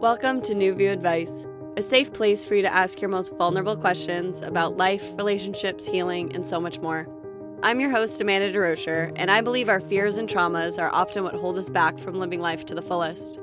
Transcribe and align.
Welcome 0.00 0.40
to 0.42 0.54
New 0.54 0.74
View 0.74 0.90
Advice, 0.92 1.44
a 1.76 1.82
safe 1.82 2.10
place 2.10 2.42
for 2.42 2.54
you 2.54 2.62
to 2.62 2.72
ask 2.72 3.02
your 3.02 3.10
most 3.10 3.36
vulnerable 3.36 3.76
questions 3.76 4.40
about 4.40 4.78
life, 4.78 5.04
relationships, 5.18 5.86
healing, 5.86 6.34
and 6.34 6.46
so 6.46 6.58
much 6.58 6.78
more. 6.80 7.06
I'm 7.62 7.80
your 7.80 7.90
host, 7.90 8.18
Amanda 8.18 8.50
DeRocher, 8.50 9.12
and 9.16 9.30
I 9.30 9.42
believe 9.42 9.68
our 9.68 9.78
fears 9.78 10.16
and 10.16 10.26
traumas 10.26 10.78
are 10.78 10.88
often 10.90 11.22
what 11.22 11.34
hold 11.34 11.58
us 11.58 11.68
back 11.68 11.98
from 11.98 12.18
living 12.18 12.40
life 12.40 12.64
to 12.64 12.74
the 12.74 12.80
fullest. 12.80 13.40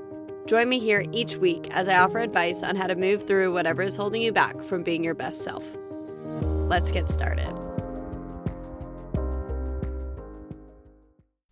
Join 0.47 0.67
me 0.67 0.79
here 0.79 1.05
each 1.11 1.35
week 1.35 1.67
as 1.69 1.87
I 1.87 1.99
offer 1.99 2.17
advice 2.17 2.63
on 2.63 2.75
how 2.75 2.87
to 2.87 2.95
move 2.95 3.27
through 3.27 3.53
whatever 3.53 3.83
is 3.83 3.95
holding 3.95 4.23
you 4.23 4.31
back 4.31 4.59
from 4.59 4.81
being 4.81 5.03
your 5.03 5.13
best 5.13 5.43
self. 5.43 5.63
Let's 6.31 6.89
get 6.89 7.07
started. 7.07 7.53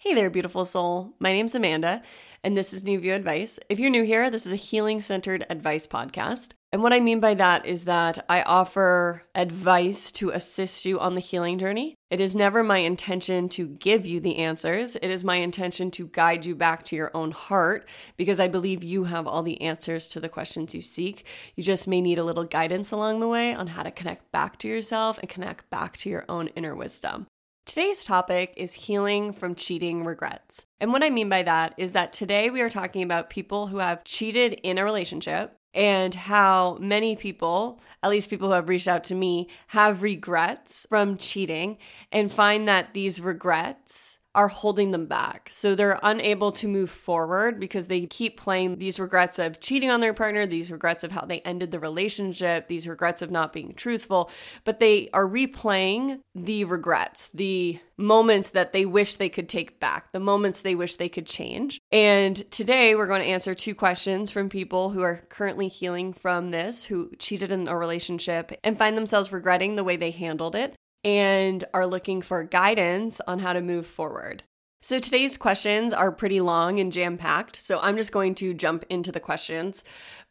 Hey 0.06 0.14
there, 0.14 0.30
beautiful 0.30 0.66
soul. 0.66 1.16
My 1.18 1.32
name's 1.32 1.56
Amanda, 1.56 2.04
and 2.46 2.56
this 2.56 2.74
is 2.74 2.84
New 2.84 3.00
View 3.00 3.16
Advice. 3.16 3.60
If 3.70 3.80
you're 3.80 3.90
new 3.90 4.04
here, 4.04 4.30
this 4.30 4.46
is 4.46 4.54
a 4.54 4.56
healing 4.56 5.02
centered 5.02 5.48
advice 5.50 5.88
podcast. 5.88 6.52
And 6.72 6.84
what 6.84 6.94
I 6.94 7.00
mean 7.00 7.20
by 7.20 7.34
that 7.34 7.66
is 7.66 7.86
that 7.86 8.24
I 8.30 8.44
offer 8.44 9.24
advice 9.34 10.12
to 10.12 10.30
assist 10.30 10.86
you 10.86 11.00
on 11.00 11.16
the 11.16 11.22
healing 11.22 11.58
journey. 11.58 11.96
It 12.12 12.22
is 12.22 12.36
never 12.36 12.64
my 12.64 12.78
intention 12.78 13.50
to 13.50 13.66
give 13.68 14.06
you 14.06 14.20
the 14.20 14.38
answers. 14.38 14.96
It 14.96 15.10
is 15.10 15.24
my 15.24 15.38
intention 15.38 15.90
to 15.92 16.06
guide 16.06 16.46
you 16.46 16.54
back 16.54 16.84
to 16.84 16.96
your 16.96 17.10
own 17.16 17.32
heart 17.32 17.90
because 18.16 18.40
I 18.40 18.48
believe 18.48 18.84
you 18.84 19.06
have 19.06 19.26
all 19.26 19.42
the 19.42 19.60
answers 19.62 20.08
to 20.10 20.20
the 20.20 20.30
questions 20.30 20.76
you 20.76 20.84
seek. 20.84 21.26
You 21.56 21.64
just 21.64 21.88
may 21.88 22.00
need 22.00 22.20
a 22.20 22.24
little 22.24 22.44
guidance 22.44 22.92
along 22.92 23.22
the 23.22 23.28
way 23.28 23.56
on 23.56 23.68
how 23.68 23.82
to 23.82 23.90
connect 23.90 24.32
back 24.32 24.60
to 24.60 24.68
yourself 24.68 25.18
and 25.18 25.28
connect 25.28 25.68
back 25.72 25.98
to 25.98 26.10
your 26.10 26.26
own 26.30 26.50
inner 26.50 26.76
wisdom. 26.76 27.26
Today's 27.66 28.06
topic 28.06 28.54
is 28.58 28.74
healing 28.74 29.34
from 29.34 29.56
cheating 29.56 30.06
regrets. 30.06 30.68
And 30.80 30.94
what 30.94 31.04
I 31.04 31.10
mean 31.10 31.30
by 31.30 31.42
that 31.42 31.74
is 31.78 31.94
that 31.94 32.14
today 32.14 32.52
we 32.52 32.62
are 32.62 32.70
talking 32.70 33.02
about 33.02 33.32
people 33.32 33.66
who 33.66 33.80
have 33.80 34.04
cheated 34.04 34.54
in 34.62 34.78
a 34.78 34.84
relationship 34.84 35.58
and 35.74 36.14
how 36.14 36.78
many 36.80 37.16
people, 37.16 37.82
at 38.04 38.12
least 38.12 38.30
people 38.30 38.50
who 38.50 38.54
have 38.54 38.70
reached 38.70 38.88
out 38.88 39.04
to 39.06 39.16
me, 39.16 39.50
have 39.70 40.04
regrets 40.04 40.86
from 40.88 41.18
cheating 41.18 41.80
and 42.12 42.32
find 42.32 42.68
that 42.68 42.94
these 42.94 43.20
regrets 43.20 44.20
are 44.36 44.50
holding 44.50 44.92
them 44.92 45.08
back. 45.08 45.48
So 45.50 45.74
they're 45.74 46.00
unable 46.04 46.52
to 46.54 46.68
move 46.68 46.90
forward 46.90 47.60
because 47.60 47.88
they 47.88 48.06
keep 48.06 48.40
playing 48.40 48.78
these 48.78 49.00
regrets 49.00 49.40
of 49.40 49.60
cheating 49.60 49.90
on 49.90 50.02
their 50.02 50.14
partner, 50.14 50.46
these 50.46 50.72
regrets 50.72 51.04
of 51.04 51.12
how 51.12 51.26
they 51.26 51.40
ended 51.40 51.72
the 51.72 51.80
relationship, 51.80 52.68
these 52.68 52.88
regrets 52.88 53.22
of 53.22 53.32
not 53.32 53.54
being 53.54 53.74
truthful, 53.74 54.30
but 54.66 54.80
they 54.80 55.08
are 55.14 55.28
replaying 55.28 56.20
the 56.36 56.66
regrets, 56.66 57.30
the 57.34 57.80
moments 57.98 58.50
that 58.50 58.74
they 58.74 58.86
wish 58.86 59.16
they 59.16 59.30
could 59.30 59.48
take 59.48 59.80
back, 59.80 60.12
the 60.12 60.20
moments 60.20 60.62
they 60.62 60.76
wish 60.76 60.98
they 60.98 61.10
could 61.10 61.26
change. 61.26 61.80
And 61.92 62.36
today 62.52 62.94
we're 62.94 63.08
going 63.08 63.22
to 63.22 63.28
answer 63.28 63.56
two 63.56 63.74
questions 63.74 64.32
from 64.32 64.50
people 64.50 64.90
who 64.90 65.02
are 65.02 65.24
currently 65.30 65.70
healing 65.70 66.12
from 66.12 66.52
this, 66.52 66.84
who 66.84 67.12
cheated 67.18 67.52
in 67.52 67.70
a 67.70 67.78
relationship 67.78 68.52
and 68.64 68.78
find 68.78 68.98
themselves 68.98 69.32
regretting 69.32 69.76
the 69.76 69.84
way 69.84 69.96
they 69.96 70.12
handled 70.12 70.56
it 70.56 70.76
and 71.06 71.64
are 71.74 71.88
looking 71.88 72.22
for 72.22 72.44
guidance 72.44 73.22
on 73.28 73.40
how 73.40 73.54
to 73.54 73.62
move 73.62 73.86
forward. 73.86 74.44
So 74.82 75.00
today's 75.00 75.38
questions 75.38 75.94
are 75.94 76.12
pretty 76.12 76.42
long 76.42 76.80
and 76.80 76.92
jam 76.92 77.18
packed, 77.18 77.56
so 77.56 77.80
I'm 77.80 77.96
just 77.96 78.12
going 78.12 78.36
to 78.36 78.54
jump 78.54 78.86
into 78.90 79.12
the 79.12 79.20
questions. 79.20 79.84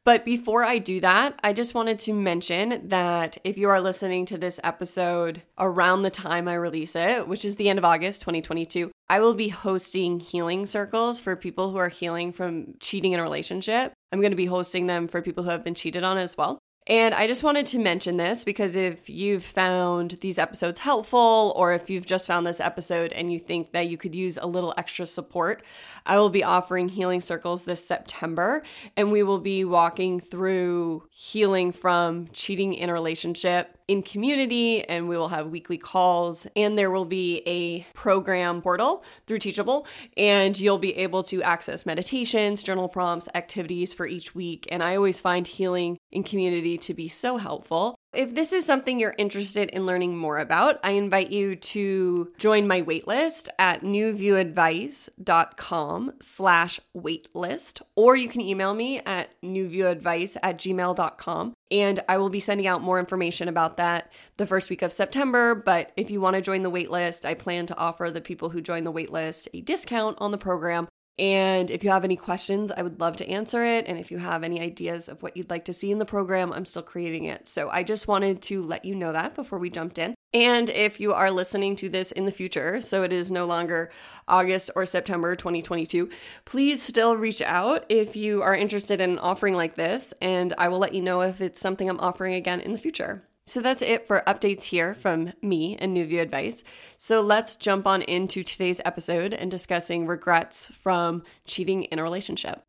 But 0.04 0.24
before 0.24 0.64
I 0.64 0.78
do 0.78 1.00
that, 1.00 1.40
I 1.42 1.54
just 1.54 1.74
wanted 1.74 1.98
to 2.00 2.12
mention 2.12 2.88
that 2.88 3.38
if 3.42 3.56
you 3.56 3.70
are 3.70 3.80
listening 3.80 4.26
to 4.26 4.38
this 4.38 4.60
episode 4.62 5.42
around 5.58 6.02
the 6.02 6.10
time 6.10 6.46
I 6.46 6.54
release 6.54 6.94
it, 6.94 7.26
which 7.26 7.44
is 7.44 7.56
the 7.56 7.68
end 7.68 7.78
of 7.78 7.84
August 7.84 8.20
2022, 8.20 8.90
I 9.08 9.20
will 9.20 9.34
be 9.34 9.48
hosting 9.48 10.20
healing 10.20 10.66
circles 10.66 11.20
for 11.20 11.36
people 11.36 11.70
who 11.70 11.78
are 11.78 11.88
healing 11.88 12.32
from 12.32 12.74
cheating 12.80 13.12
in 13.12 13.20
a 13.20 13.22
relationship. 13.22 13.92
I'm 14.12 14.20
going 14.20 14.30
to 14.30 14.36
be 14.36 14.46
hosting 14.46 14.86
them 14.86 15.08
for 15.08 15.22
people 15.22 15.44
who 15.44 15.50
have 15.50 15.64
been 15.64 15.74
cheated 15.74 16.04
on 16.04 16.18
as 16.18 16.36
well. 16.36 16.58
And 16.86 17.14
I 17.14 17.26
just 17.26 17.42
wanted 17.42 17.64
to 17.68 17.78
mention 17.78 18.18
this 18.18 18.44
because 18.44 18.76
if 18.76 19.08
you've 19.08 19.42
found 19.42 20.18
these 20.20 20.38
episodes 20.38 20.80
helpful, 20.80 21.54
or 21.56 21.72
if 21.72 21.88
you've 21.88 22.04
just 22.04 22.26
found 22.26 22.46
this 22.46 22.60
episode 22.60 23.10
and 23.12 23.32
you 23.32 23.38
think 23.38 23.72
that 23.72 23.88
you 23.88 23.96
could 23.96 24.14
use 24.14 24.36
a 24.36 24.46
little 24.46 24.74
extra 24.76 25.06
support, 25.06 25.62
I 26.04 26.18
will 26.18 26.28
be 26.28 26.44
offering 26.44 26.90
healing 26.90 27.22
circles 27.22 27.64
this 27.64 27.82
September. 27.86 28.62
And 28.98 29.10
we 29.10 29.22
will 29.22 29.38
be 29.38 29.64
walking 29.64 30.20
through 30.20 31.04
healing 31.10 31.72
from 31.72 32.28
cheating 32.34 32.74
in 32.74 32.90
a 32.90 32.92
relationship 32.92 33.78
in 33.88 34.02
community 34.02 34.82
and 34.88 35.08
we 35.08 35.16
will 35.16 35.28
have 35.28 35.48
weekly 35.48 35.76
calls 35.76 36.46
and 36.56 36.78
there 36.78 36.90
will 36.90 37.04
be 37.04 37.42
a 37.46 37.80
program 37.94 38.62
portal 38.62 39.04
through 39.26 39.38
Teachable 39.38 39.86
and 40.16 40.58
you'll 40.58 40.78
be 40.78 40.96
able 40.96 41.22
to 41.24 41.42
access 41.42 41.84
meditations, 41.84 42.62
journal 42.62 42.88
prompts, 42.88 43.28
activities 43.34 43.92
for 43.92 44.06
each 44.06 44.34
week. 44.34 44.66
And 44.70 44.82
I 44.82 44.96
always 44.96 45.20
find 45.20 45.46
healing 45.46 45.98
in 46.10 46.22
community 46.22 46.78
to 46.78 46.94
be 46.94 47.08
so 47.08 47.36
helpful. 47.36 47.96
If 48.14 48.34
this 48.34 48.52
is 48.52 48.64
something 48.64 49.00
you're 49.00 49.16
interested 49.18 49.68
in 49.70 49.86
learning 49.86 50.16
more 50.16 50.38
about, 50.38 50.78
I 50.84 50.92
invite 50.92 51.30
you 51.30 51.56
to 51.56 52.32
join 52.38 52.68
my 52.68 52.82
waitlist 52.82 53.48
at 53.58 53.82
newviewadvice.com 53.82 56.12
slash 56.20 56.80
waitlist, 56.96 57.82
or 57.96 58.14
you 58.14 58.28
can 58.28 58.40
email 58.40 58.72
me 58.72 59.00
at 59.00 59.30
newviewadvice 59.42 60.36
at 60.42 60.58
gmail.com, 60.58 61.54
and 61.72 62.00
I 62.08 62.18
will 62.18 62.30
be 62.30 62.40
sending 62.40 62.68
out 62.68 62.82
more 62.82 63.00
information 63.00 63.48
about 63.48 63.78
that 63.78 64.12
the 64.36 64.46
first 64.46 64.70
week 64.70 64.82
of 64.82 64.92
September. 64.92 65.56
But 65.56 65.90
if 65.96 66.08
you 66.10 66.20
want 66.20 66.36
to 66.36 66.42
join 66.42 66.62
the 66.62 66.70
waitlist, 66.70 67.24
I 67.24 67.34
plan 67.34 67.66
to 67.66 67.76
offer 67.76 68.12
the 68.12 68.20
people 68.20 68.50
who 68.50 68.60
join 68.60 68.84
the 68.84 68.92
waitlist 68.92 69.48
a 69.52 69.60
discount 69.60 70.18
on 70.20 70.30
the 70.30 70.38
program 70.38 70.86
and 71.18 71.70
if 71.70 71.84
you 71.84 71.90
have 71.90 72.04
any 72.04 72.16
questions, 72.16 72.72
I 72.72 72.82
would 72.82 72.98
love 72.98 73.16
to 73.16 73.28
answer 73.28 73.64
it. 73.64 73.86
And 73.86 73.98
if 73.98 74.10
you 74.10 74.18
have 74.18 74.42
any 74.42 74.60
ideas 74.60 75.08
of 75.08 75.22
what 75.22 75.36
you'd 75.36 75.50
like 75.50 75.64
to 75.66 75.72
see 75.72 75.92
in 75.92 75.98
the 75.98 76.04
program, 76.04 76.52
I'm 76.52 76.66
still 76.66 76.82
creating 76.82 77.26
it. 77.26 77.46
So 77.46 77.70
I 77.70 77.84
just 77.84 78.08
wanted 78.08 78.42
to 78.42 78.62
let 78.62 78.84
you 78.84 78.96
know 78.96 79.12
that 79.12 79.34
before 79.36 79.60
we 79.60 79.70
jumped 79.70 79.98
in. 79.98 80.14
And 80.32 80.68
if 80.70 80.98
you 80.98 81.12
are 81.12 81.30
listening 81.30 81.76
to 81.76 81.88
this 81.88 82.10
in 82.10 82.24
the 82.24 82.32
future, 82.32 82.80
so 82.80 83.04
it 83.04 83.12
is 83.12 83.30
no 83.30 83.46
longer 83.46 83.92
August 84.26 84.72
or 84.74 84.84
September 84.84 85.36
2022, 85.36 86.10
please 86.44 86.82
still 86.82 87.16
reach 87.16 87.40
out 87.40 87.84
if 87.88 88.16
you 88.16 88.42
are 88.42 88.56
interested 88.56 89.00
in 89.00 89.20
offering 89.20 89.54
like 89.54 89.76
this. 89.76 90.12
And 90.20 90.52
I 90.58 90.66
will 90.66 90.80
let 90.80 90.94
you 90.94 91.02
know 91.02 91.20
if 91.20 91.40
it's 91.40 91.60
something 91.60 91.88
I'm 91.88 92.00
offering 92.00 92.34
again 92.34 92.60
in 92.60 92.72
the 92.72 92.78
future. 92.78 93.22
So 93.46 93.60
that's 93.60 93.82
it 93.82 94.06
for 94.06 94.22
updates 94.26 94.64
here 94.64 94.94
from 94.94 95.34
me 95.42 95.76
and 95.78 95.92
New 95.92 96.06
View 96.06 96.20
Advice. 96.20 96.64
So 96.96 97.20
let's 97.20 97.56
jump 97.56 97.86
on 97.86 98.00
into 98.00 98.42
today's 98.42 98.80
episode 98.86 99.34
and 99.34 99.50
discussing 99.50 100.06
regrets 100.06 100.68
from 100.68 101.22
cheating 101.44 101.82
in 101.84 101.98
a 101.98 102.02
relationship. 102.02 102.64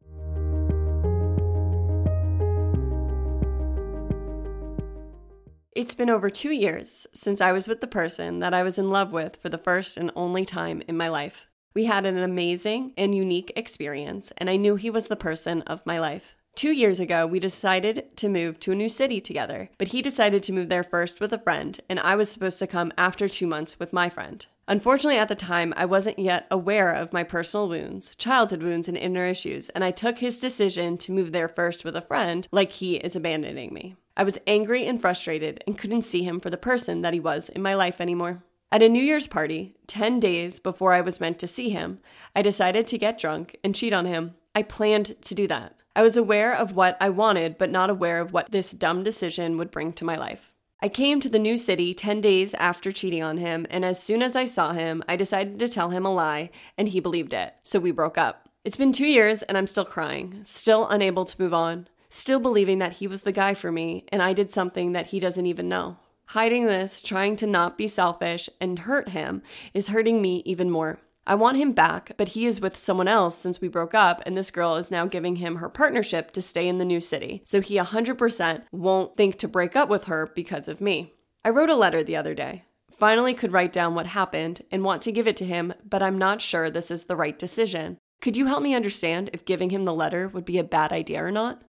It's 5.72 5.96
been 5.96 6.10
over 6.10 6.30
two 6.30 6.52
years 6.52 7.08
since 7.14 7.40
I 7.40 7.54
was 7.54 7.70
with 7.70 7.80
the 7.80 7.88
person 7.88 8.40
that 8.40 8.54
I 8.54 8.64
was 8.64 8.78
in 8.78 8.90
love 8.90 9.14
with 9.14 9.38
for 9.38 9.48
the 9.48 9.58
first 9.58 9.96
and 9.96 10.12
only 10.14 10.44
time 10.44 10.82
in 10.90 10.98
my 10.98 11.08
life. 11.08 11.48
We 11.74 11.86
had 11.86 12.06
an 12.06 12.18
amazing 12.18 12.94
and 12.98 13.16
unique 13.16 13.52
experience, 13.56 14.32
and 14.38 14.50
I 14.50 14.56
knew 14.56 14.76
he 14.76 14.90
was 14.90 15.08
the 15.08 15.18
person 15.18 15.62
of 15.64 15.86
my 15.86 16.00
life. 16.00 16.36
Two 16.56 16.72
years 16.72 17.02
ago, 17.02 17.28
we 17.28 17.42
decided 17.42 18.16
to 18.16 18.30
move 18.30 18.62
to 18.62 18.72
a 18.72 18.76
new 18.76 18.88
city 18.88 19.20
together, 19.20 19.70
but 19.78 19.90
he 19.90 20.02
decided 20.02 20.42
to 20.44 20.54
move 20.54 20.70
there 20.70 20.86
first 20.86 21.20
with 21.20 21.34
a 21.34 21.38
friend, 21.38 21.82
and 21.90 22.00
I 22.00 22.16
was 22.16 22.32
supposed 22.32 22.60
to 22.60 22.68
come 22.68 22.94
after 22.98 23.28
two 23.28 23.46
months 23.46 23.78
with 23.78 23.92
my 23.92 24.08
friend. 24.08 24.46
Unfortunately, 24.66 25.20
at 25.20 25.28
the 25.28 25.36
time, 25.36 25.74
I 25.76 25.84
wasn't 25.84 26.18
yet 26.18 26.48
aware 26.50 26.92
of 26.92 27.12
my 27.12 27.24
personal 27.24 27.68
wounds, 27.68 28.16
childhood 28.16 28.64
wounds, 28.64 28.88
and 28.88 28.96
inner 28.96 29.26
issues, 29.26 29.68
and 29.70 29.84
I 29.84 29.92
took 29.92 30.20
his 30.20 30.40
decision 30.40 30.98
to 31.00 31.12
move 31.12 31.34
there 31.34 31.50
first 31.50 31.84
with 31.84 31.94
a 31.94 32.02
friend 32.02 32.48
like 32.54 32.72
he 32.72 32.96
is 32.96 33.18
abandoning 33.18 33.74
me. 33.74 33.98
I 34.16 34.24
was 34.24 34.40
angry 34.48 34.88
and 34.88 35.02
frustrated 35.02 35.62
and 35.68 35.78
couldn't 35.78 36.04
see 36.04 36.24
him 36.24 36.40
for 36.40 36.50
the 36.50 36.56
person 36.56 37.02
that 37.02 37.14
he 37.14 37.20
was 37.20 37.50
in 37.50 37.62
my 37.62 37.76
life 37.76 38.00
anymore. 38.00 38.44
At 38.72 38.82
a 38.82 38.88
New 38.88 39.04
Year's 39.04 39.28
party, 39.28 39.76
10 39.88 40.22
days 40.22 40.62
before 40.62 40.94
I 40.94 41.02
was 41.02 41.20
meant 41.20 41.38
to 41.40 41.48
see 41.48 41.70
him, 41.70 42.00
I 42.34 42.42
decided 42.42 42.88
to 42.88 42.98
get 42.98 43.20
drunk 43.20 43.58
and 43.62 43.76
cheat 43.76 43.92
on 43.92 44.06
him. 44.06 44.36
I 44.56 44.64
planned 44.64 45.22
to 45.22 45.36
do 45.36 45.48
that. 45.48 45.76
I 45.98 46.02
was 46.02 46.18
aware 46.18 46.54
of 46.54 46.76
what 46.76 46.98
I 47.00 47.10
wanted, 47.10 47.58
but 47.58 47.72
not 47.72 47.90
aware 47.90 48.20
of 48.20 48.34
what 48.34 48.52
this 48.52 48.72
dumb 48.72 49.02
decision 49.02 49.58
would 49.58 49.72
bring 49.72 49.94
to 49.94 50.04
my 50.04 50.18
life. 50.18 50.54
I 50.82 50.90
came 50.90 51.22
to 51.22 51.30
the 51.30 51.40
new 51.40 51.56
city 51.56 51.94
10 51.94 52.20
days 52.20 52.54
after 52.56 52.92
cheating 52.92 53.24
on 53.24 53.38
him, 53.38 53.66
and 53.70 53.86
as 53.86 54.04
soon 54.04 54.22
as 54.22 54.36
I 54.36 54.44
saw 54.44 54.74
him, 54.74 55.04
I 55.08 55.16
decided 55.16 55.58
to 55.60 55.70
tell 55.70 55.92
him 55.92 56.06
a 56.06 56.14
lie, 56.14 56.50
and 56.78 56.90
he 56.90 57.00
believed 57.00 57.34
it. 57.34 57.54
So 57.64 57.80
we 57.80 57.92
broke 57.92 58.18
up. 58.18 58.50
It's 58.66 58.76
been 58.76 58.92
two 58.92 59.08
years, 59.08 59.42
and 59.44 59.58
I'm 59.58 59.68
still 59.68 59.86
crying, 59.86 60.42
still 60.44 60.86
unable 60.90 61.24
to 61.24 61.42
move 61.42 61.54
on, 61.54 61.88
still 62.10 62.42
believing 62.42 62.80
that 62.80 62.94
he 62.94 63.08
was 63.08 63.24
the 63.24 63.32
guy 63.32 63.54
for 63.54 63.72
me, 63.72 64.04
and 64.10 64.22
I 64.22 64.34
did 64.34 64.52
something 64.52 64.92
that 64.92 65.08
he 65.08 65.22
doesn't 65.22 65.46
even 65.46 65.70
know. 65.70 65.96
Hiding 66.30 66.66
this, 66.66 67.02
trying 67.02 67.38
to 67.38 67.48
not 67.48 67.78
be 67.78 67.88
selfish 67.88 68.50
and 68.60 68.80
hurt 68.80 69.10
him, 69.10 69.42
is 69.74 69.88
hurting 69.88 70.22
me 70.22 70.44
even 70.46 70.70
more. 70.70 71.00
I 71.28 71.36
want 71.36 71.58
him 71.58 71.72
back, 71.72 72.12
but 72.18 72.30
he 72.30 72.46
is 72.46 72.62
with 72.62 72.78
someone 72.78 73.08
else 73.08 73.36
since 73.36 73.60
we 73.60 73.68
broke 73.68 73.96
up, 73.96 74.22
and 74.26 74.38
this 74.38 74.52
girl 74.52 74.76
is 74.76 74.92
now 74.92 75.08
giving 75.08 75.38
him 75.38 75.56
her 75.56 75.70
partnership 75.70 76.32
to 76.32 76.42
stay 76.42 76.68
in 76.68 76.78
the 76.78 76.86
new 76.86 77.00
city. 77.00 77.42
So 77.46 77.62
he 77.62 77.78
100% 77.78 78.64
won't 78.72 79.16
think 79.16 79.38
to 79.38 79.48
break 79.48 79.76
up 79.76 79.90
with 79.90 80.04
her 80.04 80.32
because 80.36 80.68
of 80.68 80.82
me. 80.82 81.14
I 81.44 81.50
wrote 81.50 81.70
a 81.70 81.76
letter 81.76 82.04
the 82.04 82.16
other 82.16 82.36
day. 82.36 82.66
Finally, 82.92 83.34
could 83.34 83.52
write 83.52 83.74
down 83.74 83.96
what 83.96 84.08
happened 84.08 84.62
and 84.72 84.84
want 84.84 85.02
to 85.02 85.12
give 85.12 85.28
it 85.28 85.36
to 85.38 85.46
him, 85.46 85.74
but 85.84 86.04
I'm 86.04 86.18
not 86.18 86.42
sure 86.42 86.70
this 86.70 86.92
is 86.92 87.06
the 87.06 87.16
right 87.16 87.38
decision. 87.38 87.98
Could 88.22 88.38
you 88.38 88.46
help 88.46 88.64
me 88.64 88.74
understand 88.74 89.30
if 89.34 89.46
giving 89.46 89.72
him 89.72 89.84
the 89.84 89.94
letter 89.94 90.28
would 90.28 90.46
be 90.46 90.58
a 90.58 90.64
bad 90.64 90.92
idea 90.92 91.24
or 91.24 91.32
not? 91.32 91.62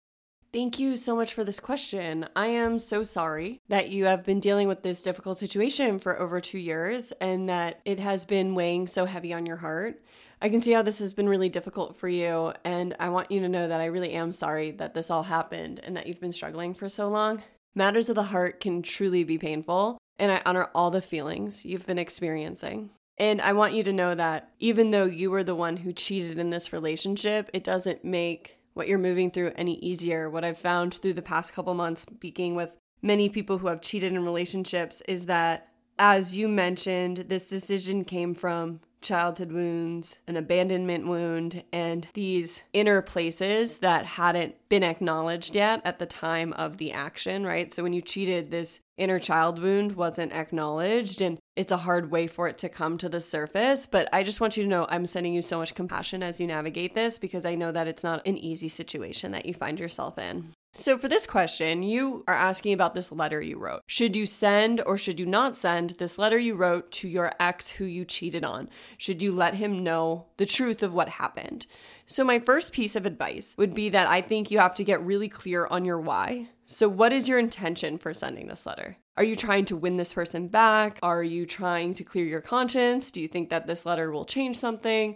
Thank 0.56 0.80
you 0.80 0.96
so 0.96 1.18
much 1.18 1.34
for 1.34 1.44
this 1.44 1.60
question. 1.60 2.30
I 2.34 2.48
am 2.48 2.80
so 2.80 3.04
sorry 3.04 3.60
that 3.68 3.90
you 3.90 4.06
have 4.06 4.24
been 4.24 4.40
dealing 4.40 4.70
with 4.70 4.84
this 4.84 5.02
difficult 5.02 5.38
situation 5.38 6.00
for 6.00 6.18
over 6.18 6.40
two 6.40 6.60
years 6.60 7.12
and 7.20 7.50
that 7.50 7.82
it 7.84 8.00
has 8.00 8.24
been 8.24 8.56
weighing 8.56 8.88
so 8.88 9.04
heavy 9.04 9.34
on 9.34 9.46
your 9.46 9.58
heart. 9.58 10.02
I 10.42 10.48
can 10.48 10.62
see 10.62 10.72
how 10.72 10.82
this 10.82 11.00
has 11.00 11.14
been 11.14 11.28
really 11.28 11.50
difficult 11.50 11.98
for 11.98 12.08
you, 12.08 12.54
and 12.64 12.96
I 13.02 13.10
want 13.10 13.32
you 13.32 13.42
to 13.42 13.50
know 13.50 13.68
that 13.68 13.82
I 13.82 13.88
really 13.88 14.14
am 14.14 14.32
sorry 14.32 14.72
that 14.72 14.94
this 14.94 15.12
all 15.12 15.24
happened 15.24 15.82
and 15.84 15.98
that 15.98 16.08
you've 16.08 16.22
been 16.22 16.32
struggling 16.32 16.74
for 16.74 16.88
so 16.88 17.10
long. 17.10 17.44
Matters 17.76 18.08
of 18.08 18.16
the 18.16 18.24
heart 18.24 18.62
can 18.62 18.82
truly 18.82 19.26
be 19.26 19.38
painful, 19.38 19.98
and 20.18 20.32
I 20.32 20.42
honor 20.46 20.70
all 20.74 20.90
the 20.90 21.02
feelings 21.02 21.66
you've 21.66 21.86
been 21.86 22.00
experiencing. 22.00 22.92
And 23.18 23.42
I 23.42 23.52
want 23.52 23.74
you 23.74 23.84
to 23.84 23.92
know 23.92 24.16
that 24.16 24.52
even 24.62 24.92
though 24.92 25.06
you 25.06 25.32
were 25.32 25.44
the 25.44 25.54
one 25.54 25.76
who 25.76 25.92
cheated 25.92 26.40
in 26.40 26.50
this 26.50 26.72
relationship, 26.72 27.50
it 27.54 27.66
doesn't 27.66 28.06
make 28.06 28.55
what 28.76 28.88
you're 28.88 29.00
moving 29.00 29.32
through 29.32 29.54
any 29.56 29.80
easier. 29.80 30.30
What 30.30 30.44
I've 30.44 30.60
found 30.60 30.94
through 30.94 31.14
the 31.14 31.22
past 31.22 31.54
couple 31.54 31.74
months 31.74 32.02
speaking 32.02 32.54
with 32.56 32.78
many 33.02 33.30
people 33.30 33.58
who 33.58 33.68
have 33.68 33.82
cheated 33.82 34.14
in 34.14 34.24
relationships 34.24 35.02
is 35.08 35.26
that, 35.26 35.70
as 35.98 36.38
you 36.38 36.48
mentioned, 36.48 37.26
this 37.30 37.50
decision 37.50 38.04
came 38.04 38.34
from 38.34 38.82
childhood 39.06 39.52
wounds, 39.52 40.20
an 40.28 40.36
abandonment 40.36 41.08
wound, 41.08 41.64
and 41.72 42.08
these 42.14 42.64
inner 42.74 43.02
places 43.02 43.78
that 43.78 44.06
hadn't 44.06 44.56
been 44.68 44.84
acknowledged 44.84 45.56
yet 45.56 45.82
at 45.86 46.00
the 46.00 46.06
time 46.06 46.52
of 46.54 46.78
the 46.78 46.92
action, 46.92 47.46
right? 47.46 47.74
So 47.74 47.84
when 47.84 47.94
you 47.94 48.02
cheated, 48.02 48.52
this 48.52 48.82
inner 48.98 49.20
child 49.20 49.62
wound 49.62 49.94
wasn't 49.94 50.34
acknowledged, 50.34 51.22
and 51.22 51.38
it's 51.56 51.72
a 51.72 51.78
hard 51.78 52.12
way 52.12 52.28
for 52.28 52.48
it 52.48 52.58
to 52.58 52.70
come 52.70 52.98
to 52.98 53.08
the 53.08 53.22
surface. 53.22 53.86
But 53.86 54.10
I 54.12 54.24
just 54.24 54.42
want 54.42 54.58
you 54.58 54.64
to 54.64 54.70
know 54.70 54.88
I'm 54.90 55.06
sending 55.06 55.34
you 55.34 55.42
so 55.42 55.60
much 55.60 55.76
compassion 55.76 56.24
as 56.24 56.40
you 56.40 56.48
navigate 56.48 56.94
this 56.94 57.18
because 57.20 57.46
I 57.46 57.56
know 57.56 57.72
that 57.72 57.88
it's 57.88 58.04
not 58.04 58.26
an 58.28 58.38
easy 58.38 58.68
situation 58.68 59.32
that 59.32 59.46
you 59.46 59.54
find 59.54 59.80
yourself 59.80 60.18
in. 60.18 60.54
So, 60.78 60.98
for 60.98 61.08
this 61.08 61.26
question, 61.26 61.84
you 61.84 62.26
are 62.28 62.34
asking 62.34 62.74
about 62.74 62.96
this 62.96 63.10
letter 63.10 63.42
you 63.42 63.58
wrote. 63.58 63.80
Should 63.88 64.18
you 64.18 64.26
send 64.26 64.82
or 64.82 64.98
should 64.98 65.22
you 65.22 65.26
not 65.26 65.56
send 65.56 65.92
this 65.92 66.18
letter 66.18 66.38
you 66.38 66.54
wrote 66.54 66.92
to 66.94 67.08
your 67.08 67.32
ex 67.40 67.70
who 67.70 67.86
you 67.86 68.04
cheated 68.04 68.44
on? 68.44 68.70
Should 68.98 69.24
you 69.24 69.32
let 69.32 69.54
him 69.54 69.86
know 69.86 70.26
the 70.36 70.46
truth 70.46 70.84
of 70.84 70.94
what 70.94 71.08
happened? 71.08 71.66
So, 72.08 72.26
my 72.26 72.40
first 72.40 72.74
piece 72.74 72.98
of 72.98 73.06
advice 73.06 73.56
would 73.58 73.74
be 73.74 73.88
that 73.88 74.08
I 74.08 74.20
think 74.20 74.52
you 74.52 74.60
have 74.60 74.76
to 74.76 74.84
get 74.84 75.02
really 75.02 75.30
clear 75.30 75.66
on 75.66 75.86
your 75.86 76.00
why. 76.02 76.50
So, 76.66 76.90
what 76.90 77.14
is 77.14 77.30
your 77.30 77.40
intention 77.40 77.98
for 77.98 78.14
sending 78.14 78.48
this 78.48 78.66
letter? 78.66 78.98
Are 79.16 79.24
you 79.24 79.38
trying 79.38 79.64
to 79.66 79.78
win 79.78 79.96
this 79.96 80.12
person 80.12 80.50
back? 80.50 81.00
Are 81.02 81.24
you 81.24 81.46
trying 81.46 81.94
to 81.94 82.04
clear 82.04 82.26
your 82.26 82.42
conscience? 82.42 83.12
Do 83.12 83.22
you 83.22 83.30
think 83.30 83.50
that 83.50 83.66
this 83.66 83.86
letter 83.86 84.12
will 84.12 84.26
change 84.26 84.58
something? 84.58 85.16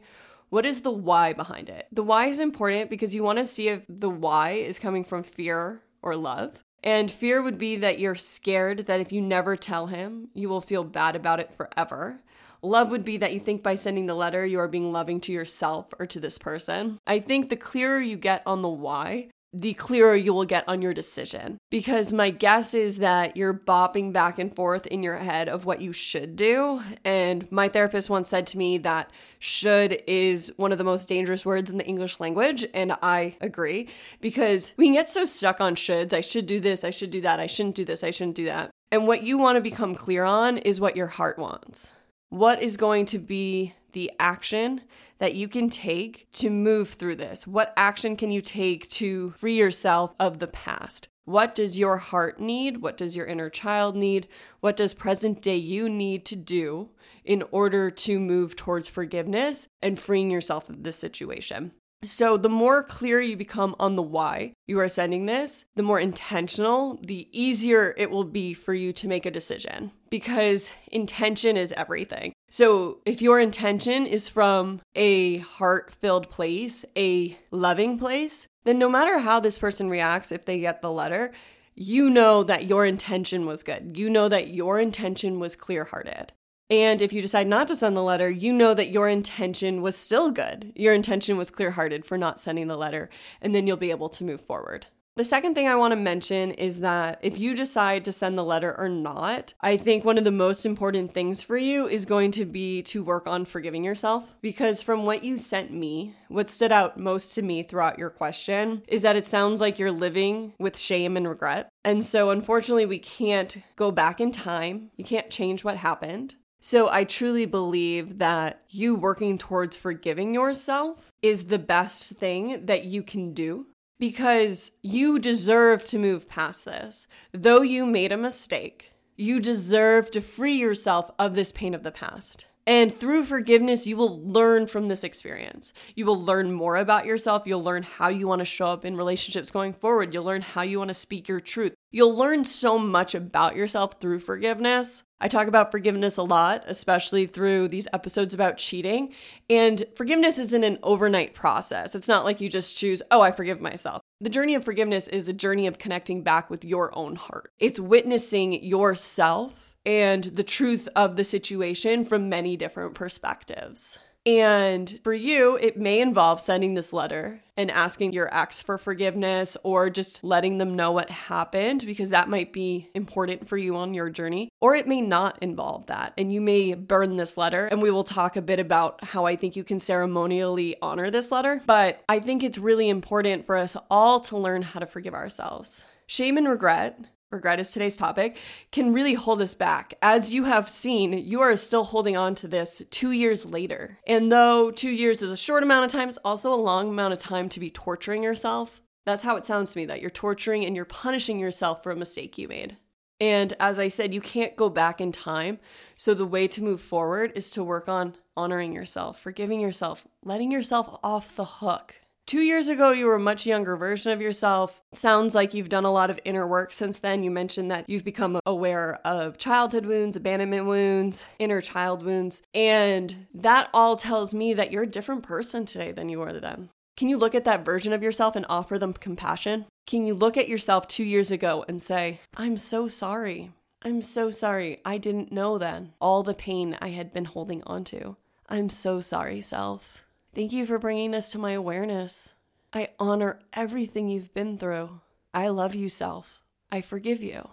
What 0.49 0.65
is 0.65 0.81
the 0.81 0.91
why 0.91 1.33
behind 1.33 1.69
it? 1.69 1.87
The 1.91 2.03
why 2.03 2.25
is 2.25 2.39
important 2.39 2.89
because 2.89 3.13
you 3.13 3.23
want 3.23 3.37
to 3.37 3.45
see 3.45 3.69
if 3.69 3.83
the 3.87 4.09
why 4.09 4.51
is 4.51 4.79
coming 4.79 5.03
from 5.03 5.23
fear 5.23 5.81
or 6.01 6.15
love. 6.15 6.63
And 6.83 7.11
fear 7.11 7.41
would 7.41 7.57
be 7.57 7.75
that 7.77 7.99
you're 7.99 8.15
scared 8.15 8.87
that 8.87 8.99
if 8.99 9.11
you 9.11 9.21
never 9.21 9.55
tell 9.55 9.87
him, 9.87 10.29
you 10.33 10.49
will 10.49 10.61
feel 10.61 10.83
bad 10.83 11.15
about 11.15 11.39
it 11.39 11.53
forever. 11.53 12.21
Love 12.61 12.89
would 12.89 13.05
be 13.05 13.17
that 13.17 13.33
you 13.33 13.39
think 13.39 13.63
by 13.63 13.75
sending 13.75 14.05
the 14.05 14.15
letter, 14.15 14.45
you 14.45 14.59
are 14.59 14.67
being 14.67 14.91
loving 14.91 15.21
to 15.21 15.31
yourself 15.31 15.87
or 15.99 16.05
to 16.05 16.19
this 16.19 16.37
person. 16.37 16.99
I 17.05 17.19
think 17.19 17.49
the 17.49 17.55
clearer 17.55 17.99
you 17.99 18.17
get 18.17 18.41
on 18.45 18.61
the 18.61 18.69
why, 18.69 19.29
the 19.51 19.73
clearer 19.73 20.15
you 20.15 20.33
will 20.33 20.45
get 20.45 20.63
on 20.67 20.81
your 20.81 20.93
decision. 20.93 21.57
Because 21.71 22.13
my 22.13 22.29
guess 22.29 22.73
is 22.73 22.97
that 22.99 23.35
you're 23.35 23.53
bopping 23.53 24.13
back 24.13 24.37
and 24.37 24.55
forth 24.55 24.85
in 24.87 25.01
your 25.01 25.17
head 25.17 25.49
of 25.49 25.65
what 25.65 25.81
you 25.81 25.91
should 25.91 26.35
do. 26.35 26.81
And 27.03 27.51
my 27.51 27.67
therapist 27.67 28.09
once 28.09 28.29
said 28.29 28.45
to 28.47 28.57
me 28.57 28.77
that 28.79 29.11
should 29.39 30.03
is 30.05 30.53
one 30.57 30.71
of 30.71 30.77
the 30.77 30.83
most 30.83 31.07
dangerous 31.07 31.45
words 31.45 31.71
in 31.71 31.77
the 31.77 31.87
English 31.87 32.19
language. 32.19 32.65
And 32.73 32.95
I 33.01 33.37
agree 33.41 33.89
because 34.21 34.73
we 34.77 34.85
can 34.85 34.93
get 34.93 35.09
so 35.09 35.25
stuck 35.25 35.59
on 35.59 35.75
shoulds. 35.75 36.13
I 36.13 36.21
should 36.21 36.45
do 36.45 36.59
this, 36.59 36.83
I 36.83 36.91
should 36.91 37.11
do 37.11 37.21
that, 37.21 37.39
I 37.39 37.47
shouldn't 37.47 37.75
do 37.75 37.85
this, 37.85 38.03
I 38.03 38.11
shouldn't 38.11 38.35
do 38.35 38.45
that. 38.45 38.69
And 38.91 39.07
what 39.07 39.23
you 39.23 39.37
want 39.37 39.55
to 39.55 39.61
become 39.61 39.95
clear 39.95 40.23
on 40.23 40.57
is 40.59 40.81
what 40.81 40.95
your 40.95 41.07
heart 41.07 41.37
wants. 41.37 41.93
What 42.29 42.61
is 42.61 42.77
going 42.77 43.07
to 43.07 43.19
be 43.19 43.73
the 43.93 44.11
action 44.19 44.81
that 45.19 45.35
you 45.35 45.47
can 45.47 45.69
take 45.69 46.27
to 46.33 46.49
move 46.49 46.89
through 46.89 47.17
this? 47.17 47.45
What 47.45 47.73
action 47.77 48.15
can 48.15 48.31
you 48.31 48.41
take 48.41 48.89
to 48.89 49.31
free 49.31 49.57
yourself 49.57 50.13
of 50.19 50.39
the 50.39 50.47
past? 50.47 51.07
What 51.25 51.53
does 51.53 51.77
your 51.77 51.97
heart 51.97 52.39
need? 52.39 52.81
What 52.81 52.97
does 52.97 53.15
your 53.15 53.27
inner 53.27 53.51
child 53.51 53.95
need? 53.95 54.27
What 54.61 54.75
does 54.75 54.95
present 54.95 55.43
day 55.43 55.57
you 55.57 55.87
need 55.87 56.25
to 56.25 56.35
do 56.35 56.89
in 57.23 57.43
order 57.51 57.91
to 57.91 58.19
move 58.19 58.55
towards 58.55 58.87
forgiveness 58.87 59.67
and 59.81 59.99
freeing 59.99 60.31
yourself 60.31 60.69
of 60.69 60.81
this 60.81 60.95
situation? 60.95 61.73
So, 62.03 62.37
the 62.37 62.49
more 62.49 62.81
clear 62.81 63.19
you 63.19 63.35
become 63.35 63.75
on 63.77 63.95
the 63.97 64.01
why 64.01 64.53
you 64.67 64.79
are 64.79 64.87
sending 64.87 65.25
this, 65.25 65.65
the 65.75 65.83
more 65.83 65.99
intentional, 65.99 66.97
the 67.03 67.27
easier 67.31 67.93
it 67.97 68.09
will 68.09 68.23
be 68.23 68.53
for 68.53 68.73
you 68.73 68.93
to 68.93 69.07
make 69.07 69.25
a 69.25 69.31
decision 69.31 69.91
because 70.09 70.71
intention 70.91 71.57
is 71.57 71.73
everything. 71.73 72.31
So, 72.49 72.99
if 73.05 73.21
your 73.21 73.39
intention 73.39 74.05
is 74.05 74.29
from 74.29 74.81
a 74.95 75.39
heart 75.39 75.91
filled 75.91 76.29
place, 76.29 76.85
a 76.95 77.37
loving 77.51 77.99
place, 77.99 78.47
then 78.63 78.79
no 78.79 78.87
matter 78.87 79.19
how 79.19 79.41
this 79.41 79.57
person 79.57 79.89
reacts, 79.89 80.31
if 80.31 80.45
they 80.45 80.59
get 80.59 80.81
the 80.81 80.91
letter, 80.91 81.33
you 81.75 82.09
know 82.09 82.43
that 82.43 82.65
your 82.65 82.85
intention 82.85 83.45
was 83.45 83.63
good. 83.63 83.97
You 83.97 84.09
know 84.09 84.29
that 84.29 84.53
your 84.53 84.79
intention 84.79 85.39
was 85.39 85.55
clear 85.55 85.85
hearted. 85.85 86.33
And 86.69 87.01
if 87.01 87.11
you 87.11 87.21
decide 87.21 87.47
not 87.47 87.67
to 87.69 87.75
send 87.75 87.97
the 87.97 88.03
letter, 88.03 88.29
you 88.29 88.53
know 88.53 88.73
that 88.75 88.91
your 88.91 89.09
intention 89.09 89.81
was 89.81 89.95
still 89.95 90.29
good. 90.29 90.71
Your 90.75 90.93
intention 90.93 91.35
was 91.35 91.49
clear 91.49 91.71
hearted 91.71 92.05
for 92.05 92.17
not 92.17 92.39
sending 92.39 92.67
the 92.67 92.77
letter, 92.77 93.09
and 93.41 93.55
then 93.55 93.65
you'll 93.65 93.77
be 93.77 93.91
able 93.91 94.09
to 94.09 94.23
move 94.23 94.41
forward. 94.41 94.85
The 95.19 95.25
second 95.25 95.53
thing 95.53 95.67
I 95.67 95.75
want 95.75 95.91
to 95.91 95.97
mention 95.97 96.51
is 96.51 96.79
that 96.79 97.19
if 97.21 97.37
you 97.37 97.53
decide 97.53 98.05
to 98.05 98.11
send 98.13 98.37
the 98.37 98.43
letter 98.43 98.73
or 98.79 98.87
not, 98.87 99.53
I 99.59 99.75
think 99.75 100.05
one 100.05 100.17
of 100.17 100.23
the 100.23 100.31
most 100.31 100.65
important 100.65 101.13
things 101.13 101.43
for 101.43 101.57
you 101.57 101.87
is 101.87 102.05
going 102.05 102.31
to 102.31 102.45
be 102.45 102.83
to 102.83 103.03
work 103.03 103.27
on 103.27 103.43
forgiving 103.43 103.83
yourself. 103.83 104.37
Because 104.41 104.81
from 104.81 105.05
what 105.05 105.25
you 105.25 105.35
sent 105.35 105.73
me, 105.73 106.13
what 106.29 106.49
stood 106.49 106.71
out 106.71 106.97
most 106.97 107.35
to 107.35 107.41
me 107.41 107.63
throughout 107.63 107.99
your 107.99 108.09
question 108.09 108.83
is 108.87 109.01
that 109.01 109.17
it 109.17 109.27
sounds 109.27 109.59
like 109.59 109.77
you're 109.77 109.91
living 109.91 110.53
with 110.57 110.79
shame 110.79 111.17
and 111.17 111.27
regret. 111.27 111.67
And 111.83 112.05
so, 112.05 112.29
unfortunately, 112.29 112.85
we 112.85 112.99
can't 112.99 113.57
go 113.75 113.91
back 113.91 114.21
in 114.21 114.31
time. 114.31 114.91
You 114.95 115.03
can't 115.03 115.29
change 115.29 115.65
what 115.65 115.75
happened. 115.75 116.35
So 116.59 116.89
I 116.89 117.05
truly 117.05 117.45
believe 117.45 118.17
that 118.17 118.61
you 118.69 118.95
working 118.95 119.37
towards 119.37 119.75
forgiving 119.75 120.33
yourself 120.33 121.11
is 121.21 121.45
the 121.45 121.59
best 121.59 122.11
thing 122.11 122.65
that 122.65 122.83
you 122.83 123.01
can 123.01 123.33
do 123.33 123.67
because 123.97 124.71
you 124.81 125.19
deserve 125.19 125.85
to 125.85 125.97
move 125.97 126.27
past 126.27 126.65
this. 126.65 127.07
Though 127.33 127.61
you 127.61 127.85
made 127.85 128.11
a 128.11 128.17
mistake, 128.17 128.91
you 129.15 129.39
deserve 129.39 130.11
to 130.11 130.21
free 130.21 130.55
yourself 130.55 131.11
of 131.17 131.35
this 131.35 131.51
pain 131.51 131.73
of 131.73 131.83
the 131.83 131.91
past. 131.91 132.45
And 132.67 132.93
through 132.93 133.25
forgiveness, 133.25 133.87
you 133.87 133.97
will 133.97 134.21
learn 134.21 134.67
from 134.67 134.85
this 134.85 135.03
experience. 135.03 135.73
You 135.95 136.05
will 136.05 136.21
learn 136.21 136.51
more 136.51 136.75
about 136.75 137.05
yourself. 137.05 137.43
You'll 137.47 137.63
learn 137.63 137.83
how 137.83 138.09
you 138.09 138.27
want 138.27 138.39
to 138.39 138.45
show 138.45 138.67
up 138.67 138.85
in 138.85 138.95
relationships 138.95 139.49
going 139.49 139.73
forward. 139.73 140.13
You'll 140.13 140.23
learn 140.23 140.43
how 140.43 140.61
you 140.61 140.77
want 140.77 140.89
to 140.89 140.93
speak 140.93 141.27
your 141.27 141.39
truth. 141.39 141.73
You'll 141.89 142.15
learn 142.15 142.45
so 142.45 142.77
much 142.77 143.15
about 143.15 143.55
yourself 143.55 143.99
through 143.99 144.19
forgiveness. 144.19 145.03
I 145.21 145.27
talk 145.27 145.47
about 145.47 145.71
forgiveness 145.71 146.17
a 146.17 146.23
lot, 146.23 146.63
especially 146.65 147.25
through 147.25 147.67
these 147.67 147.87
episodes 147.91 148.33
about 148.33 148.57
cheating. 148.57 149.13
And 149.49 149.83
forgiveness 149.95 150.39
isn't 150.39 150.63
an 150.63 150.79
overnight 150.81 151.33
process. 151.33 151.93
It's 151.93 152.07
not 152.07 152.23
like 152.23 152.39
you 152.39 152.47
just 152.47 152.77
choose, 152.77 153.01
oh, 153.11 153.21
I 153.21 153.31
forgive 153.31 153.59
myself. 153.59 154.01
The 154.21 154.29
journey 154.29 154.55
of 154.55 154.63
forgiveness 154.63 155.07
is 155.07 155.27
a 155.27 155.33
journey 155.33 155.67
of 155.67 155.77
connecting 155.77 156.23
back 156.23 156.49
with 156.49 156.63
your 156.63 156.97
own 156.97 157.15
heart. 157.15 157.51
It's 157.59 157.79
witnessing 157.79 158.63
yourself 158.63 159.77
and 159.85 160.23
the 160.23 160.43
truth 160.43 160.87
of 160.95 161.15
the 161.15 161.23
situation 161.23 162.05
from 162.05 162.29
many 162.29 162.55
different 162.55 162.95
perspectives. 162.95 163.99
And 164.25 164.99
for 165.03 165.13
you, 165.13 165.57
it 165.61 165.77
may 165.77 166.01
involve 166.01 166.41
sending 166.41 166.73
this 166.73 166.93
letter 166.93 167.41
and 167.55 167.71
asking 167.71 168.13
your 168.13 168.33
ex 168.33 168.61
for 168.61 168.77
forgiveness 168.77 169.57
or 169.63 169.89
just 169.89 170.23
letting 170.23 170.57
them 170.57 170.75
know 170.75 170.91
what 170.91 171.09
happened 171.09 171.83
because 171.85 172.09
that 172.09 172.29
might 172.29 172.53
be 172.53 172.89
important 172.93 173.47
for 173.47 173.57
you 173.57 173.75
on 173.75 173.93
your 173.93 174.09
journey. 174.09 174.49
Or 174.61 174.75
it 174.75 174.87
may 174.87 175.01
not 175.01 175.37
involve 175.41 175.87
that. 175.87 176.13
And 176.17 176.31
you 176.31 176.41
may 176.41 176.73
burn 176.73 177.15
this 177.15 177.37
letter. 177.37 177.67
And 177.67 177.81
we 177.81 177.91
will 177.91 178.03
talk 178.03 178.35
a 178.35 178.41
bit 178.41 178.59
about 178.59 179.03
how 179.03 179.25
I 179.25 179.35
think 179.35 179.55
you 179.55 179.63
can 179.63 179.79
ceremonially 179.79 180.75
honor 180.81 181.09
this 181.09 181.31
letter. 181.31 181.61
But 181.65 182.03
I 182.07 182.19
think 182.19 182.43
it's 182.43 182.57
really 182.57 182.89
important 182.89 183.45
for 183.45 183.55
us 183.55 183.75
all 183.89 184.19
to 184.21 184.37
learn 184.37 184.61
how 184.61 184.79
to 184.79 184.85
forgive 184.85 185.13
ourselves. 185.13 185.85
Shame 186.07 186.37
and 186.37 186.47
regret 186.47 186.99
regret 187.31 187.59
is 187.59 187.71
today's 187.71 187.97
topic, 187.97 188.37
can 188.71 188.93
really 188.93 189.13
hold 189.13 189.41
us 189.41 189.53
back. 189.53 189.93
As 190.01 190.33
you 190.33 190.45
have 190.45 190.69
seen, 190.69 191.13
you 191.13 191.41
are 191.41 191.55
still 191.55 191.83
holding 191.83 192.17
on 192.17 192.35
to 192.35 192.47
this 192.47 192.81
two 192.89 193.11
years 193.11 193.45
later. 193.45 193.99
And 194.07 194.31
though 194.31 194.71
two 194.71 194.89
years 194.89 195.21
is 195.21 195.31
a 195.31 195.37
short 195.37 195.63
amount 195.63 195.85
of 195.85 195.91
time, 195.91 196.09
it's 196.09 196.17
also 196.25 196.53
a 196.53 196.55
long 196.55 196.89
amount 196.89 197.13
of 197.13 197.19
time 197.19 197.49
to 197.49 197.59
be 197.59 197.69
torturing 197.69 198.23
yourself. 198.23 198.81
That's 199.05 199.23
how 199.23 199.35
it 199.35 199.45
sounds 199.45 199.73
to 199.73 199.79
me 199.79 199.85
that 199.85 200.01
you're 200.01 200.09
torturing 200.09 200.65
and 200.65 200.75
you're 200.75 200.85
punishing 200.85 201.39
yourself 201.39 201.83
for 201.83 201.91
a 201.91 201.95
mistake 201.95 202.37
you 202.37 202.47
made. 202.47 202.77
And 203.21 203.53
as 203.59 203.79
I 203.79 203.89
said, 203.89 204.13
you 204.13 204.21
can't 204.21 204.55
go 204.55 204.69
back 204.69 205.01
in 205.01 205.11
time. 205.11 205.59
So 205.95 206.13
the 206.13 206.25
way 206.25 206.47
to 206.47 206.63
move 206.63 206.79
forward 206.79 207.33
is 207.35 207.51
to 207.51 207.63
work 207.63 207.89
on 207.89 208.15
honoring 208.37 208.73
yourself, 208.73 209.19
forgiving 209.19 209.59
yourself, 209.59 210.07
letting 210.23 210.51
yourself 210.51 210.97
off 211.03 211.35
the 211.35 211.45
hook 211.45 211.95
Two 212.29 212.41
years 212.41 212.67
ago, 212.67 212.91
you 212.91 213.07
were 213.07 213.15
a 213.15 213.19
much 213.19 213.47
younger 213.47 213.75
version 213.75 214.11
of 214.11 214.21
yourself. 214.21 214.83
Sounds 214.93 215.33
like 215.33 215.55
you've 215.55 215.67
done 215.67 215.83
a 215.83 215.91
lot 215.91 216.11
of 216.11 216.19
inner 216.23 216.47
work 216.47 216.71
since 216.71 216.99
then. 216.99 217.23
You 217.23 217.31
mentioned 217.31 217.71
that 217.71 217.89
you've 217.89 218.03
become 218.03 218.39
aware 218.45 218.99
of 219.03 219.39
childhood 219.39 219.87
wounds, 219.87 220.15
abandonment 220.15 220.67
wounds, 220.67 221.25
inner 221.39 221.59
child 221.59 222.03
wounds. 222.03 222.43
And 222.53 223.25
that 223.33 223.69
all 223.73 223.95
tells 223.95 224.31
me 224.31 224.53
that 224.53 224.71
you're 224.71 224.83
a 224.83 224.87
different 224.87 225.23
person 225.23 225.65
today 225.65 225.91
than 225.91 226.07
you 226.07 226.19
were 226.19 226.39
then. 226.39 226.69
Can 226.97 227.09
you 227.09 227.17
look 227.17 227.33
at 227.33 227.45
that 227.45 227.65
version 227.65 227.93
of 227.93 228.03
yourself 228.03 228.35
and 228.35 228.45
offer 228.47 228.77
them 228.77 228.93
compassion? 228.93 229.65
Can 229.87 230.05
you 230.05 230.13
look 230.13 230.37
at 230.37 230.47
yourself 230.47 230.87
two 230.87 231.03
years 231.03 231.31
ago 231.31 231.65
and 231.67 231.81
say, 231.81 232.19
I'm 232.37 232.57
so 232.57 232.87
sorry. 232.87 233.53
I'm 233.81 234.03
so 234.03 234.29
sorry. 234.29 234.81
I 234.85 234.99
didn't 234.99 235.31
know 235.31 235.57
then 235.57 235.93
all 235.99 236.21
the 236.21 236.35
pain 236.35 236.77
I 236.79 236.89
had 236.89 237.11
been 237.11 237.25
holding 237.25 237.63
onto. 237.63 238.17
I'm 238.47 238.69
so 238.69 238.99
sorry, 238.99 239.41
self. 239.41 240.03
Thank 240.33 240.51
you 240.51 240.65
for 240.65 240.77
bringing 240.77 241.11
this 241.11 241.31
to 241.31 241.39
my 241.39 241.51
awareness. 241.51 242.35
I 242.71 242.89
honor 242.99 243.39
everything 243.53 244.09
you've 244.09 244.33
been 244.33 244.57
through. 244.57 245.01
I 245.33 245.49
love 245.49 245.73
you, 245.73 245.89
self. 245.89 246.43
I 246.71 246.81
forgive 246.81 247.23
you. 247.23 247.49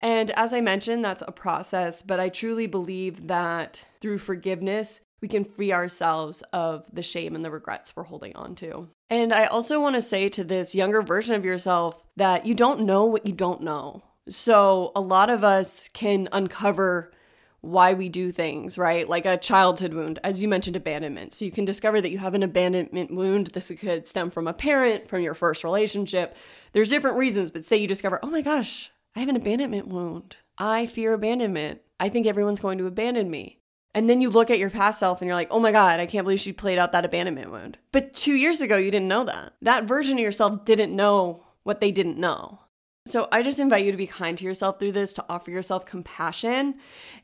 And 0.00 0.30
as 0.30 0.54
I 0.54 0.60
mentioned, 0.60 1.04
that's 1.04 1.22
a 1.26 1.32
process, 1.32 2.02
but 2.02 2.18
I 2.18 2.28
truly 2.28 2.66
believe 2.66 3.26
that 3.26 3.84
through 4.00 4.18
forgiveness, 4.18 5.00
we 5.20 5.28
can 5.28 5.44
free 5.44 5.72
ourselves 5.72 6.42
of 6.52 6.84
the 6.92 7.02
shame 7.02 7.34
and 7.34 7.44
the 7.44 7.50
regrets 7.50 7.94
we're 7.94 8.04
holding 8.04 8.34
on 8.36 8.54
to. 8.56 8.88
And 9.10 9.32
I 9.32 9.46
also 9.46 9.80
want 9.80 9.96
to 9.96 10.00
say 10.00 10.28
to 10.30 10.44
this 10.44 10.74
younger 10.74 11.02
version 11.02 11.34
of 11.34 11.44
yourself 11.44 12.06
that 12.16 12.46
you 12.46 12.54
don't 12.54 12.86
know 12.86 13.04
what 13.04 13.26
you 13.26 13.32
don't 13.32 13.62
know. 13.62 14.02
So 14.28 14.92
a 14.94 15.00
lot 15.00 15.30
of 15.30 15.42
us 15.42 15.88
can 15.92 16.28
uncover 16.32 17.12
why 17.60 17.92
we 17.92 18.08
do 18.08 18.30
things, 18.30 18.78
right? 18.78 19.08
Like 19.08 19.26
a 19.26 19.36
childhood 19.36 19.92
wound, 19.92 20.18
as 20.22 20.42
you 20.42 20.48
mentioned, 20.48 20.76
abandonment. 20.76 21.32
So 21.32 21.44
you 21.44 21.50
can 21.50 21.64
discover 21.64 22.00
that 22.00 22.10
you 22.10 22.18
have 22.18 22.34
an 22.34 22.42
abandonment 22.42 23.12
wound. 23.12 23.48
This 23.48 23.72
could 23.78 24.06
stem 24.06 24.30
from 24.30 24.46
a 24.46 24.52
parent, 24.52 25.08
from 25.08 25.22
your 25.22 25.34
first 25.34 25.64
relationship. 25.64 26.36
There's 26.72 26.90
different 26.90 27.16
reasons, 27.16 27.50
but 27.50 27.64
say 27.64 27.76
you 27.76 27.88
discover, 27.88 28.20
oh 28.22 28.30
my 28.30 28.42
gosh, 28.42 28.90
I 29.16 29.20
have 29.20 29.28
an 29.28 29.36
abandonment 29.36 29.88
wound. 29.88 30.36
I 30.56 30.86
fear 30.86 31.14
abandonment. 31.14 31.80
I 31.98 32.08
think 32.08 32.26
everyone's 32.26 32.60
going 32.60 32.78
to 32.78 32.86
abandon 32.86 33.30
me. 33.30 33.58
And 33.94 34.08
then 34.08 34.20
you 34.20 34.30
look 34.30 34.50
at 34.50 34.58
your 34.58 34.70
past 34.70 35.00
self 35.00 35.20
and 35.20 35.26
you're 35.26 35.34
like, 35.34 35.48
oh 35.50 35.58
my 35.58 35.72
God, 35.72 35.98
I 35.98 36.06
can't 36.06 36.24
believe 36.24 36.40
she 36.40 36.52
played 36.52 36.78
out 36.78 36.92
that 36.92 37.04
abandonment 37.04 37.50
wound. 37.50 37.78
But 37.90 38.14
two 38.14 38.34
years 38.34 38.60
ago, 38.60 38.76
you 38.76 38.92
didn't 38.92 39.08
know 39.08 39.24
that. 39.24 39.54
That 39.62 39.84
version 39.84 40.18
of 40.18 40.22
yourself 40.22 40.64
didn't 40.64 40.94
know 40.94 41.42
what 41.64 41.80
they 41.80 41.90
didn't 41.90 42.18
know. 42.18 42.60
So 43.08 43.26
I 43.32 43.42
just 43.42 43.58
invite 43.58 43.86
you 43.86 43.90
to 43.90 43.96
be 43.96 44.06
kind 44.06 44.36
to 44.36 44.44
yourself 44.44 44.78
through 44.78 44.92
this, 44.92 45.14
to 45.14 45.24
offer 45.30 45.50
yourself 45.50 45.86
compassion. 45.86 46.74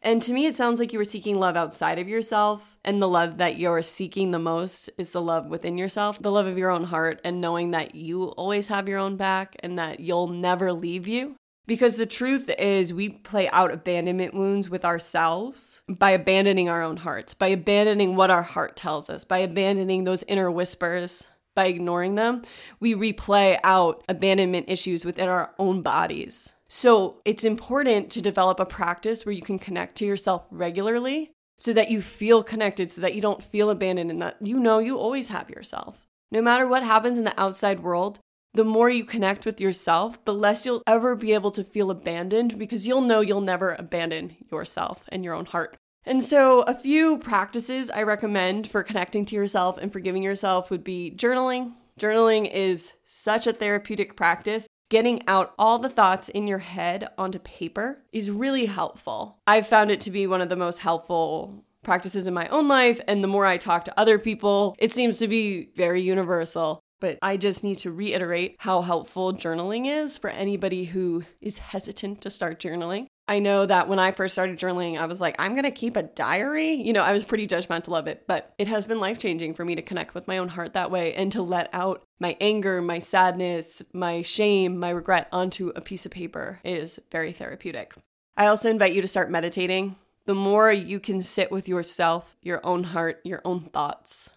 And 0.00 0.23
to 0.23 0.33
me, 0.33 0.47
it 0.47 0.55
sounds 0.55 0.81
like 0.81 0.95
you 0.95 0.99
were 0.99 1.05
seeking 1.05 1.38
love 1.38 1.57
outside 1.57 1.99
of 1.99 2.09
yourself. 2.09 2.79
And 2.85 3.03
the 3.03 3.09
love 3.09 3.37
that 3.37 3.59
you're 3.59 3.83
seeking 3.83 4.31
the 4.31 4.38
most 4.38 4.88
is 4.97 5.12
the 5.12 5.21
love 5.21 5.47
within 5.47 5.76
yourself, 5.76 6.21
the 6.23 6.33
love 6.33 6.47
of 6.47 6.57
your 6.57 6.71
own 6.71 6.85
heart, 6.85 7.21
and 7.23 7.41
knowing 7.41 7.73
that 7.73 7.95
you 7.95 8.29
always 8.29 8.69
have 8.69 8.88
your 8.88 8.99
own 8.99 9.17
back 9.17 9.57
and 9.61 9.79
that 9.79 10.00
you'll 10.00 10.29
never 10.29 10.73
leave 10.73 11.07
you. 11.07 11.37
Because 11.67 11.97
the 11.97 12.07
truth 12.07 12.50
is, 12.59 12.93
we 12.93 13.09
play 13.09 13.49
out 13.49 13.73
abandonment 13.73 14.35
wounds 14.35 14.69
with 14.69 14.85
ourselves 14.85 15.83
by 15.88 16.11
abandoning 16.11 16.69
our 16.69 16.83
own 16.83 16.99
hearts, 16.99 17.33
by 17.33 17.49
abandoning 17.49 18.17
what 18.17 18.31
our 18.31 18.43
heart 18.43 18.76
tells 18.76 19.09
us, 19.09 19.25
by 19.25 19.38
abandoning 19.38 20.05
those 20.05 20.23
inner 20.25 20.50
whispers 20.50 21.29
by 21.54 21.66
ignoring 21.66 22.14
them, 22.14 22.42
we 22.80 22.94
replay 22.94 23.58
out 23.64 24.02
abandonment 24.08 24.66
issues 24.68 25.04
within 25.04 25.28
our 25.28 25.54
own 25.58 25.82
bodies. 25.82 26.52
So 26.68 27.20
it's 27.25 27.44
important 27.44 28.11
to 28.11 28.23
develop 28.23 28.58
a 28.58 28.66
practice 28.66 29.25
where 29.25 29.34
you 29.34 29.42
can 29.42 29.58
connect 29.58 29.96
to 29.99 30.06
yourself 30.06 30.46
regularly 30.50 31.30
so 31.58 31.73
that 31.73 31.90
you 31.90 32.02
feel 32.02 32.42
connected, 32.42 32.90
so 32.90 33.00
that 33.00 33.14
you 33.14 33.20
don't 33.20 33.44
feel 33.44 33.70
abandoned, 33.70 34.11
and 34.11 34.20
that 34.20 34.37
you 34.40 34.58
know 34.58 34.80
you 34.80 34.99
always 34.99 35.28
have 35.28 35.49
yourself. 35.50 36.08
No 36.32 36.42
matter 36.42 36.66
what 36.66 36.82
happens 36.82 37.16
in 37.16 37.25
the 37.25 37.40
outside 37.40 37.80
world, 37.80 38.18
the 38.54 38.64
more 38.64 38.90
you 38.90 39.04
connect 39.04 39.46
with 39.46 39.61
yourself, 39.61 40.25
the 40.25 40.34
less 40.34 40.64
you'll 40.64 40.82
ever 40.87 41.14
be 41.14 41.32
able 41.32 41.50
to 41.52 41.64
feel 41.64 41.90
abandoned 41.90 42.58
because 42.58 42.87
you'll 42.87 43.00
know 43.00 43.20
you'll 43.20 43.40
never 43.40 43.75
abandon 43.75 44.37
yourself 44.50 45.04
and 45.08 45.25
your 45.25 45.34
own 45.34 45.46
heart. 45.46 45.76
And 46.06 46.23
so, 46.23 46.62
a 46.62 46.75
few 46.75 47.18
practices 47.18 47.90
I 47.90 48.02
recommend 48.02 48.66
for 48.66 48.82
connecting 48.82 49.25
to 49.26 49.34
yourself 49.34 49.78
and 49.78 49.92
forgiving 49.92 50.23
yourself 50.23 50.70
would 50.70 50.84
be 50.84 51.12
journaling. 51.16 51.73
Journaling 51.99 52.50
is 52.52 52.92
such 53.04 53.46
a 53.46 53.52
therapeutic 53.52 54.16
practice. 54.16 54.66
Getting 54.90 55.26
out 55.26 55.54
all 55.58 55.78
the 55.78 55.88
thoughts 55.88 56.28
in 56.28 56.46
your 56.46 56.58
head 56.58 57.08
onto 57.16 57.38
paper 57.38 58.04
is 58.12 58.30
really 58.30 58.66
helpful. 58.66 59.38
I've 59.46 59.66
found 59.66 59.90
it 59.90 60.00
to 60.02 60.11
be 60.11 60.26
one 60.26 60.42
of 60.42 60.50
the 60.50 60.56
most 60.56 60.80
helpful 60.80 61.64
practices 61.82 62.26
in 62.26 62.34
my 62.34 62.49
own 62.49 62.68
life. 62.68 63.00
And 63.08 63.23
the 63.23 63.28
more 63.28 63.46
I 63.46 63.56
talk 63.56 63.84
to 63.87 63.99
other 63.99 64.18
people, 64.18 64.75
it 64.78 64.92
seems 64.92 65.18
to 65.18 65.28
be 65.28 65.70
very 65.75 66.02
universal. 66.02 66.80
But 67.00 67.18
I 67.23 67.37
just 67.37 67.64
need 67.64 67.78
to 67.78 67.90
reiterate 67.90 68.56
how 68.58 68.82
helpful 68.82 69.32
journaling 69.32 69.87
is 69.87 70.16
for 70.16 70.30
anybody 70.30 70.84
who 70.84 71.25
is 71.40 71.58
hesitant 71.58 72.20
to 72.23 72.30
start 72.30 72.61
journaling. 72.61 73.06
I 73.26 73.38
know 73.38 73.64
that 73.64 73.88
when 73.88 73.99
I 73.99 74.12
first 74.12 74.35
started 74.35 74.59
journaling, 74.59 74.99
I 74.99 75.07
was 75.07 75.21
like, 75.21 75.35
I'm 75.38 75.52
going 75.52 75.64
to 75.64 75.71
keep 75.71 75.97
a 75.97 76.02
diary. 76.02 76.75
You 76.75 76.93
know, 76.93 77.02
I 77.02 77.12
was 77.12 77.25
pretty 77.25 77.47
judgmental 77.47 77.99
of 77.99 78.07
it, 78.07 78.25
but 78.26 78.52
it 78.59 78.69
has 78.69 78.87
been 78.87 79.00
life 79.00 79.19
changing 79.19 79.54
for 79.54 79.64
me 79.64 79.75
to 79.75 79.83
connect 79.83 80.14
with 80.14 80.28
my 80.28 80.37
own 80.37 80.49
heart 80.49 80.75
that 80.75 80.90
way 80.90 81.14
and 81.14 81.33
to 81.33 81.43
let 81.43 81.71
out 81.73 82.02
my 82.21 82.37
anger, 82.38 82.83
my 82.83 82.99
sadness, 82.99 83.81
my 83.95 84.21
shame, 84.21 84.78
my 84.78 84.90
regret 84.90 85.28
onto 85.33 85.73
a 85.75 85.81
piece 85.81 86.04
of 86.04 86.12
paper 86.12 86.61
is 86.64 86.99
very 87.11 87.33
therapeutic. 87.33 87.95
I 88.37 88.47
also 88.47 88.69
invite 88.69 88.93
you 88.93 89.00
to 89.00 89.09
start 89.09 89.31
meditating. 89.31 89.97
The 90.26 90.35
more 90.35 90.71
you 90.71 91.00
can 91.00 91.23
sit 91.23 91.50
with 91.50 91.66
yourself, 91.66 92.37
your 92.43 92.61
own 92.64 92.85
heart, 92.85 93.21
your 93.25 93.40
own 93.45 93.61
thoughts, 93.61 94.31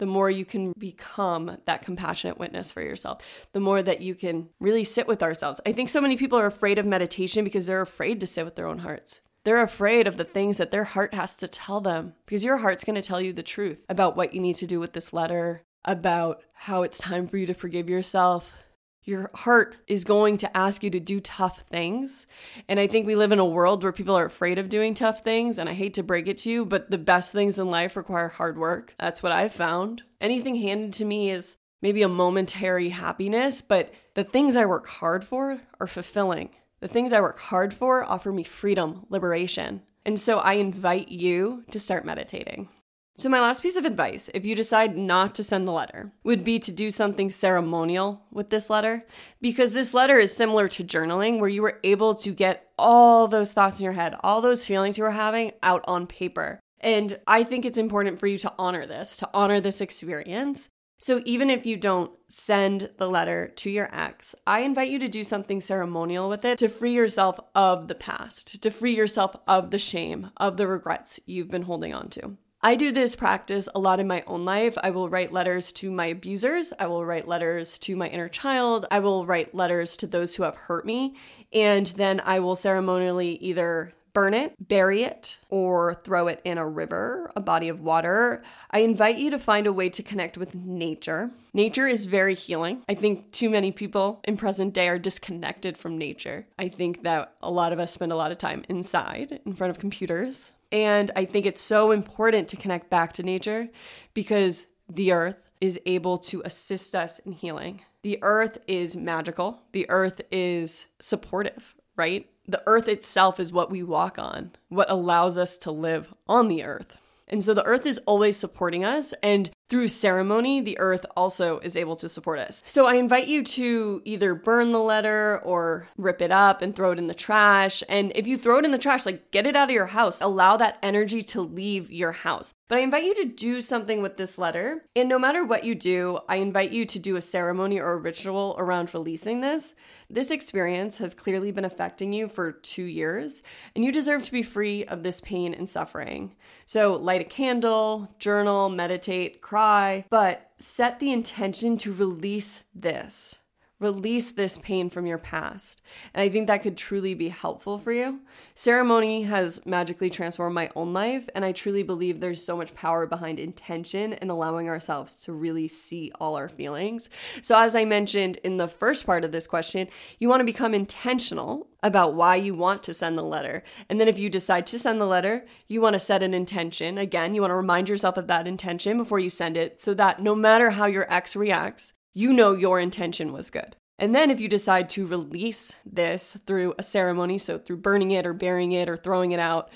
the 0.00 0.06
more 0.06 0.30
you 0.30 0.44
can 0.44 0.72
become 0.76 1.58
that 1.66 1.82
compassionate 1.82 2.38
witness 2.38 2.72
for 2.72 2.82
yourself, 2.82 3.22
the 3.52 3.60
more 3.60 3.82
that 3.82 4.00
you 4.00 4.14
can 4.14 4.48
really 4.58 4.82
sit 4.82 5.06
with 5.06 5.22
ourselves. 5.22 5.60
I 5.64 5.72
think 5.72 5.88
so 5.88 6.00
many 6.00 6.16
people 6.16 6.38
are 6.38 6.46
afraid 6.46 6.78
of 6.78 6.86
meditation 6.86 7.44
because 7.44 7.66
they're 7.66 7.82
afraid 7.82 8.18
to 8.20 8.26
sit 8.26 8.44
with 8.44 8.56
their 8.56 8.66
own 8.66 8.78
hearts. 8.78 9.20
They're 9.44 9.62
afraid 9.62 10.06
of 10.06 10.16
the 10.16 10.24
things 10.24 10.58
that 10.58 10.70
their 10.70 10.84
heart 10.84 11.14
has 11.14 11.36
to 11.38 11.48
tell 11.48 11.80
them 11.80 12.14
because 12.26 12.42
your 12.42 12.56
heart's 12.56 12.84
going 12.84 12.96
to 12.96 13.02
tell 13.02 13.20
you 13.20 13.32
the 13.32 13.42
truth 13.42 13.84
about 13.88 14.16
what 14.16 14.34
you 14.34 14.40
need 14.40 14.56
to 14.56 14.66
do 14.66 14.80
with 14.80 14.94
this 14.94 15.12
letter, 15.12 15.62
about 15.84 16.42
how 16.52 16.82
it's 16.82 16.98
time 16.98 17.28
for 17.28 17.36
you 17.36 17.46
to 17.46 17.54
forgive 17.54 17.88
yourself, 17.88 18.64
your 19.10 19.30
heart 19.34 19.76
is 19.88 20.04
going 20.04 20.36
to 20.38 20.56
ask 20.56 20.82
you 20.82 20.90
to 20.90 21.00
do 21.00 21.20
tough 21.20 21.64
things. 21.68 22.26
And 22.68 22.78
I 22.78 22.86
think 22.86 23.06
we 23.06 23.16
live 23.16 23.32
in 23.32 23.40
a 23.40 23.44
world 23.44 23.82
where 23.82 23.92
people 23.92 24.16
are 24.16 24.24
afraid 24.24 24.58
of 24.58 24.68
doing 24.68 24.94
tough 24.94 25.22
things. 25.24 25.58
And 25.58 25.68
I 25.68 25.74
hate 25.74 25.94
to 25.94 26.02
break 26.02 26.28
it 26.28 26.38
to 26.38 26.50
you, 26.50 26.64
but 26.64 26.90
the 26.90 26.96
best 26.96 27.32
things 27.32 27.58
in 27.58 27.68
life 27.68 27.96
require 27.96 28.28
hard 28.28 28.56
work. 28.56 28.94
That's 28.98 29.22
what 29.22 29.32
I've 29.32 29.52
found. 29.52 30.04
Anything 30.20 30.54
handed 30.54 30.92
to 30.94 31.04
me 31.04 31.30
is 31.30 31.56
maybe 31.82 32.02
a 32.02 32.08
momentary 32.08 32.90
happiness, 32.90 33.60
but 33.60 33.92
the 34.14 34.24
things 34.24 34.56
I 34.56 34.64
work 34.64 34.86
hard 34.86 35.24
for 35.24 35.60
are 35.80 35.86
fulfilling. 35.86 36.50
The 36.78 36.88
things 36.88 37.12
I 37.12 37.20
work 37.20 37.40
hard 37.40 37.74
for 37.74 38.04
offer 38.04 38.32
me 38.32 38.44
freedom, 38.44 39.06
liberation. 39.10 39.82
And 40.06 40.18
so 40.18 40.38
I 40.38 40.54
invite 40.54 41.08
you 41.08 41.64
to 41.72 41.80
start 41.80 42.06
meditating. 42.06 42.68
So, 43.16 43.28
my 43.28 43.40
last 43.40 43.62
piece 43.62 43.76
of 43.76 43.84
advice, 43.84 44.30
if 44.32 44.46
you 44.46 44.54
decide 44.54 44.96
not 44.96 45.34
to 45.34 45.44
send 45.44 45.68
the 45.68 45.72
letter, 45.72 46.12
would 46.24 46.42
be 46.42 46.58
to 46.58 46.72
do 46.72 46.90
something 46.90 47.28
ceremonial 47.28 48.22
with 48.30 48.48
this 48.48 48.70
letter, 48.70 49.06
because 49.42 49.74
this 49.74 49.92
letter 49.92 50.18
is 50.18 50.34
similar 50.34 50.68
to 50.68 50.84
journaling, 50.84 51.38
where 51.38 51.50
you 51.50 51.60
were 51.60 51.80
able 51.84 52.14
to 52.14 52.32
get 52.32 52.70
all 52.78 53.28
those 53.28 53.52
thoughts 53.52 53.78
in 53.78 53.84
your 53.84 53.92
head, 53.92 54.14
all 54.22 54.40
those 54.40 54.66
feelings 54.66 54.96
you 54.96 55.04
were 55.04 55.10
having 55.10 55.52
out 55.62 55.84
on 55.86 56.06
paper. 56.06 56.60
And 56.80 57.18
I 57.26 57.44
think 57.44 57.66
it's 57.66 57.76
important 57.76 58.18
for 58.18 58.26
you 58.26 58.38
to 58.38 58.54
honor 58.58 58.86
this, 58.86 59.18
to 59.18 59.28
honor 59.34 59.60
this 59.60 59.82
experience. 59.82 60.70
So, 60.98 61.22
even 61.26 61.50
if 61.50 61.66
you 61.66 61.76
don't 61.76 62.12
send 62.28 62.90
the 62.96 63.08
letter 63.08 63.48
to 63.56 63.70
your 63.70 63.94
ex, 63.94 64.34
I 64.46 64.60
invite 64.60 64.90
you 64.90 64.98
to 64.98 65.08
do 65.08 65.24
something 65.24 65.60
ceremonial 65.60 66.28
with 66.28 66.44
it 66.44 66.58
to 66.58 66.68
free 66.68 66.92
yourself 66.92 67.38
of 67.54 67.88
the 67.88 67.94
past, 67.94 68.62
to 68.62 68.70
free 68.70 68.94
yourself 68.94 69.36
of 69.46 69.70
the 69.70 69.78
shame, 69.78 70.30
of 70.38 70.56
the 70.56 70.66
regrets 70.66 71.20
you've 71.26 71.50
been 71.50 71.62
holding 71.62 71.92
on 71.92 72.08
to. 72.10 72.36
I 72.62 72.76
do 72.76 72.92
this 72.92 73.16
practice 73.16 73.70
a 73.74 73.80
lot 73.80 74.00
in 74.00 74.06
my 74.06 74.22
own 74.26 74.44
life. 74.44 74.76
I 74.82 74.90
will 74.90 75.08
write 75.08 75.32
letters 75.32 75.72
to 75.72 75.90
my 75.90 76.06
abusers. 76.06 76.74
I 76.78 76.88
will 76.88 77.06
write 77.06 77.26
letters 77.26 77.78
to 77.78 77.96
my 77.96 78.06
inner 78.08 78.28
child. 78.28 78.84
I 78.90 78.98
will 78.98 79.24
write 79.24 79.54
letters 79.54 79.96
to 79.98 80.06
those 80.06 80.34
who 80.34 80.42
have 80.42 80.56
hurt 80.56 80.84
me. 80.84 81.16
And 81.54 81.86
then 81.86 82.20
I 82.22 82.40
will 82.40 82.56
ceremonially 82.56 83.36
either 83.36 83.94
burn 84.12 84.34
it, 84.34 84.56
bury 84.68 85.04
it, 85.04 85.38
or 85.48 85.94
throw 85.94 86.26
it 86.26 86.42
in 86.44 86.58
a 86.58 86.68
river, 86.68 87.32
a 87.34 87.40
body 87.40 87.70
of 87.70 87.80
water. 87.80 88.42
I 88.70 88.80
invite 88.80 89.16
you 89.16 89.30
to 89.30 89.38
find 89.38 89.66
a 89.66 89.72
way 89.72 89.88
to 89.88 90.02
connect 90.02 90.36
with 90.36 90.54
nature. 90.54 91.30
Nature 91.54 91.86
is 91.86 92.04
very 92.06 92.34
healing. 92.34 92.82
I 92.90 92.94
think 92.94 93.32
too 93.32 93.48
many 93.48 93.72
people 93.72 94.20
in 94.24 94.36
present 94.36 94.74
day 94.74 94.88
are 94.88 94.98
disconnected 94.98 95.78
from 95.78 95.96
nature. 95.96 96.46
I 96.58 96.68
think 96.68 97.04
that 97.04 97.36
a 97.42 97.50
lot 97.50 97.72
of 97.72 97.78
us 97.78 97.92
spend 97.92 98.12
a 98.12 98.16
lot 98.16 98.32
of 98.32 98.38
time 98.38 98.64
inside 98.68 99.40
in 99.46 99.54
front 99.54 99.70
of 99.70 99.78
computers 99.78 100.52
and 100.72 101.10
I 101.16 101.24
think 101.24 101.46
it's 101.46 101.62
so 101.62 101.90
important 101.90 102.48
to 102.48 102.56
connect 102.56 102.90
back 102.90 103.12
to 103.14 103.22
nature 103.22 103.68
because 104.14 104.66
the 104.88 105.12
earth 105.12 105.50
is 105.60 105.78
able 105.86 106.18
to 106.18 106.42
assist 106.44 106.94
us 106.94 107.18
in 107.20 107.32
healing. 107.32 107.82
The 108.02 108.18
earth 108.22 108.58
is 108.66 108.96
magical, 108.96 109.62
the 109.72 109.88
earth 109.90 110.20
is 110.30 110.86
supportive, 111.00 111.74
right? 111.96 112.28
The 112.46 112.62
earth 112.66 112.88
itself 112.88 113.38
is 113.38 113.52
what 113.52 113.70
we 113.70 113.82
walk 113.82 114.18
on, 114.18 114.52
what 114.68 114.90
allows 114.90 115.36
us 115.36 115.58
to 115.58 115.70
live 115.70 116.12
on 116.26 116.48
the 116.48 116.64
earth. 116.64 116.96
And 117.28 117.42
so 117.42 117.54
the 117.54 117.64
earth 117.64 117.86
is 117.86 117.98
always 118.06 118.36
supporting 118.36 118.84
us. 118.84 119.14
And 119.22 119.50
through 119.70 119.86
ceremony, 119.86 120.60
the 120.60 120.78
earth 120.80 121.06
also 121.16 121.60
is 121.60 121.76
able 121.76 121.94
to 121.94 122.08
support 122.08 122.40
us. 122.40 122.62
So 122.66 122.86
I 122.86 122.94
invite 122.94 123.28
you 123.28 123.44
to 123.44 124.02
either 124.04 124.34
burn 124.34 124.72
the 124.72 124.80
letter 124.80 125.40
or 125.44 125.86
rip 125.96 126.20
it 126.20 126.32
up 126.32 126.60
and 126.60 126.74
throw 126.74 126.90
it 126.90 126.98
in 126.98 127.06
the 127.06 127.14
trash. 127.14 127.84
And 127.88 128.10
if 128.16 128.26
you 128.26 128.36
throw 128.36 128.58
it 128.58 128.64
in 128.64 128.72
the 128.72 128.78
trash, 128.78 129.06
like 129.06 129.30
get 129.30 129.46
it 129.46 129.54
out 129.54 129.68
of 129.68 129.74
your 129.74 129.86
house, 129.86 130.20
allow 130.20 130.56
that 130.56 130.78
energy 130.82 131.22
to 131.22 131.40
leave 131.40 131.90
your 131.90 132.10
house. 132.10 132.52
But 132.66 132.78
I 132.78 132.82
invite 132.82 133.04
you 133.04 133.14
to 133.22 133.24
do 133.24 133.62
something 133.62 134.02
with 134.02 134.16
this 134.16 134.38
letter. 134.38 134.84
And 134.96 135.08
no 135.08 135.18
matter 135.18 135.44
what 135.44 135.64
you 135.64 135.74
do, 135.76 136.18
I 136.28 136.36
invite 136.36 136.72
you 136.72 136.84
to 136.86 136.98
do 136.98 137.16
a 137.16 137.20
ceremony 137.20 137.80
or 137.80 137.92
a 137.92 137.96
ritual 137.96 138.56
around 138.58 138.92
releasing 138.92 139.40
this. 139.40 139.74
This 140.08 140.32
experience 140.32 140.98
has 140.98 141.14
clearly 141.14 141.52
been 141.52 141.64
affecting 141.64 142.12
you 142.12 142.28
for 142.28 142.50
two 142.50 142.82
years, 142.82 143.44
and 143.76 143.84
you 143.84 143.92
deserve 143.92 144.22
to 144.24 144.32
be 144.32 144.42
free 144.42 144.84
of 144.84 145.04
this 145.04 145.20
pain 145.20 145.54
and 145.54 145.70
suffering. 145.70 146.34
So 146.66 146.96
light 146.96 147.20
a 147.20 147.24
candle, 147.24 148.12
journal, 148.18 148.68
meditate, 148.68 149.40
cry 149.40 149.59
cry, 149.60 150.04
but 150.08 150.50
set 150.58 151.00
the 151.00 151.12
intention 151.12 151.76
to 151.76 151.92
release 151.92 152.64
this. 152.74 153.39
Release 153.80 154.30
this 154.30 154.58
pain 154.58 154.90
from 154.90 155.06
your 155.06 155.16
past. 155.16 155.80
And 156.12 156.20
I 156.20 156.28
think 156.28 156.46
that 156.46 156.62
could 156.62 156.76
truly 156.76 157.14
be 157.14 157.30
helpful 157.30 157.78
for 157.78 157.92
you. 157.92 158.20
Ceremony 158.54 159.22
has 159.22 159.64
magically 159.64 160.10
transformed 160.10 160.54
my 160.54 160.68
own 160.76 160.92
life, 160.92 161.30
and 161.34 161.46
I 161.46 161.52
truly 161.52 161.82
believe 161.82 162.20
there's 162.20 162.44
so 162.44 162.58
much 162.58 162.74
power 162.74 163.06
behind 163.06 163.40
intention 163.40 164.12
and 164.12 164.30
allowing 164.30 164.68
ourselves 164.68 165.16
to 165.22 165.32
really 165.32 165.66
see 165.66 166.12
all 166.20 166.36
our 166.36 166.50
feelings. 166.50 167.08
So, 167.40 167.58
as 167.58 167.74
I 167.74 167.86
mentioned 167.86 168.36
in 168.44 168.58
the 168.58 168.68
first 168.68 169.06
part 169.06 169.24
of 169.24 169.32
this 169.32 169.46
question, 169.46 169.88
you 170.18 170.28
want 170.28 170.40
to 170.40 170.44
become 170.44 170.74
intentional 170.74 171.68
about 171.82 172.14
why 172.14 172.36
you 172.36 172.54
want 172.54 172.82
to 172.82 172.92
send 172.92 173.16
the 173.16 173.22
letter. 173.22 173.62
And 173.88 173.98
then 173.98 174.08
if 174.08 174.18
you 174.18 174.28
decide 174.28 174.66
to 174.66 174.78
send 174.78 175.00
the 175.00 175.06
letter, 175.06 175.46
you 175.68 175.80
want 175.80 175.94
to 175.94 175.98
set 175.98 176.22
an 176.22 176.34
intention. 176.34 176.98
Again, 176.98 177.34
you 177.34 177.40
want 177.40 177.50
to 177.50 177.56
remind 177.56 177.88
yourself 177.88 178.18
of 178.18 178.26
that 178.26 178.46
intention 178.46 178.98
before 178.98 179.18
you 179.18 179.30
send 179.30 179.56
it 179.56 179.80
so 179.80 179.94
that 179.94 180.22
no 180.22 180.34
matter 180.34 180.70
how 180.70 180.84
your 180.84 181.10
ex 181.10 181.34
reacts, 181.34 181.94
you 182.14 182.32
know 182.32 182.52
your 182.52 182.80
intention 182.80 183.32
was 183.32 183.50
good. 183.50 183.76
And 183.98 184.14
then 184.14 184.30
if 184.30 184.40
you 184.40 184.48
decide 184.48 184.88
to 184.90 185.06
release 185.06 185.74
this 185.84 186.38
through 186.46 186.74
a 186.78 186.82
ceremony, 186.82 187.36
so 187.36 187.58
through 187.58 187.76
burning 187.78 188.10
it 188.10 188.26
or 188.26 188.32
burying 188.32 188.72
it 188.72 188.88
or 188.88 188.96
throwing 188.96 189.32
it 189.32 189.40
out, 189.40 189.70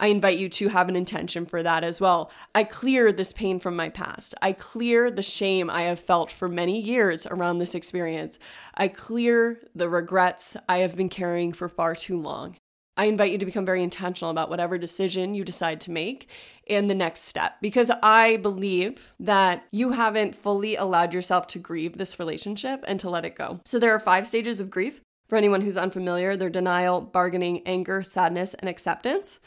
I 0.00 0.08
invite 0.08 0.38
you 0.38 0.48
to 0.48 0.68
have 0.68 0.88
an 0.88 0.96
intention 0.96 1.44
for 1.46 1.62
that 1.62 1.82
as 1.82 2.00
well. 2.00 2.30
I 2.54 2.64
clear 2.64 3.12
this 3.12 3.32
pain 3.32 3.58
from 3.58 3.74
my 3.74 3.88
past. 3.88 4.34
I 4.40 4.52
clear 4.52 5.10
the 5.10 5.22
shame 5.22 5.68
I 5.68 5.82
have 5.82 5.98
felt 5.98 6.30
for 6.30 6.48
many 6.48 6.80
years 6.80 7.26
around 7.26 7.58
this 7.58 7.74
experience. 7.74 8.38
I 8.74 8.88
clear 8.88 9.60
the 9.74 9.88
regrets 9.88 10.56
I 10.68 10.78
have 10.78 10.96
been 10.96 11.08
carrying 11.08 11.52
for 11.52 11.68
far 11.68 11.94
too 11.96 12.20
long. 12.20 12.56
I 12.98 13.04
invite 13.04 13.30
you 13.30 13.38
to 13.38 13.46
become 13.46 13.64
very 13.64 13.82
intentional 13.82 14.32
about 14.32 14.50
whatever 14.50 14.76
decision 14.76 15.34
you 15.34 15.44
decide 15.44 15.80
to 15.82 15.92
make 15.92 16.28
and 16.68 16.90
the 16.90 16.96
next 16.96 17.24
step 17.24 17.54
because 17.62 17.92
I 18.02 18.38
believe 18.38 19.12
that 19.20 19.64
you 19.70 19.92
haven't 19.92 20.34
fully 20.34 20.74
allowed 20.74 21.14
yourself 21.14 21.46
to 21.48 21.60
grieve 21.60 21.96
this 21.96 22.18
relationship 22.18 22.84
and 22.88 22.98
to 22.98 23.08
let 23.08 23.24
it 23.24 23.36
go. 23.36 23.60
So 23.64 23.78
there 23.78 23.94
are 23.94 24.00
five 24.00 24.26
stages 24.26 24.58
of 24.58 24.68
grief. 24.68 25.00
For 25.28 25.36
anyone 25.36 25.60
who's 25.60 25.76
unfamiliar, 25.76 26.36
they're 26.36 26.50
denial, 26.50 27.00
bargaining, 27.00 27.62
anger, 27.66 28.02
sadness, 28.02 28.54
and 28.54 28.68
acceptance. 28.68 29.40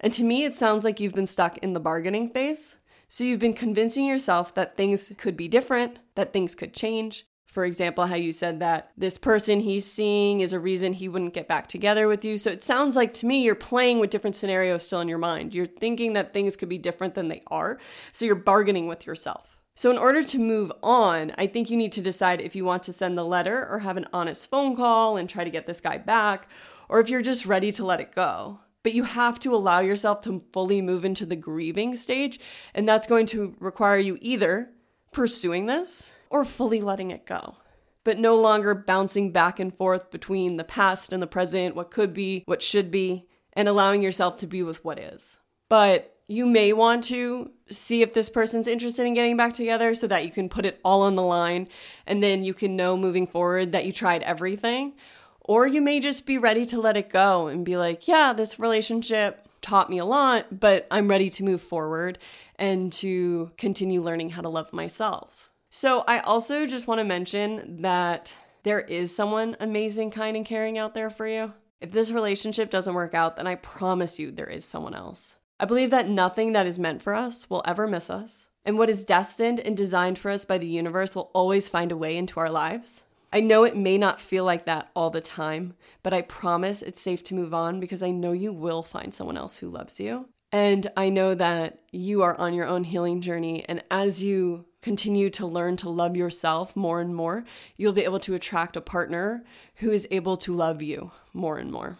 And 0.00 0.12
to 0.12 0.24
me, 0.24 0.44
it 0.44 0.54
sounds 0.54 0.84
like 0.84 1.00
you've 1.00 1.14
been 1.14 1.28
stuck 1.28 1.58
in 1.58 1.72
the 1.72 1.80
bargaining 1.80 2.28
phase. 2.28 2.76
So 3.08 3.24
you've 3.24 3.40
been 3.40 3.54
convincing 3.54 4.04
yourself 4.04 4.54
that 4.54 4.76
things 4.76 5.12
could 5.16 5.36
be 5.36 5.48
different, 5.48 6.00
that 6.14 6.32
things 6.32 6.54
could 6.54 6.74
change, 6.74 7.24
for 7.58 7.64
example, 7.64 8.06
how 8.06 8.14
you 8.14 8.30
said 8.30 8.60
that 8.60 8.92
this 8.96 9.18
person 9.18 9.58
he's 9.58 9.84
seeing 9.84 10.42
is 10.42 10.52
a 10.52 10.60
reason 10.60 10.92
he 10.92 11.08
wouldn't 11.08 11.34
get 11.34 11.48
back 11.48 11.66
together 11.66 12.06
with 12.06 12.24
you. 12.24 12.36
So 12.36 12.52
it 12.52 12.62
sounds 12.62 12.94
like 12.94 13.12
to 13.14 13.26
me 13.26 13.42
you're 13.42 13.56
playing 13.56 13.98
with 13.98 14.10
different 14.10 14.36
scenarios 14.36 14.86
still 14.86 15.00
in 15.00 15.08
your 15.08 15.18
mind. 15.18 15.52
You're 15.52 15.66
thinking 15.66 16.12
that 16.12 16.32
things 16.32 16.54
could 16.54 16.68
be 16.68 16.78
different 16.78 17.14
than 17.14 17.26
they 17.26 17.42
are. 17.48 17.80
So 18.12 18.24
you're 18.24 18.36
bargaining 18.36 18.86
with 18.86 19.08
yourself. 19.08 19.58
So, 19.74 19.90
in 19.90 19.98
order 19.98 20.22
to 20.22 20.38
move 20.38 20.70
on, 20.84 21.32
I 21.36 21.48
think 21.48 21.68
you 21.68 21.76
need 21.76 21.90
to 21.94 22.00
decide 22.00 22.40
if 22.40 22.54
you 22.54 22.64
want 22.64 22.84
to 22.84 22.92
send 22.92 23.18
the 23.18 23.24
letter 23.24 23.66
or 23.68 23.80
have 23.80 23.96
an 23.96 24.06
honest 24.12 24.48
phone 24.48 24.76
call 24.76 25.16
and 25.16 25.28
try 25.28 25.42
to 25.42 25.50
get 25.50 25.66
this 25.66 25.80
guy 25.80 25.98
back, 25.98 26.48
or 26.88 27.00
if 27.00 27.10
you're 27.10 27.22
just 27.22 27.44
ready 27.44 27.72
to 27.72 27.84
let 27.84 28.00
it 28.00 28.14
go. 28.14 28.60
But 28.84 28.94
you 28.94 29.02
have 29.02 29.40
to 29.40 29.52
allow 29.52 29.80
yourself 29.80 30.20
to 30.20 30.44
fully 30.52 30.80
move 30.80 31.04
into 31.04 31.26
the 31.26 31.34
grieving 31.34 31.96
stage, 31.96 32.38
and 32.72 32.88
that's 32.88 33.08
going 33.08 33.26
to 33.26 33.56
require 33.58 33.98
you 33.98 34.16
either 34.20 34.70
pursuing 35.10 35.66
this 35.66 36.14
or 36.30 36.44
fully 36.44 36.80
letting 36.80 37.10
it 37.10 37.26
go. 37.26 37.56
But 38.04 38.18
no 38.18 38.36
longer 38.36 38.74
bouncing 38.74 39.32
back 39.32 39.58
and 39.60 39.74
forth 39.74 40.10
between 40.10 40.56
the 40.56 40.64
past 40.64 41.12
and 41.12 41.22
the 41.22 41.26
present, 41.26 41.74
what 41.74 41.90
could 41.90 42.14
be, 42.14 42.42
what 42.46 42.62
should 42.62 42.90
be, 42.90 43.26
and 43.52 43.68
allowing 43.68 44.02
yourself 44.02 44.36
to 44.38 44.46
be 44.46 44.62
with 44.62 44.84
what 44.84 44.98
is. 44.98 45.40
But 45.68 46.14
you 46.28 46.46
may 46.46 46.72
want 46.72 47.04
to 47.04 47.50
see 47.70 48.02
if 48.02 48.12
this 48.12 48.28
person's 48.28 48.68
interested 48.68 49.06
in 49.06 49.14
getting 49.14 49.36
back 49.36 49.54
together 49.54 49.94
so 49.94 50.06
that 50.06 50.24
you 50.24 50.30
can 50.30 50.48
put 50.48 50.66
it 50.66 50.78
all 50.84 51.02
on 51.02 51.14
the 51.14 51.22
line 51.22 51.68
and 52.06 52.22
then 52.22 52.44
you 52.44 52.54
can 52.54 52.76
know 52.76 52.96
moving 52.96 53.26
forward 53.26 53.72
that 53.72 53.86
you 53.86 53.92
tried 53.92 54.22
everything. 54.22 54.94
Or 55.40 55.66
you 55.66 55.80
may 55.80 55.98
just 55.98 56.26
be 56.26 56.36
ready 56.36 56.66
to 56.66 56.80
let 56.80 56.98
it 56.98 57.08
go 57.08 57.46
and 57.46 57.64
be 57.64 57.78
like, 57.78 58.06
yeah, 58.06 58.34
this 58.34 58.58
relationship 58.58 59.48
taught 59.62 59.88
me 59.88 59.96
a 59.96 60.04
lot, 60.04 60.60
but 60.60 60.86
I'm 60.90 61.08
ready 61.08 61.30
to 61.30 61.44
move 61.44 61.62
forward 61.62 62.18
and 62.56 62.92
to 62.94 63.50
continue 63.56 64.02
learning 64.02 64.30
how 64.30 64.42
to 64.42 64.48
love 64.48 64.72
myself. 64.74 65.47
So, 65.70 66.02
I 66.06 66.20
also 66.20 66.66
just 66.66 66.86
want 66.86 66.98
to 66.98 67.04
mention 67.04 67.82
that 67.82 68.34
there 68.62 68.80
is 68.80 69.14
someone 69.14 69.56
amazing, 69.60 70.10
kind, 70.10 70.36
and 70.36 70.46
caring 70.46 70.78
out 70.78 70.94
there 70.94 71.10
for 71.10 71.26
you. 71.26 71.52
If 71.80 71.92
this 71.92 72.10
relationship 72.10 72.70
doesn't 72.70 72.94
work 72.94 73.14
out, 73.14 73.36
then 73.36 73.46
I 73.46 73.54
promise 73.54 74.18
you 74.18 74.30
there 74.30 74.46
is 74.46 74.64
someone 74.64 74.94
else. 74.94 75.36
I 75.60 75.64
believe 75.64 75.90
that 75.90 76.08
nothing 76.08 76.52
that 76.52 76.66
is 76.66 76.78
meant 76.78 77.02
for 77.02 77.14
us 77.14 77.50
will 77.50 77.62
ever 77.64 77.86
miss 77.86 78.10
us, 78.10 78.50
and 78.64 78.78
what 78.78 78.90
is 78.90 79.04
destined 79.04 79.60
and 79.60 79.76
designed 79.76 80.18
for 80.18 80.30
us 80.30 80.44
by 80.44 80.58
the 80.58 80.68
universe 80.68 81.14
will 81.14 81.30
always 81.34 81.68
find 81.68 81.92
a 81.92 81.96
way 81.96 82.16
into 82.16 82.40
our 82.40 82.50
lives. 82.50 83.04
I 83.32 83.40
know 83.40 83.64
it 83.64 83.76
may 83.76 83.98
not 83.98 84.20
feel 84.20 84.44
like 84.44 84.64
that 84.64 84.90
all 84.96 85.10
the 85.10 85.20
time, 85.20 85.74
but 86.02 86.14
I 86.14 86.22
promise 86.22 86.80
it's 86.80 87.02
safe 87.02 87.22
to 87.24 87.34
move 87.34 87.52
on 87.52 87.78
because 87.78 88.02
I 88.02 88.10
know 88.10 88.32
you 88.32 88.52
will 88.52 88.82
find 88.82 89.12
someone 89.12 89.36
else 89.36 89.58
who 89.58 89.68
loves 89.68 90.00
you. 90.00 90.28
And 90.50 90.86
I 90.96 91.10
know 91.10 91.34
that 91.34 91.80
you 91.92 92.22
are 92.22 92.38
on 92.38 92.54
your 92.54 92.66
own 92.66 92.84
healing 92.84 93.20
journey. 93.20 93.64
And 93.68 93.82
as 93.90 94.22
you 94.22 94.64
continue 94.80 95.28
to 95.30 95.46
learn 95.46 95.76
to 95.76 95.88
love 95.88 96.16
yourself 96.16 96.74
more 96.74 97.00
and 97.00 97.14
more, 97.14 97.44
you'll 97.76 97.92
be 97.92 98.04
able 98.04 98.20
to 98.20 98.34
attract 98.34 98.76
a 98.76 98.80
partner 98.80 99.44
who 99.76 99.90
is 99.90 100.08
able 100.10 100.36
to 100.38 100.54
love 100.54 100.80
you 100.80 101.10
more 101.34 101.58
and 101.58 101.70
more. 101.70 101.98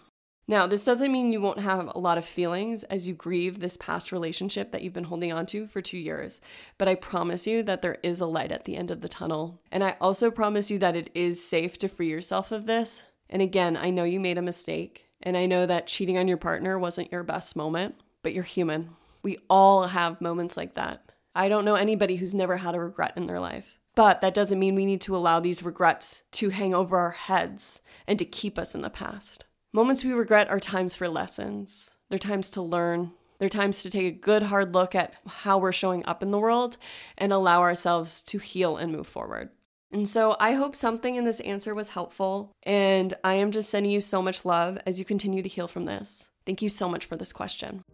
Now, 0.50 0.66
this 0.66 0.86
doesn't 0.86 1.12
mean 1.12 1.30
you 1.30 1.42
won't 1.42 1.60
have 1.60 1.90
a 1.94 1.98
lot 1.98 2.16
of 2.16 2.24
feelings 2.24 2.82
as 2.84 3.06
you 3.06 3.12
grieve 3.12 3.60
this 3.60 3.76
past 3.76 4.12
relationship 4.12 4.72
that 4.72 4.80
you've 4.80 4.94
been 4.94 5.04
holding 5.04 5.30
on 5.30 5.44
to 5.46 5.66
for 5.66 5.82
two 5.82 5.98
years, 5.98 6.40
but 6.78 6.88
I 6.88 6.94
promise 6.94 7.46
you 7.46 7.62
that 7.64 7.82
there 7.82 7.98
is 8.02 8.22
a 8.22 8.26
light 8.26 8.50
at 8.50 8.64
the 8.64 8.74
end 8.74 8.90
of 8.90 9.02
the 9.02 9.10
tunnel. 9.10 9.60
And 9.70 9.84
I 9.84 9.96
also 10.00 10.30
promise 10.30 10.70
you 10.70 10.78
that 10.78 10.96
it 10.96 11.10
is 11.14 11.46
safe 11.46 11.78
to 11.80 11.88
free 11.88 12.08
yourself 12.08 12.50
of 12.50 12.64
this. 12.64 13.02
And 13.28 13.42
again, 13.42 13.76
I 13.76 13.90
know 13.90 14.04
you 14.04 14.20
made 14.20 14.38
a 14.38 14.42
mistake, 14.42 15.10
and 15.22 15.36
I 15.36 15.44
know 15.44 15.66
that 15.66 15.86
cheating 15.86 16.16
on 16.16 16.28
your 16.28 16.38
partner 16.38 16.78
wasn't 16.78 17.12
your 17.12 17.24
best 17.24 17.54
moment, 17.54 17.96
but 18.22 18.32
you're 18.32 18.44
human. 18.44 18.90
We 19.22 19.38
all 19.48 19.88
have 19.88 20.20
moments 20.20 20.56
like 20.56 20.74
that. 20.74 21.12
I 21.34 21.48
don't 21.48 21.64
know 21.64 21.74
anybody 21.74 22.16
who's 22.16 22.34
never 22.34 22.56
had 22.56 22.74
a 22.74 22.80
regret 22.80 23.12
in 23.16 23.26
their 23.26 23.40
life. 23.40 23.78
But 23.94 24.20
that 24.20 24.34
doesn't 24.34 24.60
mean 24.60 24.76
we 24.76 24.86
need 24.86 25.00
to 25.02 25.16
allow 25.16 25.40
these 25.40 25.62
regrets 25.62 26.22
to 26.32 26.50
hang 26.50 26.72
over 26.72 26.96
our 26.96 27.10
heads 27.10 27.80
and 28.06 28.16
to 28.20 28.24
keep 28.24 28.56
us 28.56 28.74
in 28.74 28.82
the 28.82 28.90
past. 28.90 29.44
Moments 29.72 30.04
we 30.04 30.12
regret 30.12 30.48
are 30.50 30.60
times 30.60 30.94
for 30.94 31.08
lessons. 31.08 31.96
They're 32.08 32.18
times 32.18 32.48
to 32.50 32.62
learn. 32.62 33.10
They're 33.38 33.48
times 33.48 33.82
to 33.82 33.90
take 33.90 34.06
a 34.06 34.16
good 34.16 34.44
hard 34.44 34.72
look 34.72 34.94
at 34.94 35.14
how 35.26 35.58
we're 35.58 35.72
showing 35.72 36.06
up 36.06 36.22
in 36.22 36.30
the 36.30 36.38
world 36.38 36.76
and 37.16 37.32
allow 37.32 37.60
ourselves 37.60 38.22
to 38.22 38.38
heal 38.38 38.76
and 38.76 38.92
move 38.92 39.06
forward. 39.06 39.50
And 39.90 40.06
so 40.06 40.36
I 40.38 40.52
hope 40.52 40.76
something 40.76 41.16
in 41.16 41.24
this 41.24 41.40
answer 41.40 41.74
was 41.74 41.90
helpful. 41.90 42.52
And 42.62 43.14
I 43.24 43.34
am 43.34 43.50
just 43.50 43.70
sending 43.70 43.90
you 43.90 44.00
so 44.00 44.22
much 44.22 44.44
love 44.44 44.78
as 44.86 44.98
you 44.98 45.04
continue 45.04 45.42
to 45.42 45.48
heal 45.48 45.68
from 45.68 45.86
this. 45.86 46.28
Thank 46.48 46.62
you 46.62 46.70
so 46.70 46.88
much 46.88 47.04
for 47.04 47.14
this 47.14 47.30
question. 47.30 47.84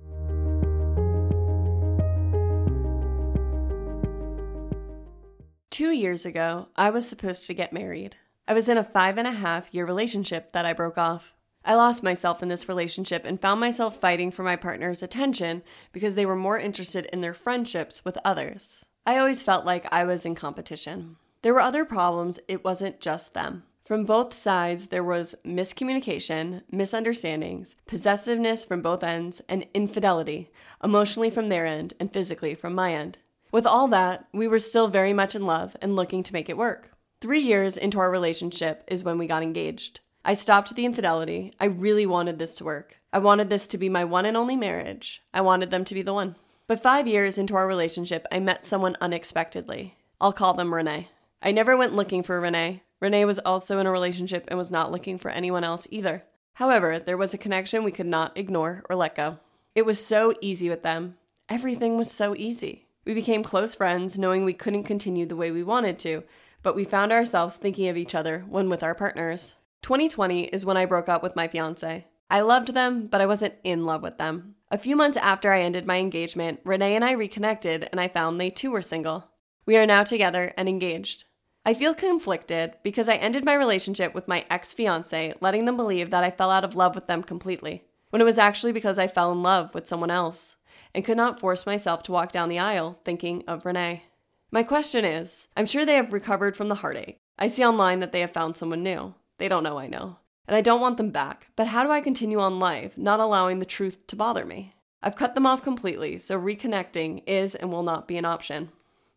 Two 5.72 5.90
years 5.90 6.24
ago, 6.24 6.68
I 6.76 6.90
was 6.90 7.08
supposed 7.08 7.48
to 7.48 7.54
get 7.54 7.72
married. 7.72 8.14
I 8.46 8.54
was 8.54 8.68
in 8.68 8.78
a 8.78 8.84
five 8.84 9.18
and 9.18 9.26
a 9.26 9.32
half 9.32 9.74
year 9.74 9.84
relationship 9.84 10.52
that 10.52 10.64
I 10.64 10.72
broke 10.72 10.96
off. 10.96 11.34
I 11.64 11.74
lost 11.74 12.04
myself 12.04 12.44
in 12.44 12.48
this 12.48 12.68
relationship 12.68 13.24
and 13.24 13.40
found 13.40 13.58
myself 13.58 13.98
fighting 13.98 14.30
for 14.30 14.44
my 14.44 14.54
partner's 14.54 15.02
attention 15.02 15.64
because 15.90 16.14
they 16.14 16.24
were 16.24 16.36
more 16.36 16.56
interested 16.56 17.06
in 17.06 17.22
their 17.22 17.34
friendships 17.34 18.04
with 18.04 18.18
others. 18.24 18.84
I 19.04 19.18
always 19.18 19.42
felt 19.42 19.66
like 19.66 19.92
I 19.92 20.04
was 20.04 20.24
in 20.24 20.36
competition. 20.36 21.16
There 21.42 21.54
were 21.54 21.60
other 21.60 21.84
problems, 21.84 22.38
it 22.46 22.62
wasn't 22.62 23.00
just 23.00 23.34
them. 23.34 23.64
From 23.84 24.06
both 24.06 24.32
sides, 24.32 24.86
there 24.86 25.04
was 25.04 25.34
miscommunication, 25.44 26.62
misunderstandings, 26.70 27.76
possessiveness 27.84 28.64
from 28.64 28.80
both 28.80 29.04
ends, 29.04 29.42
and 29.46 29.66
infidelity, 29.74 30.50
emotionally 30.82 31.28
from 31.28 31.50
their 31.50 31.66
end 31.66 31.92
and 32.00 32.10
physically 32.10 32.54
from 32.54 32.74
my 32.74 32.94
end. 32.94 33.18
With 33.52 33.66
all 33.66 33.86
that, 33.88 34.26
we 34.32 34.48
were 34.48 34.58
still 34.58 34.88
very 34.88 35.12
much 35.12 35.34
in 35.34 35.44
love 35.44 35.76
and 35.82 35.94
looking 35.94 36.22
to 36.22 36.32
make 36.32 36.48
it 36.48 36.56
work. 36.56 36.92
Three 37.20 37.40
years 37.40 37.76
into 37.76 37.98
our 37.98 38.10
relationship 38.10 38.84
is 38.88 39.04
when 39.04 39.18
we 39.18 39.26
got 39.26 39.42
engaged. 39.42 40.00
I 40.24 40.32
stopped 40.32 40.74
the 40.74 40.86
infidelity. 40.86 41.52
I 41.60 41.66
really 41.66 42.06
wanted 42.06 42.38
this 42.38 42.54
to 42.54 42.64
work. 42.64 42.96
I 43.12 43.18
wanted 43.18 43.50
this 43.50 43.66
to 43.66 43.76
be 43.76 43.90
my 43.90 44.04
one 44.04 44.24
and 44.24 44.34
only 44.34 44.56
marriage. 44.56 45.22
I 45.34 45.42
wanted 45.42 45.70
them 45.70 45.84
to 45.84 45.94
be 45.94 46.00
the 46.00 46.14
one. 46.14 46.36
But 46.66 46.82
five 46.82 47.06
years 47.06 47.36
into 47.36 47.54
our 47.54 47.66
relationship, 47.66 48.26
I 48.32 48.40
met 48.40 48.64
someone 48.64 48.96
unexpectedly. 49.02 49.98
I'll 50.22 50.32
call 50.32 50.54
them 50.54 50.72
Renee. 50.72 51.10
I 51.42 51.52
never 51.52 51.76
went 51.76 51.94
looking 51.94 52.22
for 52.22 52.40
Renee. 52.40 52.80
Renee 53.04 53.26
was 53.26 53.38
also 53.40 53.78
in 53.80 53.86
a 53.86 53.92
relationship 53.92 54.46
and 54.48 54.56
was 54.56 54.70
not 54.70 54.90
looking 54.90 55.18
for 55.18 55.30
anyone 55.30 55.62
else 55.62 55.86
either. 55.90 56.24
However, 56.54 56.98
there 56.98 57.18
was 57.18 57.34
a 57.34 57.38
connection 57.38 57.84
we 57.84 57.92
could 57.92 58.06
not 58.06 58.32
ignore 58.34 58.82
or 58.88 58.96
let 58.96 59.14
go. 59.14 59.40
It 59.74 59.84
was 59.84 60.02
so 60.02 60.32
easy 60.40 60.70
with 60.70 60.82
them. 60.82 61.18
Everything 61.50 61.98
was 61.98 62.10
so 62.10 62.34
easy. 62.34 62.86
We 63.04 63.12
became 63.12 63.42
close 63.42 63.74
friends, 63.74 64.18
knowing 64.18 64.42
we 64.42 64.54
couldn't 64.54 64.84
continue 64.84 65.26
the 65.26 65.36
way 65.36 65.50
we 65.50 65.62
wanted 65.62 65.98
to, 65.98 66.22
but 66.62 66.74
we 66.74 66.84
found 66.84 67.12
ourselves 67.12 67.58
thinking 67.58 67.88
of 67.88 67.98
each 67.98 68.14
other 68.14 68.42
when 68.48 68.70
with 68.70 68.82
our 68.82 68.94
partners. 68.94 69.56
2020 69.82 70.44
is 70.44 70.64
when 70.64 70.78
I 70.78 70.86
broke 70.86 71.10
up 71.10 71.22
with 71.22 71.36
my 71.36 71.46
fiance. 71.46 72.06
I 72.30 72.40
loved 72.40 72.72
them, 72.72 73.06
but 73.08 73.20
I 73.20 73.26
wasn't 73.26 73.56
in 73.64 73.84
love 73.84 74.00
with 74.00 74.16
them. 74.16 74.54
A 74.70 74.78
few 74.78 74.96
months 74.96 75.18
after 75.18 75.52
I 75.52 75.60
ended 75.60 75.84
my 75.84 75.98
engagement, 75.98 76.60
Renee 76.64 76.96
and 76.96 77.04
I 77.04 77.12
reconnected, 77.12 77.86
and 77.92 78.00
I 78.00 78.08
found 78.08 78.40
they 78.40 78.48
too 78.48 78.70
were 78.70 78.80
single. 78.80 79.28
We 79.66 79.76
are 79.76 79.84
now 79.84 80.04
together 80.04 80.54
and 80.56 80.70
engaged. 80.70 81.26
I 81.66 81.72
feel 81.72 81.94
conflicted 81.94 82.74
because 82.82 83.08
I 83.08 83.14
ended 83.14 83.42
my 83.42 83.54
relationship 83.54 84.14
with 84.14 84.28
my 84.28 84.44
ex 84.50 84.74
fiance, 84.74 85.32
letting 85.40 85.64
them 85.64 85.78
believe 85.78 86.10
that 86.10 86.22
I 86.22 86.30
fell 86.30 86.50
out 86.50 86.64
of 86.64 86.76
love 86.76 86.94
with 86.94 87.06
them 87.06 87.22
completely, 87.22 87.84
when 88.10 88.20
it 88.20 88.26
was 88.26 88.38
actually 88.38 88.72
because 88.72 88.98
I 88.98 89.06
fell 89.06 89.32
in 89.32 89.42
love 89.42 89.72
with 89.72 89.88
someone 89.88 90.10
else 90.10 90.56
and 90.94 91.06
could 91.06 91.16
not 91.16 91.40
force 91.40 91.64
myself 91.64 92.02
to 92.02 92.12
walk 92.12 92.32
down 92.32 92.50
the 92.50 92.58
aisle 92.58 93.00
thinking 93.02 93.44
of 93.46 93.64
Renee. 93.64 94.04
My 94.50 94.62
question 94.62 95.06
is 95.06 95.48
I'm 95.56 95.64
sure 95.66 95.86
they 95.86 95.94
have 95.94 96.12
recovered 96.12 96.54
from 96.54 96.68
the 96.68 96.76
heartache. 96.76 97.16
I 97.38 97.46
see 97.46 97.64
online 97.64 98.00
that 98.00 98.12
they 98.12 98.20
have 98.20 98.30
found 98.30 98.58
someone 98.58 98.82
new. 98.82 99.14
They 99.38 99.48
don't 99.48 99.64
know 99.64 99.78
I 99.78 99.86
know. 99.86 100.18
And 100.46 100.54
I 100.54 100.60
don't 100.60 100.82
want 100.82 100.98
them 100.98 101.10
back, 101.10 101.48
but 101.56 101.68
how 101.68 101.82
do 101.82 101.90
I 101.90 102.02
continue 102.02 102.40
on 102.40 102.58
life, 102.58 102.98
not 102.98 103.20
allowing 103.20 103.58
the 103.58 103.64
truth 103.64 104.06
to 104.08 104.16
bother 104.16 104.44
me? 104.44 104.74
I've 105.02 105.16
cut 105.16 105.34
them 105.34 105.46
off 105.46 105.62
completely, 105.62 106.18
so 106.18 106.38
reconnecting 106.38 107.22
is 107.26 107.54
and 107.54 107.72
will 107.72 107.82
not 107.82 108.06
be 108.06 108.18
an 108.18 108.26
option. 108.26 108.68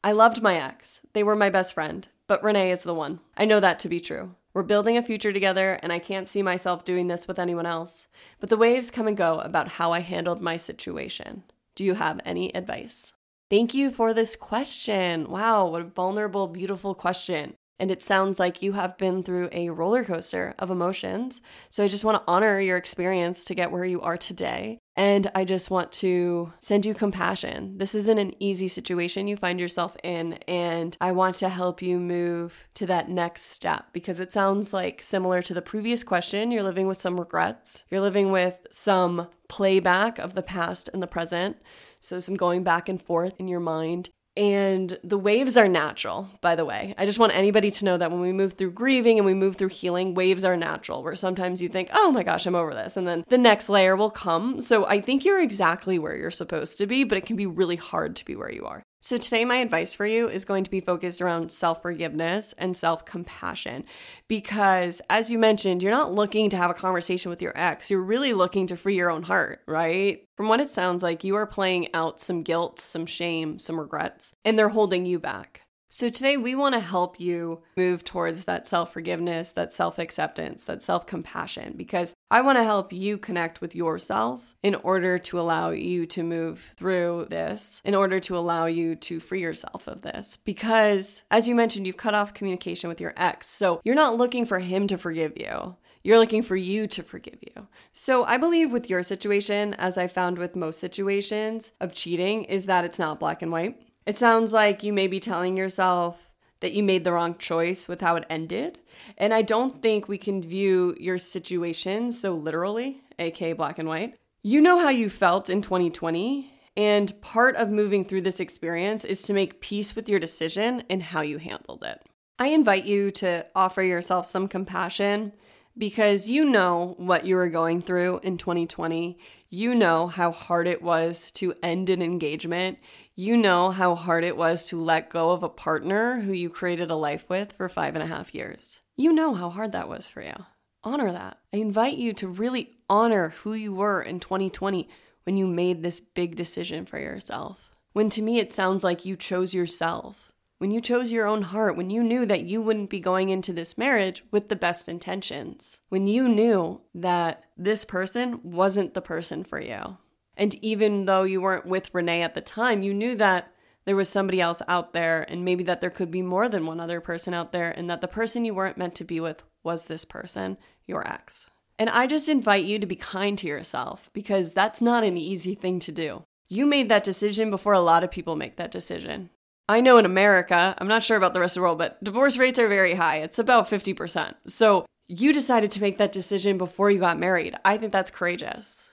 I 0.01 0.13
loved 0.13 0.41
my 0.41 0.55
ex. 0.55 1.01
They 1.11 1.23
were 1.23 1.35
my 1.35 1.49
best 1.49 1.73
friend, 1.73 2.07
but 2.27 2.43
Renee 2.43 2.71
is 2.71 2.83
the 2.83 2.93
one. 2.93 3.19
I 3.35 3.45
know 3.45 3.59
that 3.59 3.79
to 3.79 3.89
be 3.89 3.99
true. 3.99 4.35
We're 4.53 4.63
building 4.63 4.97
a 4.97 5.03
future 5.03 5.31
together, 5.31 5.79
and 5.83 5.93
I 5.93 5.99
can't 5.99 6.27
see 6.27 6.41
myself 6.41 6.83
doing 6.83 7.07
this 7.07 7.27
with 7.27 7.39
anyone 7.39 7.65
else. 7.65 8.07
But 8.39 8.49
the 8.49 8.57
waves 8.57 8.91
come 8.91 9.07
and 9.07 9.15
go 9.15 9.39
about 9.39 9.67
how 9.67 9.91
I 9.91 9.99
handled 9.99 10.41
my 10.41 10.57
situation. 10.57 11.43
Do 11.75 11.83
you 11.83 11.93
have 11.93 12.19
any 12.25 12.53
advice? 12.55 13.13
Thank 13.49 13.73
you 13.73 13.91
for 13.91 14.13
this 14.13 14.35
question. 14.35 15.29
Wow, 15.29 15.67
what 15.67 15.81
a 15.81 15.85
vulnerable, 15.85 16.47
beautiful 16.47 16.95
question. 16.95 17.55
And 17.79 17.91
it 17.91 18.01
sounds 18.01 18.39
like 18.39 18.61
you 18.61 18.73
have 18.73 18.97
been 18.97 19.23
through 19.23 19.49
a 19.51 19.69
roller 19.69 20.03
coaster 20.03 20.55
of 20.57 20.69
emotions. 20.71 21.41
So 21.69 21.83
I 21.83 21.87
just 21.87 22.05
want 22.05 22.17
to 22.17 22.31
honor 22.31 22.59
your 22.59 22.77
experience 22.77 23.45
to 23.45 23.55
get 23.55 23.71
where 23.71 23.85
you 23.85 24.01
are 24.01 24.17
today. 24.17 24.79
And 24.95 25.29
I 25.35 25.45
just 25.45 25.69
want 25.69 25.91
to 25.93 26.53
send 26.59 26.87
you 26.87 26.95
compassion. 26.95 27.77
This 27.77 27.93
isn't 27.93 28.17
an 28.17 28.33
easy 28.41 28.67
situation 28.67 29.27
you 29.27 29.37
find 29.37 29.59
yourself 29.59 29.95
in. 30.03 30.33
And 30.47 30.97
I 30.99 31.11
want 31.11 31.37
to 31.37 31.49
help 31.49 31.83
you 31.83 31.99
move 31.99 32.67
to 32.73 32.87
that 32.87 33.09
next 33.09 33.43
step 33.43 33.85
because 33.93 34.19
it 34.19 34.33
sounds 34.33 34.73
like 34.73 35.03
similar 35.03 35.43
to 35.43 35.53
the 35.53 35.61
previous 35.61 36.03
question. 36.03 36.49
You're 36.49 36.63
living 36.63 36.87
with 36.87 36.97
some 36.97 37.19
regrets, 37.19 37.85
you're 37.91 38.01
living 38.01 38.31
with 38.31 38.65
some 38.71 39.27
playback 39.49 40.17
of 40.17 40.33
the 40.33 40.41
past 40.41 40.89
and 40.91 41.01
the 41.01 41.07
present. 41.07 41.57
So, 41.99 42.19
some 42.19 42.35
going 42.35 42.63
back 42.63 42.89
and 42.89 43.01
forth 43.01 43.39
in 43.39 43.47
your 43.47 43.59
mind. 43.59 44.09
And 44.37 44.99
the 45.03 45.17
waves 45.17 45.57
are 45.57 45.67
natural, 45.67 46.29
by 46.41 46.55
the 46.55 46.63
way. 46.63 46.93
I 46.95 47.07
just 47.07 47.17
want 47.17 47.33
anybody 47.33 47.71
to 47.71 47.85
know 47.85 47.97
that 47.97 48.11
when 48.11 48.19
we 48.19 48.31
move 48.31 48.53
through 48.53 48.71
grieving 48.71 49.17
and 49.17 49.25
we 49.25 49.33
move 49.33 49.55
through 49.55 49.69
healing, 49.69 50.13
waves 50.13 50.45
are 50.45 50.55
natural, 50.55 51.01
where 51.01 51.15
sometimes 51.15 51.59
you 51.59 51.69
think, 51.69 51.89
oh 51.91 52.11
my 52.11 52.21
gosh, 52.21 52.45
I'm 52.45 52.53
over 52.53 52.71
this. 52.75 52.95
And 52.95 53.07
then 53.07 53.25
the 53.29 53.39
next 53.39 53.67
layer 53.67 53.95
will 53.95 54.11
come. 54.11 54.61
So 54.61 54.85
I 54.85 55.01
think 55.01 55.25
you're 55.25 55.41
exactly 55.41 55.97
where 55.97 56.15
you're 56.15 56.29
supposed 56.29 56.77
to 56.77 56.85
be, 56.85 57.03
but 57.03 57.17
it 57.17 57.25
can 57.25 57.35
be 57.35 57.47
really 57.47 57.77
hard 57.77 58.15
to 58.17 58.25
be 58.25 58.35
where 58.35 58.51
you 58.51 58.63
are. 58.65 58.83
So, 59.07 59.15
today, 59.15 59.45
my 59.45 59.59
advice 59.59 59.93
for 59.93 60.05
you 60.05 60.27
is 60.27 60.43
going 60.43 60.65
to 60.65 60.69
be 60.69 60.81
focused 60.81 61.21
around 61.21 61.49
self 61.49 61.81
forgiveness 61.81 62.53
and 62.57 62.75
self 62.75 63.05
compassion. 63.05 63.85
Because, 64.27 65.01
as 65.09 65.31
you 65.31 65.39
mentioned, 65.39 65.81
you're 65.81 65.93
not 65.93 66.13
looking 66.13 66.49
to 66.49 66.57
have 66.57 66.69
a 66.69 66.73
conversation 66.73 67.29
with 67.29 67.41
your 67.41 67.57
ex. 67.57 67.89
You're 67.89 68.01
really 68.01 68.33
looking 68.33 68.67
to 68.67 68.75
free 68.75 68.95
your 68.95 69.09
own 69.09 69.23
heart, 69.23 69.61
right? 69.65 70.27
From 70.35 70.49
what 70.49 70.59
it 70.59 70.69
sounds 70.69 71.03
like, 71.03 71.23
you 71.23 71.37
are 71.37 71.47
playing 71.47 71.87
out 71.93 72.19
some 72.19 72.43
guilt, 72.43 72.81
some 72.81 73.05
shame, 73.05 73.59
some 73.59 73.79
regrets, 73.79 74.35
and 74.43 74.59
they're 74.59 74.67
holding 74.67 75.05
you 75.05 75.19
back. 75.19 75.61
So, 75.89 76.09
today 76.09 76.35
we 76.35 76.53
want 76.53 76.75
to 76.75 76.81
help 76.81 77.17
you 77.17 77.61
move 77.77 78.03
towards 78.03 78.43
that 78.43 78.67
self 78.67 78.91
forgiveness, 78.91 79.53
that 79.53 79.71
self 79.71 79.97
acceptance, 79.97 80.65
that 80.65 80.83
self 80.83 81.07
compassion, 81.07 81.75
because 81.77 82.13
I 82.29 82.41
want 82.41 82.57
to 82.57 82.65
help 82.65 82.91
you 82.91 83.17
connect 83.17 83.61
with 83.61 83.73
yourself 83.73 84.57
in 84.61 84.75
order 84.75 85.17
to 85.19 85.39
allow 85.39 85.69
you 85.69 86.05
to 86.07 86.23
move 86.23 86.73
through 86.75 87.27
this, 87.29 87.81
in 87.85 87.95
order 87.95 88.19
to 88.19 88.35
allow 88.35 88.65
you 88.65 88.95
to 88.95 89.21
free 89.21 89.39
yourself 89.39 89.87
of 89.87 90.01
this. 90.01 90.37
Because, 90.43 91.23
as 91.31 91.47
you 91.47 91.55
mentioned, 91.55 91.87
you've 91.87 91.95
cut 91.95 92.13
off 92.13 92.33
communication 92.33 92.89
with 92.89 92.99
your 92.99 93.13
ex. 93.15 93.47
So, 93.47 93.79
you're 93.85 93.95
not 93.95 94.17
looking 94.17 94.45
for 94.45 94.59
him 94.59 94.87
to 94.87 94.97
forgive 94.97 95.37
you. 95.37 95.77
You're 96.03 96.19
looking 96.19 96.43
for 96.43 96.57
you 96.57 96.87
to 96.87 97.01
forgive 97.01 97.39
you. 97.41 97.67
So, 97.93 98.25
I 98.25 98.35
believe 98.35 98.73
with 98.73 98.89
your 98.89 99.03
situation, 99.03 99.73
as 99.75 99.97
I 99.97 100.07
found 100.07 100.37
with 100.37 100.53
most 100.53 100.81
situations 100.81 101.71
of 101.79 101.93
cheating, 101.93 102.43
is 102.43 102.65
that 102.65 102.83
it's 102.83 102.99
not 102.99 103.21
black 103.21 103.41
and 103.41 103.53
white 103.53 103.86
it 104.07 104.17
sounds 104.17 104.53
like 104.53 104.83
you 104.83 104.93
may 104.93 105.05
be 105.07 105.19
telling 105.19 105.57
yourself 105.57 106.31
that 106.61 106.71
you 106.71 106.81
made 106.81 107.03
the 107.03 107.11
wrong 107.11 107.35
choice 107.37 107.87
with 107.87 108.01
how 108.01 108.15
it 108.15 108.25
ended. 108.29 108.79
And 109.17 109.33
I 109.33 109.41
don't 109.41 109.81
think 109.81 110.07
we 110.07 110.17
can 110.17 110.41
view 110.41 110.95
your 110.99 111.17
situation 111.17 112.11
so 112.11 112.33
literally, 112.33 113.01
aka 113.19 113.53
black 113.53 113.77
and 113.77 113.87
white. 113.87 114.15
You 114.41 114.61
know 114.61 114.79
how 114.79 114.89
you 114.89 115.09
felt 115.09 115.49
in 115.49 115.61
2020, 115.61 116.49
and 116.77 117.21
part 117.21 117.57
of 117.57 117.69
moving 117.69 118.05
through 118.05 118.21
this 118.21 118.39
experience 118.39 119.03
is 119.03 119.21
to 119.23 119.33
make 119.33 119.59
peace 119.59 119.95
with 119.95 120.07
your 120.07 120.19
decision 120.19 120.83
and 120.89 121.03
how 121.03 121.21
you 121.21 121.37
handled 121.37 121.83
it. 121.83 122.01
I 122.39 122.47
invite 122.47 122.85
you 122.85 123.11
to 123.11 123.45
offer 123.55 123.83
yourself 123.83 124.25
some 124.25 124.47
compassion 124.47 125.33
because 125.77 126.27
you 126.27 126.45
know 126.45 126.95
what 126.97 127.25
you 127.25 127.35
were 127.35 127.49
going 127.49 127.81
through 127.81 128.21
in 128.23 128.37
2020. 128.37 129.17
You 129.49 129.75
know 129.75 130.07
how 130.07 130.31
hard 130.31 130.67
it 130.67 130.81
was 130.81 131.31
to 131.33 131.53
end 131.61 131.89
an 131.89 132.01
engagement. 132.01 132.79
You 133.19 133.35
know 133.35 133.71
how 133.71 133.95
hard 133.95 134.23
it 134.23 134.37
was 134.37 134.67
to 134.67 134.79
let 134.79 135.09
go 135.09 135.31
of 135.31 135.41
a 135.41 135.49
partner 135.49 136.19
who 136.19 136.31
you 136.33 136.51
created 136.51 136.91
a 136.91 136.95
life 136.95 137.25
with 137.27 137.51
for 137.53 137.67
five 137.67 137.95
and 137.95 138.03
a 138.03 138.05
half 138.05 138.35
years. 138.35 138.81
You 138.95 139.11
know 139.11 139.33
how 139.33 139.49
hard 139.49 139.71
that 139.71 139.89
was 139.89 140.07
for 140.07 140.21
you. 140.21 140.35
Honor 140.83 141.11
that. 141.11 141.39
I 141.51 141.57
invite 141.57 141.97
you 141.97 142.13
to 142.13 142.27
really 142.27 142.77
honor 142.87 143.29
who 143.29 143.55
you 143.55 143.73
were 143.73 144.03
in 144.03 144.19
2020 144.19 144.87
when 145.23 145.35
you 145.35 145.47
made 145.47 145.81
this 145.81 145.99
big 145.99 146.35
decision 146.35 146.85
for 146.85 146.99
yourself. 146.99 147.73
When 147.91 148.11
to 148.11 148.21
me 148.21 148.37
it 148.37 148.51
sounds 148.51 148.83
like 148.83 149.03
you 149.03 149.15
chose 149.15 149.51
yourself. 149.51 150.31
When 150.59 150.69
you 150.69 150.79
chose 150.79 151.11
your 151.11 151.25
own 151.25 151.41
heart, 151.41 151.75
when 151.75 151.89
you 151.89 152.03
knew 152.03 152.23
that 152.27 152.43
you 152.43 152.61
wouldn't 152.61 152.91
be 152.91 152.99
going 152.99 153.29
into 153.29 153.51
this 153.51 153.79
marriage 153.79 154.23
with 154.29 154.49
the 154.49 154.55
best 154.55 154.87
intentions, 154.87 155.79
when 155.89 156.05
you 156.05 156.27
knew 156.27 156.81
that 156.93 157.45
this 157.57 157.83
person 157.83 158.41
wasn't 158.43 158.93
the 158.93 159.01
person 159.01 159.43
for 159.43 159.59
you. 159.59 159.97
And 160.37 160.55
even 160.63 161.05
though 161.05 161.23
you 161.23 161.41
weren't 161.41 161.65
with 161.65 161.93
Renee 161.93 162.21
at 162.21 162.35
the 162.35 162.41
time, 162.41 162.83
you 162.83 162.93
knew 162.93 163.15
that 163.17 163.51
there 163.85 163.95
was 163.95 164.07
somebody 164.07 164.39
else 164.39 164.61
out 164.67 164.93
there 164.93 165.25
and 165.29 165.43
maybe 165.43 165.63
that 165.63 165.81
there 165.81 165.89
could 165.89 166.11
be 166.11 166.21
more 166.21 166.47
than 166.47 166.65
one 166.65 166.79
other 166.79 167.01
person 167.01 167.33
out 167.33 167.51
there 167.51 167.71
and 167.71 167.89
that 167.89 168.01
the 168.01 168.07
person 168.07 168.45
you 168.45 168.53
weren't 168.53 168.77
meant 168.77 168.95
to 168.95 169.03
be 169.03 169.19
with 169.19 169.43
was 169.63 169.85
this 169.85 170.05
person, 170.05 170.57
your 170.85 171.05
ex. 171.07 171.49
And 171.79 171.89
I 171.89 172.07
just 172.07 172.29
invite 172.29 172.65
you 172.65 172.79
to 172.79 172.85
be 172.85 172.95
kind 172.95 173.37
to 173.39 173.47
yourself 173.47 174.09
because 174.13 174.53
that's 174.53 174.81
not 174.81 175.03
an 175.03 175.17
easy 175.17 175.55
thing 175.55 175.79
to 175.79 175.91
do. 175.91 176.23
You 176.49 176.65
made 176.65 176.89
that 176.89 177.03
decision 177.03 177.49
before 177.49 177.73
a 177.73 177.79
lot 177.79 178.03
of 178.03 178.11
people 178.11 178.35
make 178.35 178.57
that 178.57 178.71
decision. 178.71 179.29
I 179.69 179.81
know 179.81 179.97
in 179.97 180.05
America, 180.05 180.75
I'm 180.77 180.87
not 180.87 181.03
sure 181.03 181.17
about 181.17 181.33
the 181.33 181.39
rest 181.39 181.57
of 181.57 181.61
the 181.61 181.63
world, 181.63 181.77
but 181.77 182.01
divorce 182.03 182.37
rates 182.37 182.57
are 182.57 182.69
very 182.69 182.95
high. 182.95 183.17
It's 183.17 183.39
about 183.39 183.69
50%. 183.69 184.35
So 184.47 184.85
you 185.07 185.33
decided 185.33 185.71
to 185.71 185.81
make 185.81 185.97
that 185.97 186.11
decision 186.11 186.57
before 186.57 186.89
you 186.89 186.99
got 186.99 187.19
married. 187.19 187.55
I 187.65 187.77
think 187.77 187.91
that's 187.91 188.11
courageous. 188.11 188.86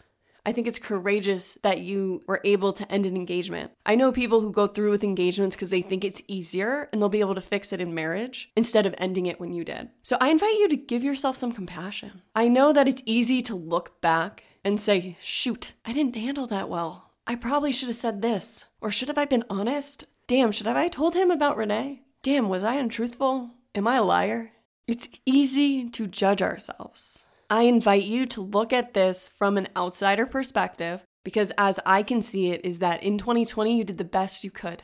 I 0.47 0.53
think 0.53 0.67
it's 0.67 0.79
courageous 0.79 1.59
that 1.63 1.81
you 1.81 2.23
were 2.27 2.41
able 2.45 2.73
to 2.75 2.91
end 2.93 3.07
an 3.07 3.17
engagement. 3.17 3.73
I 3.87 3.95
know 3.95 4.13
people 4.13 4.41
who 4.41 4.53
go 4.53 4.67
through 4.67 4.91
with 4.91 5.03
engagements 5.03 5.57
because 5.57 5.71
they 5.71 5.83
think 5.83 6.05
it's 6.05 6.23
easier 6.29 6.89
and 6.93 7.01
they'll 7.01 7.09
be 7.09 7.21
able 7.21 7.35
to 7.35 7.41
fix 7.41 7.73
it 7.73 7.81
in 7.81 7.95
marriage 7.95 8.51
instead 8.55 8.85
of 8.85 8.95
ending 8.99 9.27
it 9.27 9.41
when 9.41 9.53
you 9.53 9.65
did. 9.65 9.89
So 10.03 10.19
I 10.21 10.29
invite 10.29 10.59
you 10.59 10.69
to 10.69 10.77
give 10.77 11.03
yourself 11.03 11.37
some 11.37 11.53
compassion. 11.53 12.23
I 12.35 12.49
know 12.49 12.73
that 12.73 12.89
it's 12.89 13.03
easy 13.07 13.41
to 13.43 13.55
look 13.55 14.01
back 14.01 14.45
and 14.63 14.79
say, 14.79 15.17
shoot, 15.23 15.73
I 15.85 15.93
didn't 15.93 16.17
handle 16.17 16.47
that 16.49 16.69
well. 16.69 17.13
I 17.27 17.37
probably 17.37 17.73
should 17.73 17.89
have 17.89 17.97
said 17.97 18.21
this. 18.21 18.67
Or 18.81 18.91
should 18.91 19.09
have 19.09 19.19
I 19.19 19.25
been 19.25 19.45
honest? 19.49 20.05
Damn, 20.27 20.53
should 20.53 20.67
have 20.67 20.77
I 20.77 20.89
told 20.89 21.15
him 21.15 21.31
about 21.31 21.57
Renee? 21.57 22.03
Damn, 22.23 22.49
was 22.49 22.63
I 22.63 22.75
untruthful? 22.75 23.51
Am 23.75 23.87
I 23.87 23.97
a 23.97 24.03
liar? 24.03 24.53
It's 24.87 25.09
easy 25.25 25.89
to 25.91 26.07
judge 26.07 26.43
ourselves. 26.43 27.24
I 27.55 27.63
invite 27.63 28.03
you 28.03 28.27
to 28.27 28.41
look 28.41 28.73
at 28.73 28.95
this 28.95 29.31
from 29.39 29.57
an 29.57 29.69
outsider 29.77 30.27
perspective 30.27 31.05
because 31.23 31.53
as 31.57 31.79
I 31.87 32.03
can 32.03 32.21
see 32.21 32.51
it 32.51 32.61
is 32.65 32.81
that 32.81 33.01
in 33.01 33.17
2020 33.17 33.79
you 33.79 33.85
did 33.85 33.97
the 33.97 34.03
best 34.03 34.43
you 34.43 34.51
could. 34.51 34.83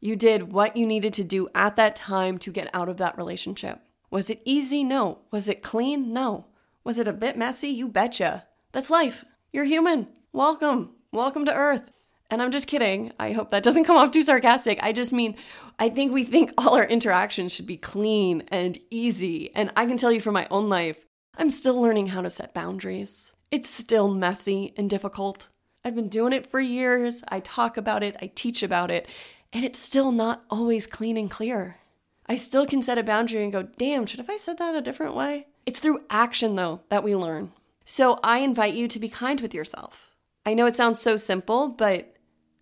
You 0.00 0.14
did 0.14 0.52
what 0.52 0.76
you 0.76 0.86
needed 0.86 1.12
to 1.14 1.24
do 1.24 1.48
at 1.52 1.74
that 1.74 1.96
time 1.96 2.38
to 2.38 2.52
get 2.52 2.70
out 2.72 2.88
of 2.88 2.98
that 2.98 3.18
relationship. 3.18 3.80
Was 4.08 4.30
it 4.30 4.40
easy? 4.44 4.84
No. 4.84 5.18
Was 5.32 5.48
it 5.48 5.64
clean? 5.64 6.12
No. 6.12 6.46
Was 6.84 6.96
it 7.00 7.08
a 7.08 7.12
bit 7.12 7.36
messy? 7.36 7.70
You 7.70 7.88
betcha. 7.88 8.46
That's 8.70 8.88
life. 8.88 9.24
You're 9.52 9.64
human. 9.64 10.06
Welcome. 10.32 10.90
Welcome 11.10 11.44
to 11.46 11.52
Earth. 11.52 11.90
And 12.30 12.40
I'm 12.40 12.52
just 12.52 12.68
kidding. 12.68 13.10
I 13.18 13.32
hope 13.32 13.50
that 13.50 13.64
doesn't 13.64 13.82
come 13.82 13.96
off 13.96 14.12
too 14.12 14.22
sarcastic. 14.22 14.78
I 14.80 14.92
just 14.92 15.12
mean, 15.12 15.34
I 15.76 15.88
think 15.88 16.12
we 16.12 16.22
think 16.22 16.52
all 16.56 16.76
our 16.76 16.86
interactions 16.86 17.52
should 17.52 17.66
be 17.66 17.78
clean 17.78 18.44
and 18.46 18.78
easy. 18.90 19.52
And 19.56 19.72
I 19.76 19.86
can 19.86 19.96
tell 19.96 20.12
you 20.12 20.20
from 20.20 20.34
my 20.34 20.46
own 20.52 20.68
life, 20.68 21.04
I'm 21.36 21.50
still 21.50 21.80
learning 21.80 22.08
how 22.08 22.20
to 22.20 22.30
set 22.30 22.52
boundaries. 22.52 23.32
It's 23.50 23.68
still 23.68 24.08
messy 24.08 24.74
and 24.76 24.88
difficult. 24.88 25.48
I've 25.84 25.94
been 25.94 26.08
doing 26.08 26.32
it 26.32 26.46
for 26.46 26.60
years. 26.60 27.24
I 27.28 27.40
talk 27.40 27.76
about 27.76 28.02
it, 28.02 28.16
I 28.20 28.30
teach 28.34 28.62
about 28.62 28.90
it, 28.90 29.08
and 29.52 29.64
it's 29.64 29.78
still 29.78 30.12
not 30.12 30.44
always 30.50 30.86
clean 30.86 31.16
and 31.16 31.30
clear. 31.30 31.78
I 32.26 32.36
still 32.36 32.66
can 32.66 32.82
set 32.82 32.98
a 32.98 33.02
boundary 33.02 33.42
and 33.42 33.52
go, 33.52 33.62
damn, 33.78 34.06
should 34.06 34.20
have 34.20 34.30
I 34.30 34.36
said 34.36 34.58
that 34.58 34.74
a 34.74 34.80
different 34.80 35.14
way? 35.14 35.48
It's 35.66 35.80
through 35.80 36.02
action, 36.10 36.54
though, 36.54 36.82
that 36.88 37.02
we 37.02 37.16
learn. 37.16 37.52
So 37.84 38.20
I 38.22 38.38
invite 38.38 38.74
you 38.74 38.86
to 38.88 38.98
be 38.98 39.08
kind 39.08 39.40
with 39.40 39.54
yourself. 39.54 40.14
I 40.46 40.54
know 40.54 40.66
it 40.66 40.76
sounds 40.76 41.00
so 41.00 41.16
simple, 41.16 41.68
but 41.68 42.14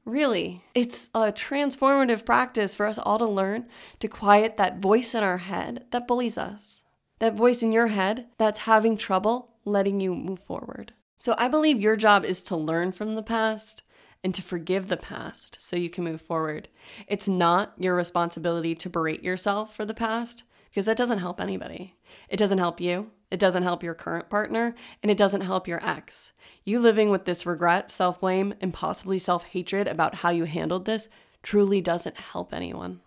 really, 0.04 0.64
it's 0.74 1.10
a 1.14 1.32
transformative 1.32 2.24
practice 2.24 2.74
for 2.74 2.86
us 2.86 2.98
all 2.98 3.18
to 3.18 3.26
learn 3.26 3.66
to 3.98 4.08
quiet 4.08 4.56
that 4.56 4.78
voice 4.78 5.14
in 5.14 5.22
our 5.22 5.38
head 5.38 5.84
that 5.90 6.08
bullies 6.08 6.38
us. 6.38 6.82
That 7.20 7.34
voice 7.34 7.62
in 7.62 7.70
your 7.70 7.88
head 7.88 8.28
that's 8.38 8.60
having 8.60 8.96
trouble 8.96 9.50
letting 9.66 10.00
you 10.00 10.14
move 10.14 10.38
forward. 10.38 10.94
So 11.18 11.34
I 11.36 11.48
believe 11.48 11.78
your 11.78 11.96
job 11.96 12.24
is 12.24 12.42
to 12.44 12.56
learn 12.56 12.92
from 12.92 13.14
the 13.14 13.22
past 13.22 13.82
and 14.24 14.34
to 14.34 14.40
forgive 14.40 14.88
the 14.88 14.96
past 14.96 15.60
so 15.60 15.76
you 15.76 15.90
can 15.90 16.04
move 16.04 16.22
forward. 16.22 16.68
It's 17.06 17.28
not 17.28 17.74
your 17.76 17.94
responsibility 17.94 18.74
to 18.74 18.88
berate 18.88 19.22
yourself 19.22 19.76
for 19.76 19.84
the 19.84 19.92
past 19.92 20.44
because 20.70 20.86
that 20.86 20.96
doesn't 20.96 21.18
help 21.18 21.42
anybody. 21.42 21.94
It 22.30 22.38
doesn't 22.38 22.56
help 22.56 22.80
you, 22.80 23.10
it 23.30 23.38
doesn't 23.38 23.64
help 23.64 23.82
your 23.82 23.94
current 23.94 24.30
partner, 24.30 24.74
and 25.02 25.10
it 25.10 25.18
doesn't 25.18 25.42
help 25.42 25.68
your 25.68 25.84
ex. 25.86 26.32
You 26.64 26.80
living 26.80 27.10
with 27.10 27.26
this 27.26 27.44
regret, 27.44 27.90
self 27.90 28.20
blame, 28.20 28.54
and 28.62 28.72
possibly 28.72 29.18
self 29.18 29.44
hatred 29.44 29.86
about 29.88 30.16
how 30.16 30.30
you 30.30 30.44
handled 30.44 30.86
this 30.86 31.10
truly 31.42 31.82
doesn't 31.82 32.16
help 32.16 32.54
anyone. 32.54 33.00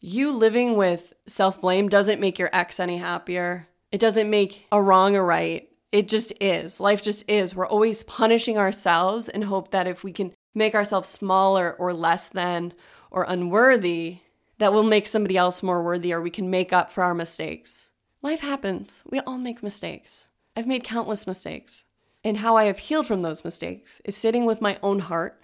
You 0.00 0.36
living 0.36 0.76
with 0.76 1.12
self 1.26 1.60
blame 1.60 1.88
doesn't 1.88 2.20
make 2.20 2.38
your 2.38 2.50
ex 2.52 2.78
any 2.78 2.98
happier. 2.98 3.68
It 3.90 4.00
doesn't 4.00 4.30
make 4.30 4.66
a 4.70 4.80
wrong 4.80 5.16
a 5.16 5.22
right. 5.22 5.68
It 5.90 6.08
just 6.08 6.32
is. 6.40 6.78
Life 6.78 7.02
just 7.02 7.28
is. 7.28 7.54
We're 7.54 7.66
always 7.66 8.02
punishing 8.02 8.58
ourselves 8.58 9.28
and 9.28 9.44
hope 9.44 9.70
that 9.70 9.86
if 9.86 10.04
we 10.04 10.12
can 10.12 10.34
make 10.54 10.74
ourselves 10.74 11.08
smaller 11.08 11.74
or 11.78 11.92
less 11.92 12.28
than 12.28 12.74
or 13.10 13.24
unworthy, 13.24 14.18
that 14.58 14.72
will 14.72 14.82
make 14.82 15.06
somebody 15.06 15.36
else 15.36 15.62
more 15.62 15.82
worthy 15.82 16.12
or 16.12 16.20
we 16.20 16.30
can 16.30 16.50
make 16.50 16.72
up 16.72 16.90
for 16.90 17.02
our 17.02 17.14
mistakes. 17.14 17.90
Life 18.22 18.40
happens. 18.40 19.02
We 19.08 19.20
all 19.20 19.38
make 19.38 19.62
mistakes. 19.62 20.28
I've 20.56 20.66
made 20.66 20.84
countless 20.84 21.26
mistakes. 21.26 21.84
And 22.22 22.38
how 22.38 22.56
I 22.56 22.64
have 22.64 22.80
healed 22.80 23.06
from 23.06 23.22
those 23.22 23.44
mistakes 23.44 24.00
is 24.04 24.16
sitting 24.16 24.44
with 24.44 24.60
my 24.60 24.78
own 24.82 24.98
heart, 24.98 25.40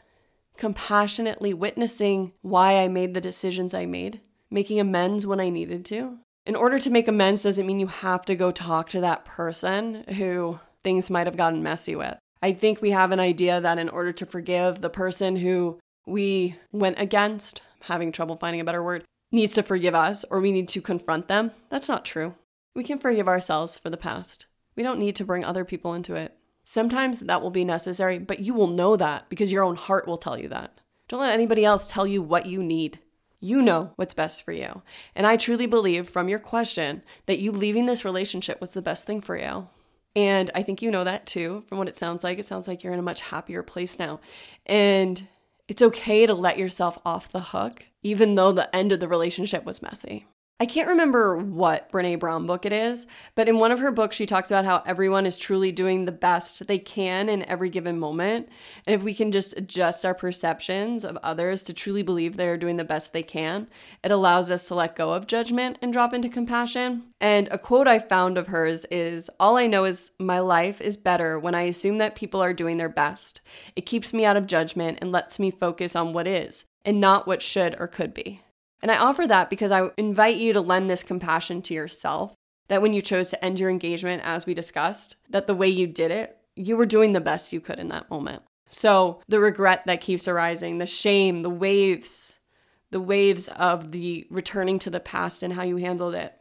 compassionately 0.56 1.54
witnessing 1.54 2.32
why 2.42 2.78
I 2.82 2.88
made 2.88 3.14
the 3.14 3.20
decisions 3.20 3.72
I 3.72 3.86
made, 3.86 4.20
making 4.50 4.80
amends 4.80 5.26
when 5.26 5.40
I 5.40 5.50
needed 5.50 5.84
to. 5.86 6.18
In 6.46 6.56
order 6.56 6.78
to 6.78 6.90
make 6.90 7.08
amends 7.08 7.42
doesn't 7.42 7.66
mean 7.66 7.80
you 7.80 7.86
have 7.86 8.24
to 8.26 8.34
go 8.34 8.50
talk 8.50 8.90
to 8.90 9.00
that 9.00 9.24
person 9.24 10.04
who 10.16 10.60
things 10.82 11.10
might 11.10 11.26
have 11.26 11.36
gotten 11.36 11.62
messy 11.62 11.96
with. 11.96 12.18
I 12.42 12.52
think 12.52 12.82
we 12.82 12.90
have 12.90 13.10
an 13.10 13.20
idea 13.20 13.60
that 13.60 13.78
in 13.78 13.88
order 13.88 14.12
to 14.12 14.26
forgive 14.26 14.80
the 14.80 14.90
person 14.90 15.36
who 15.36 15.78
we 16.06 16.56
went 16.72 16.98
against, 16.98 17.62
having 17.82 18.12
trouble 18.12 18.36
finding 18.36 18.60
a 18.60 18.64
better 18.64 18.82
word, 18.82 19.04
needs 19.32 19.54
to 19.54 19.62
forgive 19.62 19.94
us 19.94 20.24
or 20.30 20.40
we 20.40 20.52
need 20.52 20.68
to 20.68 20.82
confront 20.82 21.28
them. 21.28 21.52
That's 21.70 21.88
not 21.88 22.04
true. 22.04 22.34
We 22.74 22.84
can 22.84 22.98
forgive 22.98 23.28
ourselves 23.28 23.78
for 23.78 23.88
the 23.88 23.96
past. 23.96 24.46
We 24.76 24.82
don't 24.82 24.98
need 24.98 25.16
to 25.16 25.24
bring 25.24 25.44
other 25.44 25.64
people 25.64 25.94
into 25.94 26.14
it. 26.14 26.36
Sometimes 26.62 27.20
that 27.20 27.42
will 27.42 27.50
be 27.50 27.64
necessary, 27.64 28.18
but 28.18 28.40
you 28.40 28.54
will 28.54 28.66
know 28.66 28.96
that 28.96 29.28
because 29.28 29.52
your 29.52 29.64
own 29.64 29.76
heart 29.76 30.06
will 30.06 30.18
tell 30.18 30.38
you 30.38 30.48
that. 30.48 30.78
Don't 31.08 31.20
let 31.20 31.32
anybody 31.32 31.64
else 31.64 31.86
tell 31.86 32.06
you 32.06 32.22
what 32.22 32.46
you 32.46 32.62
need. 32.62 32.98
You 33.44 33.60
know 33.60 33.92
what's 33.96 34.14
best 34.14 34.42
for 34.42 34.52
you. 34.52 34.80
And 35.14 35.26
I 35.26 35.36
truly 35.36 35.66
believe 35.66 36.08
from 36.08 36.30
your 36.30 36.38
question 36.38 37.02
that 37.26 37.40
you 37.40 37.52
leaving 37.52 37.84
this 37.84 38.02
relationship 38.02 38.58
was 38.58 38.70
the 38.70 38.80
best 38.80 39.06
thing 39.06 39.20
for 39.20 39.36
you. 39.36 39.68
And 40.16 40.50
I 40.54 40.62
think 40.62 40.80
you 40.80 40.90
know 40.90 41.04
that 41.04 41.26
too, 41.26 41.62
from 41.68 41.76
what 41.76 41.86
it 41.88 41.94
sounds 41.94 42.24
like. 42.24 42.38
It 42.38 42.46
sounds 42.46 42.66
like 42.66 42.82
you're 42.82 42.94
in 42.94 42.98
a 42.98 43.02
much 43.02 43.20
happier 43.20 43.62
place 43.62 43.98
now. 43.98 44.20
And 44.64 45.28
it's 45.68 45.82
okay 45.82 46.24
to 46.24 46.32
let 46.32 46.56
yourself 46.56 46.98
off 47.04 47.30
the 47.30 47.40
hook, 47.40 47.84
even 48.02 48.34
though 48.34 48.50
the 48.50 48.74
end 48.74 48.92
of 48.92 49.00
the 49.00 49.08
relationship 49.08 49.66
was 49.66 49.82
messy. 49.82 50.24
I 50.60 50.66
can't 50.66 50.88
remember 50.88 51.36
what 51.36 51.90
Brene 51.90 52.20
Brown 52.20 52.46
book 52.46 52.64
it 52.64 52.72
is, 52.72 53.08
but 53.34 53.48
in 53.48 53.58
one 53.58 53.72
of 53.72 53.80
her 53.80 53.90
books, 53.90 54.14
she 54.14 54.24
talks 54.24 54.52
about 54.52 54.64
how 54.64 54.84
everyone 54.86 55.26
is 55.26 55.36
truly 55.36 55.72
doing 55.72 56.04
the 56.04 56.12
best 56.12 56.68
they 56.68 56.78
can 56.78 57.28
in 57.28 57.42
every 57.46 57.68
given 57.68 57.98
moment. 57.98 58.48
And 58.86 58.94
if 58.94 59.02
we 59.02 59.14
can 59.14 59.32
just 59.32 59.56
adjust 59.56 60.06
our 60.06 60.14
perceptions 60.14 61.04
of 61.04 61.18
others 61.24 61.64
to 61.64 61.74
truly 61.74 62.04
believe 62.04 62.36
they're 62.36 62.56
doing 62.56 62.76
the 62.76 62.84
best 62.84 63.12
they 63.12 63.24
can, 63.24 63.66
it 64.04 64.12
allows 64.12 64.48
us 64.48 64.68
to 64.68 64.76
let 64.76 64.94
go 64.94 65.12
of 65.12 65.26
judgment 65.26 65.76
and 65.82 65.92
drop 65.92 66.14
into 66.14 66.28
compassion. 66.28 67.02
And 67.20 67.48
a 67.50 67.58
quote 67.58 67.88
I 67.88 67.98
found 67.98 68.38
of 68.38 68.46
hers 68.46 68.86
is 68.92 69.28
All 69.40 69.56
I 69.56 69.66
know 69.66 69.84
is 69.84 70.12
my 70.20 70.38
life 70.38 70.80
is 70.80 70.96
better 70.96 71.36
when 71.36 71.56
I 71.56 71.62
assume 71.62 71.98
that 71.98 72.14
people 72.14 72.40
are 72.40 72.54
doing 72.54 72.76
their 72.76 72.88
best. 72.88 73.40
It 73.74 73.86
keeps 73.86 74.12
me 74.14 74.24
out 74.24 74.36
of 74.36 74.46
judgment 74.46 74.98
and 75.00 75.10
lets 75.10 75.40
me 75.40 75.50
focus 75.50 75.96
on 75.96 76.12
what 76.12 76.28
is 76.28 76.66
and 76.84 77.00
not 77.00 77.26
what 77.26 77.42
should 77.42 77.74
or 77.80 77.88
could 77.88 78.14
be. 78.14 78.40
And 78.82 78.90
I 78.90 78.98
offer 78.98 79.26
that 79.26 79.50
because 79.50 79.72
I 79.72 79.90
invite 79.96 80.36
you 80.36 80.52
to 80.52 80.60
lend 80.60 80.90
this 80.90 81.02
compassion 81.02 81.62
to 81.62 81.74
yourself 81.74 82.34
that 82.68 82.82
when 82.82 82.92
you 82.92 83.02
chose 83.02 83.28
to 83.28 83.44
end 83.44 83.60
your 83.60 83.70
engagement, 83.70 84.22
as 84.24 84.46
we 84.46 84.54
discussed, 84.54 85.16
that 85.28 85.46
the 85.46 85.54
way 85.54 85.68
you 85.68 85.86
did 85.86 86.10
it, 86.10 86.38
you 86.56 86.76
were 86.76 86.86
doing 86.86 87.12
the 87.12 87.20
best 87.20 87.52
you 87.52 87.60
could 87.60 87.78
in 87.78 87.88
that 87.88 88.10
moment. 88.10 88.42
So 88.66 89.20
the 89.28 89.40
regret 89.40 89.84
that 89.86 90.00
keeps 90.00 90.26
arising, 90.26 90.78
the 90.78 90.86
shame, 90.86 91.42
the 91.42 91.50
waves, 91.50 92.40
the 92.90 93.00
waves 93.00 93.48
of 93.48 93.92
the 93.92 94.26
returning 94.30 94.78
to 94.80 94.90
the 94.90 95.00
past 95.00 95.42
and 95.42 95.52
how 95.52 95.62
you 95.62 95.76
handled 95.76 96.14
it. 96.14 96.34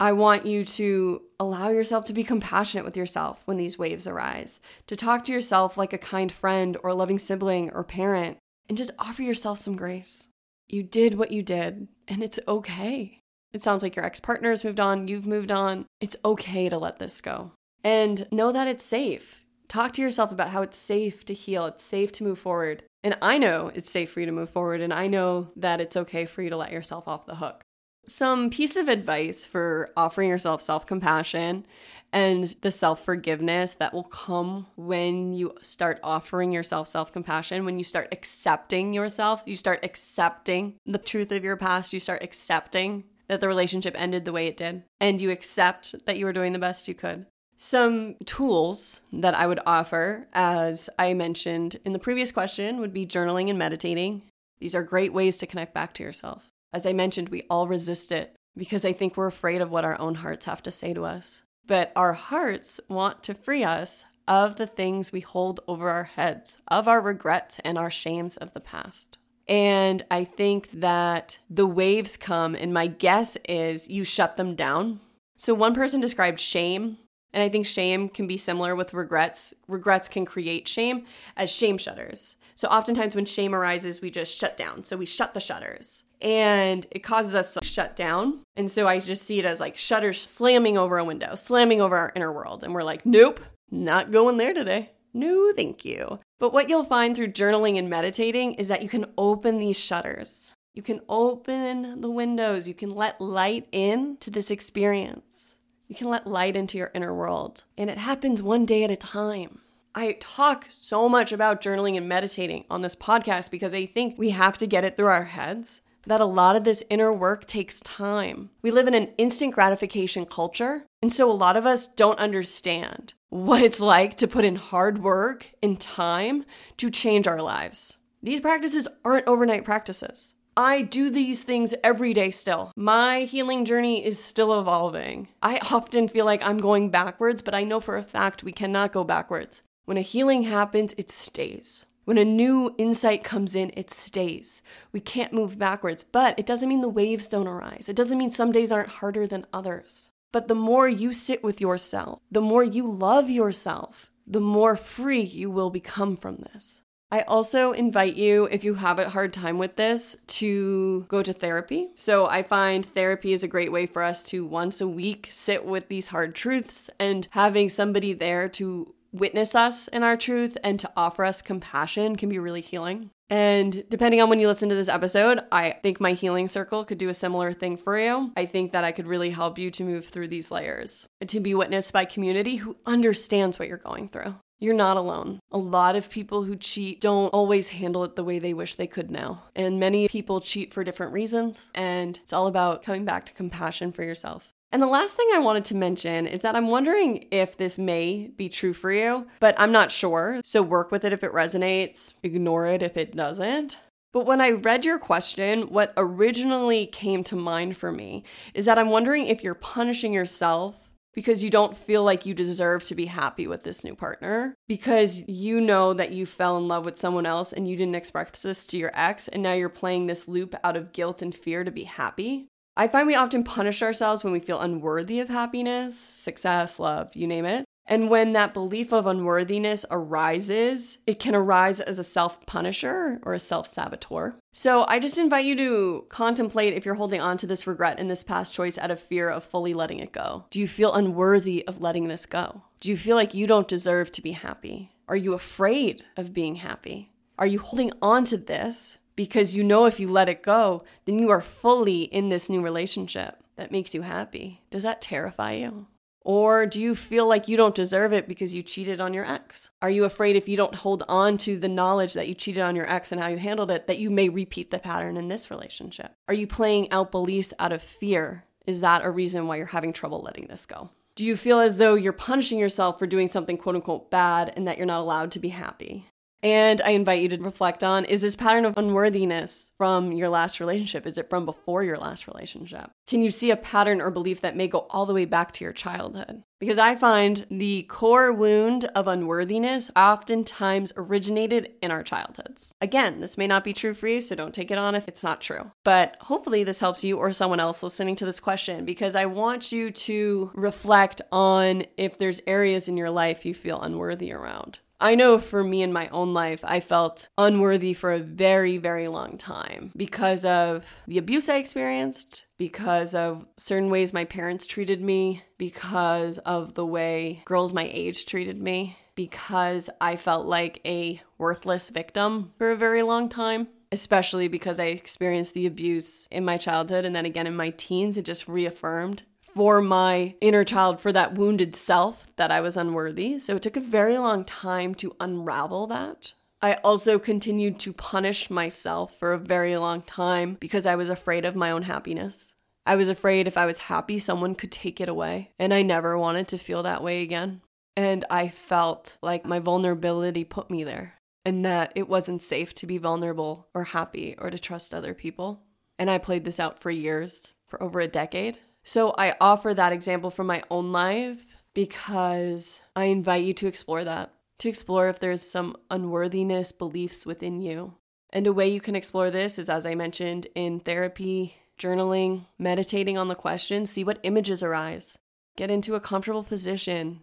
I 0.00 0.12
want 0.12 0.44
you 0.44 0.64
to 0.64 1.22
allow 1.38 1.68
yourself 1.68 2.04
to 2.06 2.12
be 2.12 2.24
compassionate 2.24 2.84
with 2.84 2.96
yourself 2.96 3.40
when 3.44 3.56
these 3.56 3.78
waves 3.78 4.06
arise, 4.06 4.60
to 4.86 4.96
talk 4.96 5.24
to 5.24 5.32
yourself 5.32 5.76
like 5.76 5.92
a 5.92 5.98
kind 5.98 6.30
friend 6.30 6.76
or 6.82 6.90
a 6.90 6.94
loving 6.94 7.18
sibling 7.18 7.70
or 7.70 7.84
parent, 7.84 8.38
and 8.68 8.76
just 8.76 8.90
offer 8.98 9.22
yourself 9.22 9.58
some 9.58 9.76
grace. 9.76 10.28
You 10.68 10.82
did 10.82 11.18
what 11.18 11.30
you 11.30 11.42
did, 11.42 11.88
and 12.08 12.22
it's 12.22 12.40
okay. 12.48 13.20
It 13.52 13.62
sounds 13.62 13.82
like 13.82 13.96
your 13.96 14.04
ex 14.04 14.20
partner 14.20 14.50
has 14.50 14.64
moved 14.64 14.80
on, 14.80 15.08
you've 15.08 15.26
moved 15.26 15.52
on. 15.52 15.86
It's 16.00 16.16
okay 16.24 16.68
to 16.68 16.78
let 16.78 16.98
this 16.98 17.20
go. 17.20 17.52
And 17.82 18.26
know 18.32 18.50
that 18.50 18.66
it's 18.66 18.84
safe. 18.84 19.44
Talk 19.68 19.92
to 19.94 20.02
yourself 20.02 20.32
about 20.32 20.50
how 20.50 20.62
it's 20.62 20.76
safe 20.76 21.24
to 21.26 21.34
heal, 21.34 21.66
it's 21.66 21.84
safe 21.84 22.12
to 22.12 22.24
move 22.24 22.38
forward. 22.38 22.82
And 23.02 23.16
I 23.20 23.38
know 23.38 23.70
it's 23.74 23.90
safe 23.90 24.10
for 24.10 24.20
you 24.20 24.26
to 24.26 24.32
move 24.32 24.50
forward, 24.50 24.80
and 24.80 24.92
I 24.92 25.06
know 25.06 25.50
that 25.56 25.80
it's 25.80 25.96
okay 25.96 26.24
for 26.24 26.42
you 26.42 26.50
to 26.50 26.56
let 26.56 26.72
yourself 26.72 27.06
off 27.06 27.26
the 27.26 27.36
hook. 27.36 27.62
Some 28.06 28.50
piece 28.50 28.76
of 28.76 28.88
advice 28.88 29.44
for 29.44 29.90
offering 29.96 30.28
yourself 30.28 30.60
self 30.60 30.86
compassion 30.86 31.66
and 32.14 32.54
the 32.62 32.70
self 32.70 33.04
forgiveness 33.04 33.74
that 33.74 33.92
will 33.92 34.04
come 34.04 34.68
when 34.76 35.32
you 35.34 35.52
start 35.60 35.98
offering 36.02 36.52
yourself 36.52 36.86
self 36.88 37.12
compassion, 37.12 37.64
when 37.64 37.76
you 37.76 37.84
start 37.84 38.08
accepting 38.12 38.94
yourself, 38.94 39.42
you 39.44 39.56
start 39.56 39.80
accepting 39.82 40.76
the 40.86 40.98
truth 40.98 41.32
of 41.32 41.44
your 41.44 41.56
past, 41.56 41.92
you 41.92 42.00
start 42.00 42.22
accepting 42.22 43.04
that 43.26 43.40
the 43.40 43.48
relationship 43.48 43.94
ended 43.98 44.24
the 44.24 44.32
way 44.32 44.46
it 44.46 44.56
did, 44.56 44.84
and 45.00 45.20
you 45.20 45.30
accept 45.30 45.94
that 46.06 46.16
you 46.16 46.24
were 46.24 46.32
doing 46.32 46.52
the 46.52 46.58
best 46.58 46.86
you 46.86 46.94
could. 46.94 47.26
Some 47.56 48.14
tools 48.26 49.02
that 49.12 49.34
I 49.34 49.46
would 49.46 49.60
offer, 49.66 50.28
as 50.32 50.88
I 50.98 51.14
mentioned 51.14 51.80
in 51.84 51.92
the 51.94 51.98
previous 51.98 52.30
question, 52.30 52.78
would 52.78 52.94
be 52.94 53.06
journaling 53.06 53.50
and 53.50 53.58
meditating. 53.58 54.22
These 54.60 54.74
are 54.74 54.82
great 54.82 55.12
ways 55.12 55.36
to 55.38 55.46
connect 55.46 55.74
back 55.74 55.94
to 55.94 56.02
yourself. 56.02 56.50
As 56.72 56.86
I 56.86 56.92
mentioned, 56.92 57.30
we 57.30 57.42
all 57.50 57.66
resist 57.66 58.12
it 58.12 58.36
because 58.56 58.84
I 58.84 58.92
think 58.92 59.16
we're 59.16 59.26
afraid 59.26 59.60
of 59.60 59.70
what 59.70 59.84
our 59.84 59.98
own 60.00 60.16
hearts 60.16 60.46
have 60.46 60.62
to 60.64 60.70
say 60.70 60.94
to 60.94 61.04
us. 61.04 61.42
But 61.66 61.92
our 61.96 62.12
hearts 62.12 62.80
want 62.88 63.22
to 63.24 63.34
free 63.34 63.64
us 63.64 64.04
of 64.26 64.56
the 64.56 64.66
things 64.66 65.12
we 65.12 65.20
hold 65.20 65.60
over 65.66 65.90
our 65.90 66.04
heads, 66.04 66.58
of 66.68 66.88
our 66.88 67.00
regrets 67.00 67.60
and 67.64 67.78
our 67.78 67.90
shames 67.90 68.36
of 68.36 68.52
the 68.52 68.60
past. 68.60 69.18
And 69.46 70.04
I 70.10 70.24
think 70.24 70.70
that 70.72 71.38
the 71.50 71.66
waves 71.66 72.16
come, 72.16 72.54
and 72.54 72.72
my 72.72 72.86
guess 72.86 73.36
is 73.46 73.88
you 73.88 74.04
shut 74.04 74.36
them 74.36 74.54
down. 74.54 75.00
So, 75.36 75.52
one 75.52 75.74
person 75.74 76.00
described 76.00 76.40
shame, 76.40 76.96
and 77.32 77.42
I 77.42 77.50
think 77.50 77.66
shame 77.66 78.08
can 78.08 78.26
be 78.26 78.38
similar 78.38 78.74
with 78.74 78.94
regrets. 78.94 79.52
Regrets 79.68 80.08
can 80.08 80.24
create 80.24 80.66
shame 80.66 81.04
as 81.36 81.54
shame 81.54 81.76
shutters. 81.76 82.36
So, 82.54 82.68
oftentimes 82.68 83.14
when 83.14 83.24
shame 83.24 83.54
arises, 83.54 84.00
we 84.00 84.10
just 84.10 84.38
shut 84.38 84.56
down. 84.56 84.84
So, 84.84 84.96
we 84.96 85.06
shut 85.06 85.34
the 85.34 85.40
shutters 85.40 86.04
and 86.24 86.86
it 86.90 87.00
causes 87.00 87.34
us 87.34 87.50
to 87.52 87.60
shut 87.62 87.94
down. 87.94 88.40
And 88.56 88.70
so 88.70 88.88
I 88.88 88.98
just 88.98 89.22
see 89.22 89.38
it 89.38 89.44
as 89.44 89.60
like 89.60 89.76
shutters 89.76 90.20
slamming 90.20 90.78
over 90.78 90.96
a 90.96 91.04
window, 91.04 91.34
slamming 91.34 91.82
over 91.82 91.96
our 91.96 92.12
inner 92.16 92.32
world. 92.32 92.64
And 92.64 92.72
we're 92.72 92.82
like, 92.82 93.04
nope, 93.04 93.40
not 93.70 94.10
going 94.10 94.38
there 94.38 94.54
today. 94.54 94.92
No, 95.12 95.52
thank 95.52 95.84
you. 95.84 96.18
But 96.40 96.52
what 96.52 96.68
you'll 96.68 96.84
find 96.84 97.14
through 97.14 97.32
journaling 97.32 97.78
and 97.78 97.90
meditating 97.90 98.54
is 98.54 98.68
that 98.68 98.82
you 98.82 98.88
can 98.88 99.06
open 99.18 99.58
these 99.58 99.78
shutters. 99.78 100.54
You 100.72 100.82
can 100.82 101.02
open 101.08 102.00
the 102.00 102.10
windows. 102.10 102.66
You 102.66 102.74
can 102.74 102.94
let 102.94 103.20
light 103.20 103.68
in 103.70 104.16
to 104.18 104.30
this 104.30 104.50
experience. 104.50 105.56
You 105.86 105.94
can 105.94 106.08
let 106.08 106.26
light 106.26 106.56
into 106.56 106.78
your 106.78 106.90
inner 106.94 107.14
world. 107.14 107.64
And 107.76 107.90
it 107.90 107.98
happens 107.98 108.42
one 108.42 108.64
day 108.64 108.82
at 108.82 108.90
a 108.90 108.96
time. 108.96 109.60
I 109.96 110.16
talk 110.18 110.66
so 110.68 111.08
much 111.08 111.30
about 111.30 111.60
journaling 111.60 111.96
and 111.96 112.08
meditating 112.08 112.64
on 112.68 112.82
this 112.82 112.96
podcast 112.96 113.52
because 113.52 113.72
I 113.72 113.86
think 113.86 114.18
we 114.18 114.30
have 114.30 114.58
to 114.58 114.66
get 114.66 114.82
it 114.82 114.96
through 114.96 115.06
our 115.06 115.24
heads 115.24 115.82
that 116.06 116.20
a 116.20 116.26
lot 116.26 116.56
of 116.56 116.64
this 116.64 116.82
inner 116.90 117.12
work 117.12 117.44
takes 117.44 117.78
time. 117.80 118.50
We 118.60 118.72
live 118.72 118.88
in 118.88 118.94
an 118.94 119.10
instant 119.18 119.54
gratification 119.54 120.26
culture, 120.26 120.84
and 121.00 121.12
so 121.12 121.30
a 121.30 121.32
lot 121.32 121.56
of 121.56 121.64
us 121.64 121.86
don't 121.86 122.18
understand 122.18 123.14
what 123.30 123.62
it's 123.62 123.78
like 123.78 124.16
to 124.16 124.26
put 124.26 124.44
in 124.44 124.56
hard 124.56 124.98
work 124.98 125.50
and 125.62 125.80
time 125.80 126.44
to 126.78 126.90
change 126.90 127.28
our 127.28 127.40
lives. 127.40 127.96
These 128.20 128.40
practices 128.40 128.88
aren't 129.04 129.28
overnight 129.28 129.64
practices. 129.64 130.34
I 130.56 130.82
do 130.82 131.08
these 131.08 131.44
things 131.44 131.72
every 131.84 132.12
day 132.14 132.32
still. 132.32 132.72
My 132.76 133.20
healing 133.20 133.64
journey 133.64 134.04
is 134.04 134.22
still 134.22 134.58
evolving. 134.58 135.28
I 135.40 135.58
often 135.70 136.08
feel 136.08 136.24
like 136.24 136.44
I'm 136.44 136.58
going 136.58 136.90
backwards, 136.90 137.42
but 137.42 137.54
I 137.54 137.62
know 137.62 137.78
for 137.78 137.96
a 137.96 138.02
fact 138.02 138.42
we 138.42 138.52
cannot 138.52 138.92
go 138.92 139.04
backwards. 139.04 139.62
When 139.84 139.96
a 139.96 140.02
healing 140.02 140.44
happens, 140.44 140.94
it 140.96 141.10
stays. 141.10 141.84
When 142.04 142.18
a 142.18 142.24
new 142.24 142.74
insight 142.78 143.24
comes 143.24 143.54
in, 143.54 143.70
it 143.76 143.90
stays. 143.90 144.62
We 144.92 145.00
can't 145.00 145.32
move 145.32 145.58
backwards, 145.58 146.04
but 146.04 146.38
it 146.38 146.46
doesn't 146.46 146.68
mean 146.68 146.80
the 146.80 146.88
waves 146.88 147.28
don't 147.28 147.48
arise. 147.48 147.88
It 147.88 147.96
doesn't 147.96 148.18
mean 148.18 148.30
some 148.30 148.52
days 148.52 148.72
aren't 148.72 148.88
harder 148.88 149.26
than 149.26 149.46
others. 149.52 150.10
But 150.32 150.48
the 150.48 150.54
more 150.54 150.88
you 150.88 151.12
sit 151.12 151.44
with 151.44 151.60
yourself, 151.60 152.20
the 152.30 152.40
more 152.40 152.64
you 152.64 152.90
love 152.90 153.30
yourself, 153.30 154.10
the 154.26 154.40
more 154.40 154.74
free 154.76 155.20
you 155.20 155.50
will 155.50 155.70
become 155.70 156.16
from 156.16 156.36
this. 156.36 156.82
I 157.10 157.20
also 157.22 157.72
invite 157.72 158.16
you, 158.16 158.46
if 158.50 158.64
you 158.64 158.74
have 158.74 158.98
a 158.98 159.10
hard 159.10 159.32
time 159.32 159.56
with 159.58 159.76
this, 159.76 160.16
to 160.26 161.02
go 161.08 161.22
to 161.22 161.32
therapy. 161.32 161.90
So 161.94 162.26
I 162.26 162.42
find 162.42 162.84
therapy 162.84 163.32
is 163.32 163.44
a 163.44 163.48
great 163.48 163.70
way 163.70 163.86
for 163.86 164.02
us 164.02 164.24
to 164.24 164.44
once 164.44 164.80
a 164.80 164.88
week 164.88 165.28
sit 165.30 165.64
with 165.64 165.88
these 165.88 166.08
hard 166.08 166.34
truths 166.34 166.90
and 166.98 167.28
having 167.30 167.68
somebody 167.68 168.14
there 168.14 168.48
to 168.48 168.93
witness 169.14 169.54
us 169.54 169.88
in 169.88 170.02
our 170.02 170.16
truth 170.16 170.58
and 170.62 170.78
to 170.80 170.90
offer 170.96 171.24
us 171.24 171.40
compassion 171.40 172.16
can 172.16 172.28
be 172.28 172.38
really 172.38 172.60
healing. 172.60 173.10
And 173.30 173.88
depending 173.88 174.20
on 174.20 174.28
when 174.28 174.38
you 174.38 174.48
listen 174.48 174.68
to 174.68 174.74
this 174.74 174.88
episode, 174.88 175.40
I 175.50 175.76
think 175.82 175.98
my 175.98 176.12
healing 176.12 176.46
circle 176.46 176.84
could 176.84 176.98
do 176.98 177.08
a 177.08 177.14
similar 177.14 177.52
thing 177.52 177.76
for 177.76 177.98
you. 177.98 178.32
I 178.36 178.44
think 178.44 178.72
that 178.72 178.84
I 178.84 178.92
could 178.92 179.06
really 179.06 179.30
help 179.30 179.58
you 179.58 179.70
to 179.72 179.84
move 179.84 180.06
through 180.06 180.28
these 180.28 180.50
layers, 180.50 181.06
and 181.20 181.30
to 181.30 181.40
be 181.40 181.54
witnessed 181.54 181.92
by 181.92 182.04
community 182.04 182.56
who 182.56 182.76
understands 182.84 183.58
what 183.58 183.68
you're 183.68 183.78
going 183.78 184.08
through. 184.08 184.34
You're 184.60 184.74
not 184.74 184.96
alone. 184.96 185.40
A 185.50 185.58
lot 185.58 185.96
of 185.96 186.08
people 186.10 186.44
who 186.44 186.56
cheat 186.56 187.00
don't 187.00 187.28
always 187.28 187.70
handle 187.70 188.04
it 188.04 188.16
the 188.16 188.24
way 188.24 188.38
they 188.38 188.54
wish 188.54 188.76
they 188.76 188.86
could 188.86 189.10
now. 189.10 189.42
And 189.54 189.80
many 189.80 190.08
people 190.08 190.40
cheat 190.40 190.72
for 190.72 190.84
different 190.84 191.12
reasons. 191.12 191.70
And 191.74 192.18
it's 192.22 192.32
all 192.32 192.46
about 192.46 192.82
coming 192.82 193.04
back 193.04 193.26
to 193.26 193.34
compassion 193.34 193.92
for 193.92 194.04
yourself. 194.04 194.53
And 194.74 194.82
the 194.82 194.88
last 194.88 195.14
thing 195.14 195.28
I 195.32 195.38
wanted 195.38 195.64
to 195.66 195.76
mention 195.76 196.26
is 196.26 196.40
that 196.40 196.56
I'm 196.56 196.66
wondering 196.66 197.28
if 197.30 197.56
this 197.56 197.78
may 197.78 198.32
be 198.36 198.48
true 198.48 198.72
for 198.72 198.90
you, 198.90 199.28
but 199.38 199.54
I'm 199.56 199.70
not 199.70 199.92
sure. 199.92 200.40
So 200.42 200.62
work 200.62 200.90
with 200.90 201.04
it 201.04 201.12
if 201.12 201.22
it 201.22 201.32
resonates, 201.32 202.14
ignore 202.24 202.66
it 202.66 202.82
if 202.82 202.96
it 202.96 203.14
doesn't. 203.14 203.78
But 204.12 204.26
when 204.26 204.40
I 204.40 204.50
read 204.50 204.84
your 204.84 204.98
question, 204.98 205.70
what 205.70 205.92
originally 205.96 206.86
came 206.86 207.22
to 207.22 207.36
mind 207.36 207.76
for 207.76 207.92
me 207.92 208.24
is 208.52 208.64
that 208.64 208.76
I'm 208.76 208.90
wondering 208.90 209.28
if 209.28 209.44
you're 209.44 209.54
punishing 209.54 210.12
yourself 210.12 210.92
because 211.14 211.44
you 211.44 211.50
don't 211.50 211.76
feel 211.76 212.02
like 212.02 212.26
you 212.26 212.34
deserve 212.34 212.82
to 212.86 212.96
be 212.96 213.06
happy 213.06 213.46
with 213.46 213.62
this 213.62 213.84
new 213.84 213.94
partner 213.94 214.56
because 214.66 215.22
you 215.28 215.60
know 215.60 215.94
that 215.94 216.10
you 216.10 216.26
fell 216.26 216.56
in 216.56 216.66
love 216.66 216.84
with 216.84 216.96
someone 216.96 217.26
else 217.26 217.52
and 217.52 217.68
you 217.68 217.76
didn't 217.76 217.94
express 217.94 218.42
this 218.42 218.64
to 218.64 218.76
your 218.76 218.90
ex 218.92 219.28
and 219.28 219.40
now 219.40 219.52
you're 219.52 219.68
playing 219.68 220.06
this 220.06 220.26
loop 220.26 220.52
out 220.64 220.76
of 220.76 220.92
guilt 220.92 221.22
and 221.22 221.32
fear 221.32 221.62
to 221.62 221.70
be 221.70 221.84
happy. 221.84 222.48
I 222.76 222.88
find 222.88 223.06
we 223.06 223.14
often 223.14 223.44
punish 223.44 223.82
ourselves 223.82 224.24
when 224.24 224.32
we 224.32 224.40
feel 224.40 224.60
unworthy 224.60 225.20
of 225.20 225.28
happiness, 225.28 225.96
success, 225.96 226.80
love, 226.80 227.14
you 227.14 227.26
name 227.26 227.44
it. 227.44 227.64
And 227.86 228.08
when 228.08 228.32
that 228.32 228.54
belief 228.54 228.92
of 228.92 229.06
unworthiness 229.06 229.84
arises, 229.90 230.98
it 231.06 231.18
can 231.20 231.34
arise 231.34 231.80
as 231.80 231.98
a 231.98 232.04
self 232.04 232.44
punisher 232.46 233.20
or 233.22 233.34
a 233.34 233.38
self 233.38 233.66
saboteur. 233.66 234.36
So 234.52 234.84
I 234.88 234.98
just 234.98 235.18
invite 235.18 235.44
you 235.44 235.54
to 235.56 236.06
contemplate 236.08 236.72
if 236.72 236.84
you're 236.84 236.94
holding 236.94 237.20
on 237.20 237.36
to 237.38 237.46
this 237.46 237.66
regret 237.66 238.00
and 238.00 238.10
this 238.10 238.24
past 238.24 238.54
choice 238.54 238.78
out 238.78 238.90
of 238.90 238.98
fear 238.98 239.28
of 239.28 239.44
fully 239.44 239.74
letting 239.74 239.98
it 239.98 240.12
go. 240.12 240.46
Do 240.50 240.58
you 240.58 240.66
feel 240.66 240.94
unworthy 240.94 241.66
of 241.68 241.80
letting 241.80 242.08
this 242.08 242.26
go? 242.26 242.62
Do 242.80 242.88
you 242.88 242.96
feel 242.96 243.16
like 243.16 243.34
you 243.34 243.46
don't 243.46 243.68
deserve 243.68 244.10
to 244.12 244.22
be 244.22 244.32
happy? 244.32 244.90
Are 245.06 245.16
you 245.16 245.34
afraid 245.34 246.04
of 246.16 246.32
being 246.32 246.56
happy? 246.56 247.12
Are 247.38 247.46
you 247.46 247.58
holding 247.58 247.92
on 248.00 248.24
to 248.26 248.38
this 248.38 248.98
because 249.16 249.54
you 249.54 249.62
know 249.62 249.84
if 249.86 250.00
you 250.00 250.10
let 250.10 250.28
it 250.28 250.42
go, 250.42 250.84
then 251.04 251.18
you 251.18 251.30
are 251.30 251.40
fully 251.40 252.02
in 252.02 252.28
this 252.28 252.48
new 252.48 252.60
relationship 252.60 253.38
that 253.56 253.72
makes 253.72 253.94
you 253.94 254.02
happy. 254.02 254.62
Does 254.70 254.82
that 254.82 255.00
terrify 255.00 255.52
you? 255.52 255.86
Or 256.24 256.64
do 256.64 256.80
you 256.80 256.94
feel 256.94 257.26
like 257.28 257.48
you 257.48 257.56
don't 257.56 257.74
deserve 257.74 258.14
it 258.14 258.26
because 258.26 258.54
you 258.54 258.62
cheated 258.62 258.98
on 258.98 259.12
your 259.12 259.26
ex? 259.26 259.70
Are 259.82 259.90
you 259.90 260.04
afraid 260.04 260.36
if 260.36 260.48
you 260.48 260.56
don't 260.56 260.76
hold 260.76 261.02
on 261.06 261.36
to 261.38 261.58
the 261.58 261.68
knowledge 261.68 262.14
that 262.14 262.26
you 262.26 262.34
cheated 262.34 262.62
on 262.62 262.74
your 262.74 262.90
ex 262.90 263.12
and 263.12 263.20
how 263.20 263.28
you 263.28 263.36
handled 263.36 263.70
it, 263.70 263.86
that 263.86 263.98
you 263.98 264.10
may 264.10 264.30
repeat 264.30 264.70
the 264.70 264.78
pattern 264.78 265.18
in 265.18 265.28
this 265.28 265.50
relationship? 265.50 266.14
Are 266.26 266.34
you 266.34 266.46
playing 266.46 266.90
out 266.90 267.10
beliefs 267.10 267.52
out 267.58 267.72
of 267.72 267.82
fear? 267.82 268.44
Is 268.66 268.80
that 268.80 269.04
a 269.04 269.10
reason 269.10 269.46
why 269.46 269.56
you're 269.56 269.66
having 269.66 269.92
trouble 269.92 270.22
letting 270.22 270.46
this 270.46 270.64
go? 270.64 270.88
Do 271.14 271.26
you 271.26 271.36
feel 271.36 271.60
as 271.60 271.76
though 271.76 271.94
you're 271.94 272.14
punishing 272.14 272.58
yourself 272.58 272.98
for 272.98 273.06
doing 273.06 273.28
something 273.28 273.58
quote 273.58 273.76
unquote 273.76 274.10
bad 274.10 274.50
and 274.56 274.66
that 274.66 274.78
you're 274.78 274.86
not 274.86 275.00
allowed 275.00 275.30
to 275.32 275.38
be 275.38 275.50
happy? 275.50 276.06
And 276.44 276.82
I 276.82 276.90
invite 276.90 277.22
you 277.22 277.30
to 277.30 277.42
reflect 277.42 277.82
on 277.82 278.04
is 278.04 278.20
this 278.20 278.36
pattern 278.36 278.66
of 278.66 278.76
unworthiness 278.76 279.72
from 279.78 280.12
your 280.12 280.28
last 280.28 280.60
relationship? 280.60 281.06
Is 281.06 281.16
it 281.16 281.30
from 281.30 281.46
before 281.46 281.82
your 281.82 281.96
last 281.96 282.26
relationship? 282.26 282.90
Can 283.06 283.22
you 283.22 283.30
see 283.30 283.50
a 283.50 283.56
pattern 283.56 284.02
or 284.02 284.10
belief 284.10 284.42
that 284.42 284.54
may 284.54 284.68
go 284.68 284.80
all 284.90 285.06
the 285.06 285.14
way 285.14 285.24
back 285.24 285.52
to 285.52 285.64
your 285.64 285.72
childhood? 285.72 286.42
Because 286.60 286.78
I 286.78 286.96
find 286.96 287.46
the 287.50 287.84
core 287.84 288.30
wound 288.30 288.84
of 288.94 289.08
unworthiness 289.08 289.90
oftentimes 289.96 290.92
originated 290.96 291.72
in 291.82 291.90
our 291.90 292.02
childhoods. 292.02 292.74
Again, 292.80 293.20
this 293.20 293.38
may 293.38 293.46
not 293.46 293.64
be 293.64 293.72
true 293.72 293.94
for 293.94 294.06
you, 294.06 294.20
so 294.20 294.34
don't 294.34 294.54
take 294.54 294.70
it 294.70 294.78
on 294.78 294.94
if 294.94 295.08
it's 295.08 295.22
not 295.22 295.40
true. 295.40 295.72
But 295.82 296.16
hopefully, 296.20 296.62
this 296.62 296.80
helps 296.80 297.04
you 297.04 297.16
or 297.16 297.32
someone 297.32 297.60
else 297.60 297.82
listening 297.82 298.16
to 298.16 298.26
this 298.26 298.40
question 298.40 298.84
because 298.84 299.14
I 299.14 299.26
want 299.26 299.72
you 299.72 299.90
to 299.90 300.50
reflect 300.54 301.22
on 301.32 301.84
if 301.96 302.18
there's 302.18 302.40
areas 302.46 302.86
in 302.86 302.98
your 302.98 303.10
life 303.10 303.46
you 303.46 303.54
feel 303.54 303.80
unworthy 303.80 304.32
around. 304.32 304.78
I 305.04 305.16
know 305.16 305.38
for 305.38 305.62
me 305.62 305.82
in 305.82 305.92
my 305.92 306.08
own 306.08 306.32
life, 306.32 306.60
I 306.64 306.80
felt 306.80 307.28
unworthy 307.36 307.92
for 307.92 308.10
a 308.10 308.20
very, 308.20 308.78
very 308.78 309.06
long 309.06 309.36
time 309.36 309.92
because 309.94 310.46
of 310.46 311.02
the 311.06 311.18
abuse 311.18 311.46
I 311.50 311.58
experienced, 311.58 312.46
because 312.56 313.14
of 313.14 313.44
certain 313.58 313.90
ways 313.90 314.14
my 314.14 314.24
parents 314.24 314.66
treated 314.66 315.02
me, 315.02 315.42
because 315.58 316.38
of 316.38 316.72
the 316.72 316.86
way 316.86 317.42
girls 317.44 317.74
my 317.74 317.86
age 317.92 318.24
treated 318.24 318.62
me, 318.62 318.96
because 319.14 319.90
I 320.00 320.16
felt 320.16 320.46
like 320.46 320.80
a 320.86 321.20
worthless 321.36 321.90
victim 321.90 322.54
for 322.56 322.70
a 322.70 322.76
very 322.76 323.02
long 323.02 323.28
time 323.28 323.68
especially 323.92 324.48
because 324.48 324.80
I 324.80 324.86
experienced 324.86 325.54
the 325.54 325.66
abuse 325.66 326.26
in 326.32 326.44
my 326.44 326.56
childhood 326.56 327.04
and 327.04 327.14
then 327.14 327.26
again 327.26 327.46
in 327.46 327.54
my 327.54 327.70
teens. 327.70 328.18
It 328.18 328.24
just 328.24 328.48
reaffirmed 328.48 329.22
for 329.54 329.80
my 329.80 330.34
inner 330.40 330.64
child, 330.64 331.00
for 331.00 331.12
that 331.12 331.34
wounded 331.34 331.76
self 331.76 332.26
that 332.36 332.50
I 332.50 332.60
was 332.60 332.76
unworthy. 332.76 333.38
So 333.38 333.56
it 333.56 333.62
took 333.62 333.76
a 333.76 333.80
very 333.80 334.18
long 334.18 334.44
time 334.44 334.94
to 334.96 335.14
unravel 335.20 335.86
that. 335.88 336.32
I 336.60 336.74
also 336.82 337.18
continued 337.18 337.78
to 337.80 337.92
punish 337.92 338.48
myself 338.50 339.18
for 339.18 339.32
a 339.32 339.38
very 339.38 339.76
long 339.76 340.02
time 340.02 340.56
because 340.58 340.86
I 340.86 340.96
was 340.96 341.08
afraid 341.08 341.44
of 341.44 341.54
my 341.54 341.70
own 341.70 341.82
happiness. 341.82 342.54
I 342.86 342.96
was 342.96 343.08
afraid 343.08 343.46
if 343.46 343.56
I 343.56 343.66
was 343.66 343.80
happy, 343.80 344.18
someone 344.18 344.54
could 344.54 344.72
take 344.72 345.00
it 345.00 345.08
away. 345.08 345.52
And 345.58 345.72
I 345.72 345.82
never 345.82 346.18
wanted 346.18 346.48
to 346.48 346.58
feel 346.58 346.82
that 346.82 347.02
way 347.02 347.22
again. 347.22 347.60
And 347.96 348.24
I 348.30 348.48
felt 348.48 349.18
like 349.22 349.44
my 349.44 349.58
vulnerability 349.58 350.44
put 350.44 350.70
me 350.70 350.84
there 350.84 351.14
and 351.44 351.64
that 351.64 351.92
it 351.94 352.08
wasn't 352.08 352.42
safe 352.42 352.74
to 352.76 352.86
be 352.86 352.98
vulnerable 352.98 353.68
or 353.74 353.84
happy 353.84 354.34
or 354.38 354.50
to 354.50 354.58
trust 354.58 354.94
other 354.94 355.14
people. 355.14 355.60
And 355.98 356.10
I 356.10 356.18
played 356.18 356.44
this 356.44 356.58
out 356.58 356.78
for 356.78 356.90
years, 356.90 357.54
for 357.66 357.82
over 357.82 358.00
a 358.00 358.08
decade. 358.08 358.58
So 358.84 359.14
I 359.16 359.34
offer 359.40 359.72
that 359.72 359.92
example 359.92 360.30
from 360.30 360.46
my 360.46 360.62
own 360.70 360.92
life 360.92 361.62
because 361.72 362.82
I 362.94 363.04
invite 363.04 363.44
you 363.44 363.54
to 363.54 363.66
explore 363.66 364.04
that, 364.04 364.32
to 364.58 364.68
explore 364.68 365.08
if 365.08 365.18
there's 365.18 365.42
some 365.42 365.76
unworthiness 365.90 366.70
beliefs 366.70 367.24
within 367.24 367.60
you. 367.60 367.94
And 368.30 368.46
a 368.46 368.52
way 368.52 368.68
you 368.68 368.80
can 368.80 368.94
explore 368.94 369.30
this 369.30 369.58
is, 369.58 369.70
as 369.70 369.86
I 369.86 369.94
mentioned, 369.94 370.48
in 370.54 370.80
therapy, 370.80 371.56
journaling, 371.78 372.46
meditating 372.58 373.16
on 373.16 373.28
the 373.28 373.34
question, 373.34 373.86
see 373.86 374.04
what 374.04 374.20
images 374.22 374.62
arise. 374.62 375.18
Get 375.56 375.70
into 375.70 375.94
a 375.94 376.00
comfortable 376.00 376.44
position, 376.44 377.22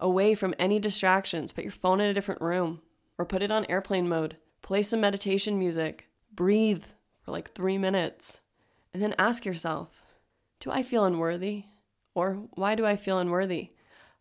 away 0.00 0.34
from 0.34 0.54
any 0.58 0.78
distractions. 0.78 1.52
Put 1.52 1.64
your 1.64 1.72
phone 1.72 2.00
in 2.00 2.08
a 2.08 2.14
different 2.14 2.40
room 2.40 2.80
or 3.18 3.26
put 3.26 3.42
it 3.42 3.50
on 3.50 3.66
airplane 3.68 4.08
mode. 4.08 4.36
Play 4.62 4.82
some 4.82 5.00
meditation 5.00 5.58
music. 5.58 6.08
Breathe 6.32 6.84
for 7.22 7.32
like 7.32 7.52
three 7.52 7.76
minutes. 7.76 8.40
And 8.94 9.02
then 9.02 9.14
ask 9.18 9.44
yourself 9.44 10.01
do 10.62 10.70
I 10.70 10.84
feel 10.84 11.04
unworthy? 11.04 11.64
Or 12.14 12.34
why 12.52 12.76
do 12.76 12.86
I 12.86 12.94
feel 12.94 13.18
unworthy? 13.18 13.70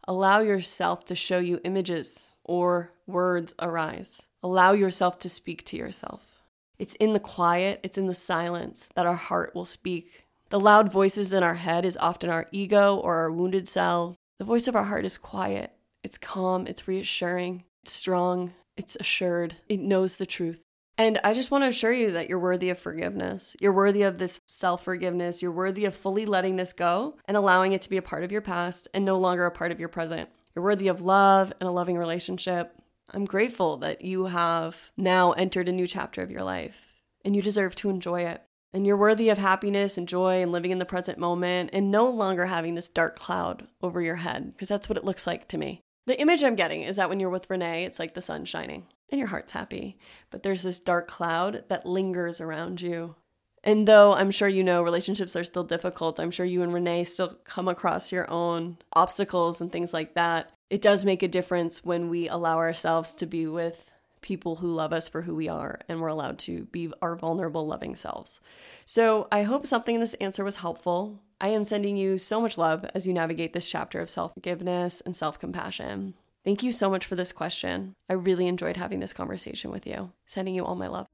Allow 0.08 0.40
yourself 0.40 1.06
to 1.06 1.16
show 1.16 1.38
you 1.38 1.62
images 1.64 2.32
or 2.44 2.94
words 3.06 3.54
arise. 3.60 4.28
Allow 4.42 4.74
yourself 4.74 5.20
to 5.20 5.30
speak 5.30 5.64
to 5.66 5.78
yourself. 5.78 6.42
It's 6.80 6.96
in 6.96 7.14
the 7.14 7.20
quiet, 7.20 7.80
it's 7.84 8.00
in 8.00 8.08
the 8.08 8.16
silence 8.16 8.90
that 8.96 9.06
our 9.06 9.16
heart 9.16 9.54
will 9.54 9.66
speak. 9.66 10.26
The 10.50 10.60
loud 10.60 10.92
voices 10.92 11.32
in 11.32 11.44
our 11.44 11.54
head 11.54 11.86
is 11.86 11.96
often 11.98 12.32
our 12.32 12.48
ego 12.52 12.96
or 12.96 13.18
our 13.18 13.32
wounded 13.32 13.68
self. 13.68 14.16
The 14.40 14.44
voice 14.44 14.68
of 14.68 14.76
our 14.76 14.86
heart 14.86 15.06
is 15.06 15.20
quiet, 15.20 15.72
it's 16.04 16.18
calm, 16.18 16.66
it's 16.66 16.88
reassuring. 16.88 17.66
It's 17.84 17.94
strong, 17.94 18.54
it's 18.76 18.98
assured, 19.00 19.58
it 19.70 19.80
knows 19.80 20.18
the 20.18 20.26
truth. 20.26 20.64
And 21.02 21.20
I 21.24 21.34
just 21.34 21.50
want 21.50 21.64
to 21.64 21.70
assure 21.70 21.92
you 21.92 22.12
that 22.12 22.30
you're 22.30 22.38
worthy 22.38 22.70
of 22.70 22.78
forgiveness. 22.78 23.56
You're 23.60 23.74
worthy 23.74 24.04
of 24.04 24.20
this 24.20 24.40
self 24.46 24.84
forgiveness. 24.84 25.42
You're 25.42 25.52
worthy 25.52 25.86
of 25.86 25.96
fully 25.96 26.28
letting 26.28 26.58
this 26.58 26.74
go 26.74 27.18
and 27.26 27.36
allowing 27.36 27.74
it 27.74 27.82
to 27.82 27.90
be 27.90 27.98
a 27.98 28.04
part 28.04 28.24
of 28.24 28.32
your 28.32 28.42
past 28.42 28.88
and 28.94 29.04
no 29.04 29.18
longer 29.18 29.48
a 29.48 29.52
part 29.52 29.72
of 29.72 29.80
your 29.80 29.90
present. 29.90 30.30
You're 30.54 30.64
worthy 30.64 30.88
of 30.88 31.02
love 31.02 31.52
and 31.60 31.68
a 31.68 31.72
loving 31.72 31.98
relationship. 31.98 32.76
I'm 33.10 33.26
grateful 33.26 33.78
that 33.78 34.04
you 34.04 34.26
have 34.26 34.92
now 34.96 35.32
entered 35.32 35.68
a 35.68 35.72
new 35.72 35.88
chapter 35.88 36.22
of 36.22 36.30
your 36.30 36.44
life 36.44 37.02
and 37.26 37.36
you 37.36 37.42
deserve 37.42 37.74
to 37.78 37.90
enjoy 37.90 38.22
it. 38.22 38.44
And 38.72 38.86
you're 38.86 38.96
worthy 38.96 39.30
of 39.30 39.40
happiness 39.40 39.98
and 39.98 40.08
joy 40.08 40.44
and 40.44 40.52
living 40.52 40.70
in 40.70 40.78
the 40.78 40.86
present 40.86 41.18
moment 41.18 41.72
and 41.74 41.90
no 41.90 42.08
longer 42.12 42.46
having 42.46 42.76
this 42.76 42.88
dark 42.88 43.18
cloud 43.18 43.68
over 43.82 44.04
your 44.04 44.18
head, 44.18 44.52
because 44.54 44.70
that's 44.70 44.88
what 44.88 45.00
it 45.00 45.04
looks 45.04 45.26
like 45.26 45.48
to 45.48 45.58
me. 45.58 45.82
The 46.06 46.22
image 46.22 46.44
I'm 46.44 46.56
getting 46.56 46.84
is 46.84 46.98
that 46.98 47.10
when 47.10 47.20
you're 47.20 47.32
with 47.32 47.50
Renee, 47.50 47.86
it's 47.86 47.98
like 47.98 48.14
the 48.14 48.22
sun 48.22 48.46
shining 48.46 48.86
and 49.12 49.20
your 49.20 49.28
heart's 49.28 49.52
happy, 49.52 49.98
but 50.30 50.42
there's 50.42 50.64
this 50.64 50.80
dark 50.80 51.08
cloud 51.08 51.66
that 51.68 51.86
lingers 51.86 52.40
around 52.42 52.82
you. 52.82 53.16
And 53.64 53.88
though 53.88 54.14
I'm 54.14 54.32
sure 54.32 54.48
you 54.48 54.64
know 54.64 54.82
relationships 54.82 55.36
are 55.36 55.44
still 55.44 55.64
difficult, 55.64 56.20
I'm 56.20 56.32
sure 56.32 56.46
you 56.46 56.64
and 56.64 56.74
Renee 56.74 57.04
still 57.04 57.38
come 57.44 57.68
across 57.68 58.12
your 58.12 58.30
own 58.32 58.78
obstacles 58.94 59.62
and 59.62 59.72
things 59.72 59.94
like 59.94 60.16
that. 60.16 60.52
It 60.70 60.82
does 60.82 61.06
make 61.06 61.22
a 61.22 61.28
difference 61.28 61.84
when 61.84 62.10
we 62.10 62.28
allow 62.28 62.58
ourselves 62.58 63.14
to 63.16 63.26
be 63.26 63.46
with 63.46 63.92
people 64.22 64.58
who 64.58 64.72
love 64.72 64.94
us 64.94 65.10
for 65.10 65.24
who 65.24 65.36
we 65.36 65.48
are 65.48 65.80
and 65.90 66.00
we're 66.00 66.08
allowed 66.08 66.38
to 66.40 66.66
be 66.66 66.92
our 67.02 67.16
vulnerable, 67.16 67.68
loving 67.68 67.96
selves. 67.96 68.40
So 68.86 69.28
I 69.32 69.44
hope 69.44 69.66
something 69.66 69.96
in 69.96 70.02
this 70.02 70.14
answer 70.16 70.44
was 70.44 70.58
helpful. 70.58 71.20
I 71.40 71.50
am 71.50 71.64
sending 71.64 71.98
you 71.98 72.18
so 72.18 72.40
much 72.40 72.58
love 72.58 72.86
as 72.94 73.06
you 73.06 73.14
navigate 73.14 73.54
this 73.54 73.70
chapter 73.70 74.00
of 74.00 74.10
self 74.10 74.34
forgiveness 74.34 75.02
and 75.02 75.16
self 75.16 75.40
compassion. 75.40 76.14
Thank 76.44 76.64
you 76.64 76.72
so 76.72 76.90
much 76.90 77.06
for 77.06 77.16
this 77.16 77.32
question. 77.32 77.96
I 78.10 78.14
really 78.14 78.48
enjoyed 78.48 78.78
having 78.78 79.00
this 79.00 79.14
conversation 79.14 79.70
with 79.70 79.86
you. 79.86 80.12
Sending 80.26 80.56
you 80.56 80.66
all 80.66 80.76
my 80.76 80.88
love. 80.88 81.08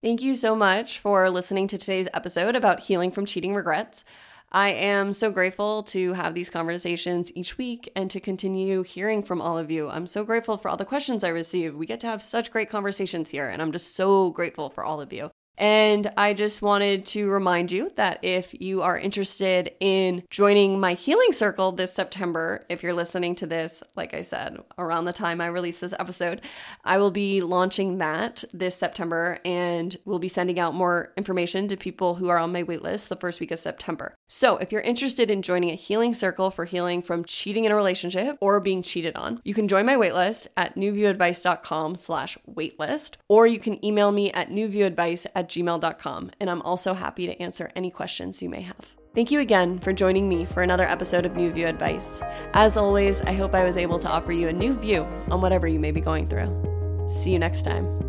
Thank 0.00 0.22
you 0.22 0.36
so 0.36 0.54
much 0.54 1.00
for 1.00 1.28
listening 1.28 1.66
to 1.68 1.76
today's 1.76 2.06
episode 2.14 2.54
about 2.54 2.80
healing 2.80 3.10
from 3.10 3.26
cheating 3.26 3.52
regrets. 3.52 4.04
I 4.52 4.70
am 4.70 5.12
so 5.12 5.30
grateful 5.30 5.82
to 5.82 6.12
have 6.12 6.34
these 6.34 6.50
conversations 6.50 7.32
each 7.34 7.58
week 7.58 7.90
and 7.96 8.10
to 8.12 8.20
continue 8.20 8.82
hearing 8.82 9.24
from 9.24 9.42
all 9.42 9.58
of 9.58 9.72
you. 9.72 9.88
I'm 9.90 10.06
so 10.06 10.24
grateful 10.24 10.56
for 10.56 10.68
all 10.68 10.76
the 10.76 10.84
questions 10.84 11.24
I 11.24 11.28
receive. 11.28 11.74
We 11.74 11.84
get 11.84 12.00
to 12.00 12.06
have 12.06 12.22
such 12.22 12.52
great 12.52 12.70
conversations 12.70 13.30
here, 13.30 13.48
and 13.48 13.60
I'm 13.60 13.72
just 13.72 13.94
so 13.94 14.30
grateful 14.30 14.70
for 14.70 14.84
all 14.84 15.00
of 15.00 15.12
you. 15.12 15.30
And 15.58 16.10
I 16.16 16.34
just 16.34 16.62
wanted 16.62 17.04
to 17.06 17.28
remind 17.28 17.72
you 17.72 17.90
that 17.96 18.20
if 18.22 18.58
you 18.60 18.82
are 18.82 18.96
interested 18.96 19.72
in 19.80 20.22
joining 20.30 20.78
my 20.78 20.94
healing 20.94 21.32
circle 21.32 21.72
this 21.72 21.92
September, 21.92 22.64
if 22.68 22.82
you're 22.82 22.94
listening 22.94 23.34
to 23.36 23.46
this, 23.46 23.82
like 23.96 24.14
I 24.14 24.22
said, 24.22 24.58
around 24.78 25.04
the 25.04 25.12
time 25.12 25.40
I 25.40 25.48
release 25.48 25.80
this 25.80 25.94
episode, 25.98 26.40
I 26.84 26.98
will 26.98 27.10
be 27.10 27.40
launching 27.42 27.98
that 27.98 28.44
this 28.52 28.76
September 28.76 29.40
and 29.44 29.96
we'll 30.04 30.20
be 30.20 30.28
sending 30.28 30.60
out 30.60 30.74
more 30.74 31.12
information 31.16 31.66
to 31.68 31.76
people 31.76 32.14
who 32.14 32.28
are 32.28 32.38
on 32.38 32.52
my 32.52 32.62
waitlist 32.62 33.08
the 33.08 33.16
first 33.16 33.40
week 33.40 33.50
of 33.50 33.58
September. 33.58 34.14
So 34.28 34.58
if 34.58 34.70
you're 34.70 34.80
interested 34.82 35.28
in 35.28 35.42
joining 35.42 35.70
a 35.70 35.74
healing 35.74 36.14
circle 36.14 36.50
for 36.50 36.66
healing 36.66 37.02
from 37.02 37.24
cheating 37.24 37.64
in 37.64 37.72
a 37.72 37.76
relationship 37.76 38.38
or 38.40 38.60
being 38.60 38.82
cheated 38.82 39.16
on, 39.16 39.40
you 39.44 39.54
can 39.54 39.66
join 39.66 39.86
my 39.86 39.96
waitlist 39.96 40.46
at 40.56 40.76
newviewadvice.com 40.76 41.96
slash 41.96 42.38
waitlist, 42.48 43.16
or 43.28 43.46
you 43.46 43.58
can 43.58 43.84
email 43.84 44.12
me 44.12 44.30
at 44.32 44.50
newviewadvice 44.50 45.26
gmail.com, 45.48 46.30
and 46.40 46.50
I'm 46.50 46.62
also 46.62 46.94
happy 46.94 47.26
to 47.26 47.40
answer 47.40 47.70
any 47.74 47.90
questions 47.90 48.42
you 48.42 48.48
may 48.48 48.62
have. 48.62 48.94
Thank 49.14 49.30
you 49.30 49.40
again 49.40 49.78
for 49.78 49.92
joining 49.92 50.28
me 50.28 50.44
for 50.44 50.62
another 50.62 50.84
episode 50.84 51.26
of 51.26 51.34
New 51.34 51.50
View 51.50 51.66
Advice. 51.66 52.22
As 52.54 52.76
always, 52.76 53.20
I 53.22 53.32
hope 53.32 53.54
I 53.54 53.64
was 53.64 53.76
able 53.76 53.98
to 53.98 54.08
offer 54.08 54.32
you 54.32 54.48
a 54.48 54.52
new 54.52 54.74
view 54.74 55.02
on 55.30 55.40
whatever 55.40 55.66
you 55.66 55.80
may 55.80 55.90
be 55.90 56.00
going 56.00 56.28
through. 56.28 57.08
See 57.08 57.32
you 57.32 57.38
next 57.38 57.62
time. 57.62 58.07